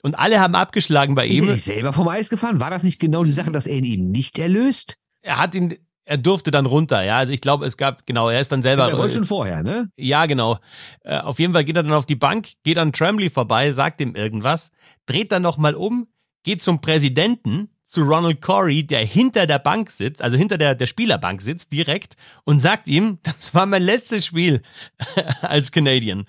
und 0.01 0.17
alle 0.17 0.39
haben 0.39 0.55
abgeschlagen 0.55 1.15
bei 1.15 1.25
ihm. 1.25 1.43
Ist 1.43 1.49
er 1.49 1.53
nicht 1.53 1.65
selber 1.65 1.93
vom 1.93 2.07
Eis 2.07 2.29
gefahren? 2.29 2.59
War 2.59 2.69
das 2.69 2.83
nicht 2.83 2.99
genau 2.99 3.23
die 3.23 3.31
Sache, 3.31 3.51
dass 3.51 3.67
er 3.67 3.77
ihn 3.77 4.11
nicht 4.11 4.39
erlöst? 4.39 4.95
Er 5.21 5.37
hat 5.37 5.55
ihn, 5.55 5.75
er 6.05 6.17
durfte 6.17 6.51
dann 6.51 6.65
runter, 6.65 7.03
ja. 7.03 7.17
Also 7.17 7.33
ich 7.33 7.41
glaube, 7.41 7.65
es 7.65 7.77
gab, 7.77 8.05
genau, 8.05 8.29
er 8.29 8.41
ist 8.41 8.51
dann 8.51 8.61
selber. 8.61 8.89
Er 8.89 8.97
wollte 8.97 9.15
schon 9.15 9.25
vorher, 9.25 9.61
ne? 9.61 9.89
Ja, 9.97 10.25
genau. 10.25 10.57
Äh, 11.03 11.17
auf 11.19 11.39
jeden 11.39 11.53
Fall 11.53 11.63
geht 11.65 11.75
er 11.75 11.83
dann 11.83 11.93
auf 11.93 12.05
die 12.05 12.15
Bank, 12.15 12.49
geht 12.63 12.77
an 12.77 12.93
Tremblay 12.93 13.29
vorbei, 13.29 13.71
sagt 13.71 14.01
ihm 14.01 14.15
irgendwas, 14.15 14.71
dreht 15.05 15.31
dann 15.31 15.41
nochmal 15.41 15.75
um, 15.75 16.07
geht 16.43 16.63
zum 16.63 16.81
Präsidenten, 16.81 17.69
zu 17.89 18.03
Ronald 18.03 18.41
Corey, 18.41 18.85
der 18.85 19.03
hinter 19.03 19.47
der 19.47 19.59
Bank 19.59 19.89
sitzt, 19.89 20.21
also 20.21 20.37
hinter 20.37 20.57
der, 20.59 20.75
der 20.75 20.85
Spielerbank 20.85 21.41
sitzt, 21.41 21.73
direkt 21.73 22.15
und 22.45 22.59
sagt 22.59 22.87
ihm, 22.87 23.17
das 23.23 23.53
war 23.53 23.65
mein 23.65 23.83
letztes 23.83 24.25
Spiel 24.25 24.61
als 25.41 25.71
Canadian. 25.71 26.27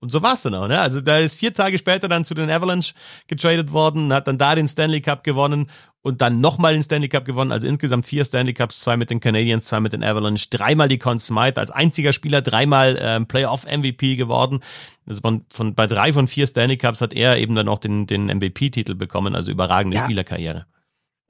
Und 0.00 0.10
so 0.10 0.22
war's 0.22 0.40
dann 0.40 0.54
auch, 0.54 0.66
ne? 0.66 0.80
Also 0.80 1.02
da 1.02 1.18
ist 1.18 1.34
vier 1.34 1.52
Tage 1.52 1.76
später 1.76 2.08
dann 2.08 2.24
zu 2.24 2.32
den 2.32 2.50
Avalanche 2.50 2.94
getradet 3.26 3.70
worden, 3.72 4.14
hat 4.14 4.26
dann 4.28 4.38
da 4.38 4.54
den 4.54 4.66
Stanley 4.66 5.02
Cup 5.02 5.22
gewonnen 5.24 5.66
und 6.00 6.22
dann 6.22 6.40
nochmal 6.40 6.72
den 6.72 6.82
Stanley 6.82 7.10
Cup 7.10 7.26
gewonnen. 7.26 7.52
Also 7.52 7.66
insgesamt 7.66 8.06
vier 8.06 8.24
Stanley 8.24 8.54
Cups, 8.54 8.80
zwei 8.80 8.96
mit 8.96 9.10
den 9.10 9.20
Canadiens, 9.20 9.66
zwei 9.66 9.78
mit 9.78 9.92
den 9.92 10.02
Avalanche, 10.02 10.46
dreimal 10.48 10.88
die 10.88 10.96
Conn 10.96 11.18
Smythe 11.18 11.60
als 11.60 11.70
einziger 11.70 12.14
Spieler, 12.14 12.40
dreimal 12.40 12.98
ähm, 12.98 13.26
Playoff 13.26 13.66
MVP 13.66 14.16
geworden. 14.16 14.60
Also 15.06 15.20
von, 15.20 15.44
von, 15.52 15.74
bei 15.74 15.86
drei 15.86 16.14
von 16.14 16.28
vier 16.28 16.46
Stanley 16.46 16.78
Cups 16.78 17.02
hat 17.02 17.12
er 17.12 17.36
eben 17.36 17.54
dann 17.54 17.68
auch 17.68 17.78
den, 17.78 18.06
den 18.06 18.26
MVP-Titel 18.26 18.94
bekommen, 18.94 19.34
also 19.34 19.50
überragende 19.50 19.98
ja. 19.98 20.04
Spielerkarriere. 20.04 20.64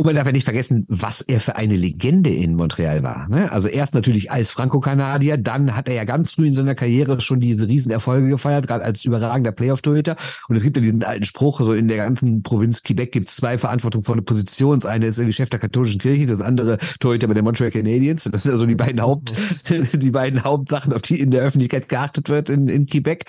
Und 0.00 0.06
man 0.06 0.14
darf 0.14 0.24
ja 0.24 0.32
nicht 0.32 0.44
vergessen, 0.44 0.86
was 0.88 1.20
er 1.20 1.40
für 1.40 1.56
eine 1.56 1.76
Legende 1.76 2.30
in 2.30 2.54
Montreal 2.54 3.02
war. 3.02 3.28
Ne? 3.28 3.52
Also 3.52 3.68
erst 3.68 3.92
natürlich 3.92 4.30
als 4.30 4.50
Franco-Kanadier, 4.50 5.36
dann 5.36 5.76
hat 5.76 5.88
er 5.88 5.94
ja 5.94 6.04
ganz 6.04 6.32
früh 6.32 6.46
in 6.46 6.54
seiner 6.54 6.74
Karriere 6.74 7.20
schon 7.20 7.38
diese 7.38 7.68
Riesenerfolge 7.68 8.30
gefeiert, 8.30 8.66
gerade 8.66 8.82
als 8.82 9.04
überragender 9.04 9.52
Playoff-Torhüter. 9.52 10.16
Und 10.48 10.56
es 10.56 10.62
gibt 10.62 10.78
ja 10.78 10.82
diesen 10.82 11.04
alten 11.04 11.26
Spruch, 11.26 11.60
so 11.60 11.74
in 11.74 11.86
der 11.86 11.98
ganzen 11.98 12.42
Provinz 12.42 12.82
Quebec 12.82 13.12
gibt 13.12 13.28
es 13.28 13.36
zwei 13.36 13.58
verantwortungsvolle 13.58 14.22
Positionen. 14.22 14.80
Das 14.80 14.90
eine 14.90 15.04
ist 15.04 15.18
irgendwie 15.18 15.34
Chef 15.34 15.50
der 15.50 15.60
katholischen 15.60 16.00
Kirche, 16.00 16.24
das 16.24 16.40
andere 16.40 16.78
Torhüter 16.98 17.28
bei 17.28 17.34
den 17.34 17.44
Montreal 17.44 17.70
Canadiens. 17.70 18.24
Das 18.32 18.44
sind 18.44 18.52
also 18.52 18.64
die 18.64 18.76
beiden 18.76 19.02
Haupt, 19.02 19.34
die 19.92 20.10
beiden 20.10 20.44
Hauptsachen, 20.44 20.94
auf 20.94 21.02
die 21.02 21.20
in 21.20 21.30
der 21.30 21.42
Öffentlichkeit 21.42 21.90
geachtet 21.90 22.30
wird 22.30 22.48
in, 22.48 22.68
in 22.68 22.86
Quebec. 22.86 23.24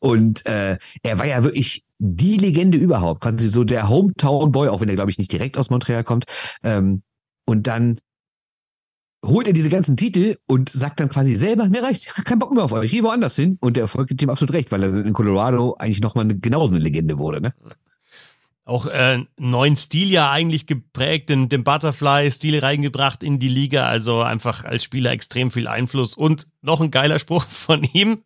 Und 0.00 0.44
äh, 0.46 0.78
er 1.04 1.18
war 1.20 1.26
ja 1.26 1.44
wirklich 1.44 1.85
die 1.98 2.36
Legende 2.36 2.78
überhaupt, 2.78 3.22
quasi 3.22 3.48
so 3.48 3.64
der 3.64 3.88
Hometown 3.88 4.52
Boy, 4.52 4.68
auch 4.68 4.80
wenn 4.80 4.88
er 4.88 4.94
glaube 4.94 5.10
ich 5.10 5.18
nicht 5.18 5.32
direkt 5.32 5.56
aus 5.56 5.70
Montreal 5.70 6.04
kommt. 6.04 6.24
Ähm, 6.62 7.02
und 7.46 7.66
dann 7.66 8.00
holt 9.24 9.46
er 9.46 9.52
diese 9.52 9.70
ganzen 9.70 9.96
Titel 9.96 10.36
und 10.46 10.68
sagt 10.68 11.00
dann 11.00 11.08
quasi 11.08 11.34
selber, 11.34 11.68
mir 11.68 11.82
reicht, 11.82 12.14
kein 12.24 12.38
Bock 12.38 12.52
mehr 12.52 12.64
auf 12.64 12.72
euch, 12.72 12.86
ich 12.86 12.92
gehe 12.92 13.02
woanders 13.02 13.36
hin. 13.36 13.58
Und 13.60 13.76
der 13.76 13.82
Erfolg 13.82 14.08
gibt 14.08 14.22
ihm 14.22 14.30
absolut 14.30 14.54
recht, 14.54 14.70
weil 14.72 14.82
er 14.82 15.04
in 15.04 15.12
Colorado 15.12 15.74
eigentlich 15.78 16.00
nochmal 16.00 16.26
genauso 16.38 16.74
eine 16.74 16.82
Legende 16.82 17.18
wurde, 17.18 17.40
ne? 17.40 17.54
auch 18.66 18.86
äh, 18.86 19.24
neuen 19.38 19.76
Stil 19.76 20.10
ja 20.10 20.30
eigentlich 20.32 20.66
geprägt, 20.66 21.30
den, 21.30 21.48
den 21.48 21.62
Butterfly-Stil 21.62 22.58
reingebracht 22.58 23.22
in 23.22 23.38
die 23.38 23.48
Liga, 23.48 23.86
also 23.86 24.22
einfach 24.22 24.64
als 24.64 24.82
Spieler 24.82 25.12
extrem 25.12 25.52
viel 25.52 25.68
Einfluss 25.68 26.16
und 26.16 26.48
noch 26.66 26.80
ein 26.80 26.90
geiler 26.90 27.18
Spruch 27.18 27.46
von 27.48 27.82
ihm, 27.84 28.22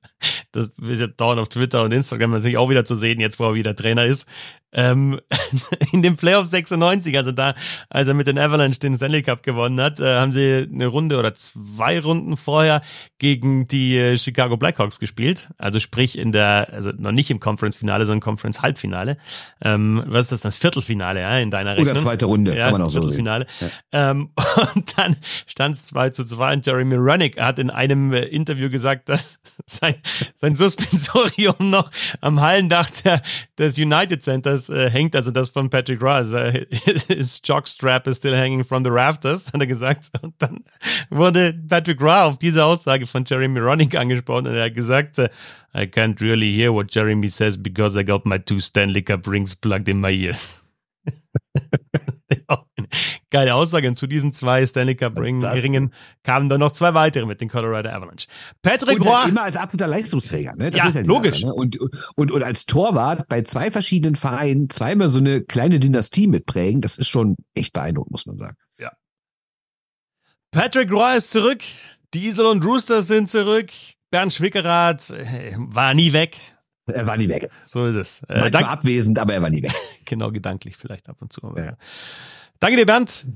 das 0.53 0.71
ist 0.83 1.01
ja 1.01 1.07
dauernd 1.07 1.41
auf 1.41 1.49
Twitter 1.49 1.85
und 1.85 1.93
Instagram 1.93 2.33
natürlich 2.33 2.59
auch 2.59 2.71
wieder 2.71 2.85
zu 2.85 2.97
sehen, 2.97 3.21
jetzt 3.21 3.39
wo 3.39 3.45
er 3.45 3.55
wieder 3.55 3.77
Trainer 3.77 4.05
ist, 4.05 4.27
ähm, 4.73 5.21
in 5.93 6.03
dem 6.03 6.17
Playoff 6.17 6.49
96, 6.49 7.17
also 7.17 7.33
da, 7.33 7.55
als 7.89 8.09
er 8.09 8.15
mit 8.15 8.27
den 8.27 8.39
Avalanche 8.39 8.79
den 8.79 8.95
Stanley 8.95 9.23
Cup 9.23 9.43
gewonnen 9.43 9.81
hat, 9.81 10.01
äh, 10.01 10.17
haben 10.17 10.33
sie 10.33 10.69
eine 10.73 10.87
Runde 10.87 11.19
oder 11.19 11.35
zwei 11.35 12.01
Runden 12.01 12.37
vorher 12.37 12.83
gegen 13.19 13.67
die 13.67 13.99
äh, 13.99 14.17
Chicago 14.17 14.57
Blackhawks 14.57 15.01
gespielt. 15.01 15.49
Also 15.59 15.81
sprich 15.81 16.17
in 16.17 16.33
der, 16.33 16.69
also 16.73 16.93
noch 16.97 17.13
nicht 17.13 17.31
im 17.31 17.41
Conference-Finale, 17.41 18.07
sondern 18.07 18.21
Conference-Halbfinale. 18.21 19.17
Ähm, 19.63 20.05
was 20.07 20.27
ist 20.27 20.33
das, 20.33 20.41
das 20.43 20.57
Viertelfinale, 20.57 21.21
ja, 21.21 21.39
in 21.39 21.51
deiner 21.51 21.73
Rechnung? 21.73 21.91
Oder 21.91 22.01
zweite 22.01 22.27
Runde, 22.27 22.57
ja, 22.57 22.65
kann 22.65 22.73
man 22.73 22.83
auch 22.83 22.93
Viertelfinale. 22.93 23.47
so 23.59 23.67
sehen. 23.67 23.73
Ja. 23.93 24.11
Ähm, 24.11 24.31
und 24.75 24.99
dann 24.99 25.17
stand 25.47 25.75
es 25.77 25.87
2 25.87 26.11
zu 26.11 26.25
2 26.25 26.55
und 26.55 26.67
Jeremy 26.67 26.95
Runnick 26.95 27.41
hat 27.41 27.59
in 27.59 27.71
einem 27.71 28.13
äh, 28.13 28.25
Interview 28.31 28.71
gesagt, 28.71 29.09
dass 29.09 29.39
sein, 29.67 29.97
sein 30.41 30.55
Suspensorium 30.55 31.71
noch 31.71 31.91
am 32.21 32.41
Hallendach 32.41 32.91
der, 33.03 33.23
des 33.59 33.79
United 33.79 34.23
Centers 34.23 34.69
äh, 34.69 34.91
hängt, 34.91 35.15
also 35.17 35.31
das 35.31 35.51
von 35.51 35.71
Patrick 35.71 36.03
Roy, 36.03 36.13
also 36.13 36.39
his 37.09 37.41
jockstrap 37.45 38.07
is 38.07 38.19
still 38.19 38.37
hanging 38.37 38.65
from 38.65 38.85
the 38.85 38.91
rafters, 38.91 39.53
hat 39.53 39.61
er 39.61 39.67
gesagt. 39.67 40.11
Und 40.23 40.35
dann 40.39 40.65
wurde 41.11 41.55
Patrick 41.69 42.01
Roy 42.01 42.23
auf 42.23 42.39
diese 42.39 42.65
Aussage 42.65 43.07
von 43.07 43.25
Jeremy 43.27 43.61
Roenick 43.61 43.95
angesprochen 43.95 44.47
und 44.47 44.55
er 44.55 44.65
hat 44.65 44.75
gesagt, 44.75 45.19
äh, 45.19 45.29
I 45.75 45.87
can't 45.87 46.21
really 46.21 46.53
hear 46.53 46.73
what 46.73 46.93
Jeremy 46.93 47.29
says 47.29 47.57
because 47.57 47.97
I 47.97 48.05
got 48.05 48.27
my 48.27 48.39
two 48.39 48.61
Stanley 48.61 49.03
Cup 49.03 49.27
rings 49.29 49.55
plugged 49.55 49.89
in 49.89 50.01
my 50.01 50.11
ears. 50.11 50.65
Geile 53.31 53.55
Aussage. 53.55 53.89
Und 53.89 53.97
zu 53.97 54.07
diesen 54.07 54.33
zwei 54.33 54.65
Stanley 54.67 54.95
Cup 54.95 55.19
Ringen 55.19 55.93
kamen 56.23 56.49
dann 56.49 56.61
noch 56.61 56.73
zwei 56.73 56.95
weitere 56.95 57.27
mit 57.27 57.41
den 57.41 57.49
Colorado 57.49 57.91
Avalanche. 57.91 58.27
Patrick 58.63 59.01
und 59.01 59.07
Roy. 59.07 59.29
Immer 59.29 59.43
als 59.43 59.57
absoluter 59.57 59.87
Leistungsträger, 59.87 60.55
ne? 60.57 60.71
Das 60.71 60.95
ja, 60.95 61.01
ja 61.01 61.07
logisch. 61.07 61.41
Sache, 61.41 61.47
ne? 61.47 61.55
und, 61.55 61.79
und, 62.17 62.31
und 62.31 62.43
als 62.43 62.67
Torwart 62.67 63.29
bei 63.29 63.43
zwei 63.43 63.71
verschiedenen 63.71 64.17
Vereinen 64.17 64.71
zweimal 64.71 65.09
so 65.09 65.19
eine 65.19 65.43
kleine 65.43 65.81
Dynastie 65.81 66.27
mitprägen, 66.27 66.81
das 66.81 66.99
ist 66.99 67.09
schon 67.09 67.37
echt 67.55 67.73
beeindruckend, 67.73 68.13
muss 68.13 68.27
man 68.27 68.39
sagen. 68.39 68.57
Ja. 68.79 68.93
Patrick 70.51 70.91
Roy 70.91 71.17
ist 71.17 71.31
zurück. 71.31 71.61
Diesel 72.13 72.47
und 72.47 72.65
Rooster 72.65 73.03
sind 73.03 73.31
zurück. 73.31 73.71
Bernd 74.11 74.33
Schwickerath 74.33 75.11
äh, 75.11 75.55
war 75.57 75.95
nie 75.95 76.13
weg. 76.13 76.37
Er 76.87 77.07
war 77.07 77.17
nie 77.17 77.29
weg. 77.29 77.51
So 77.67 77.87
ist 77.87 77.95
es. 77.95 78.23
Äh, 78.25 78.41
Manchmal 78.41 78.65
abwesend, 78.65 79.19
aber 79.19 79.35
er 79.35 79.43
war 79.43 79.51
nie 79.51 79.63
weg. 79.63 79.73
genau, 80.05 80.31
gedanklich 80.31 80.77
vielleicht 80.77 81.09
ab 81.09 81.17
und 81.21 81.33
zu. 81.33 81.55
Ja. 81.57 81.77
Danke 82.61 82.77
dir, 82.77 82.87
Bernd. 82.87 83.27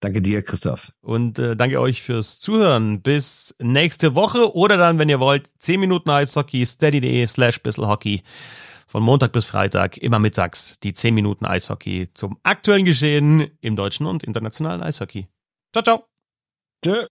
Danke 0.00 0.22
dir, 0.22 0.42
Christoph. 0.42 0.92
Und 1.00 1.38
äh, 1.38 1.56
danke 1.56 1.80
euch 1.80 2.02
fürs 2.02 2.38
Zuhören. 2.40 3.02
Bis 3.02 3.54
nächste 3.60 4.14
Woche 4.14 4.54
oder 4.54 4.76
dann, 4.76 4.98
wenn 4.98 5.08
ihr 5.08 5.18
wollt, 5.18 5.50
10 5.58 5.80
Minuten 5.80 6.10
Eishockey, 6.10 6.64
steady.de 6.64 7.26
slash 7.26 7.60
bisselhockey. 7.62 8.22
Von 8.86 9.02
Montag 9.02 9.32
bis 9.32 9.44
Freitag, 9.44 9.98
immer 9.98 10.18
mittags, 10.18 10.78
die 10.80 10.94
10 10.94 11.14
Minuten 11.14 11.44
Eishockey 11.44 12.08
zum 12.14 12.38
aktuellen 12.42 12.84
Geschehen 12.84 13.50
im 13.60 13.76
deutschen 13.76 14.06
und 14.06 14.22
internationalen 14.22 14.82
Eishockey. 14.82 15.28
Ciao, 15.72 15.82
ciao. 15.82 16.04
Tschö. 16.82 17.06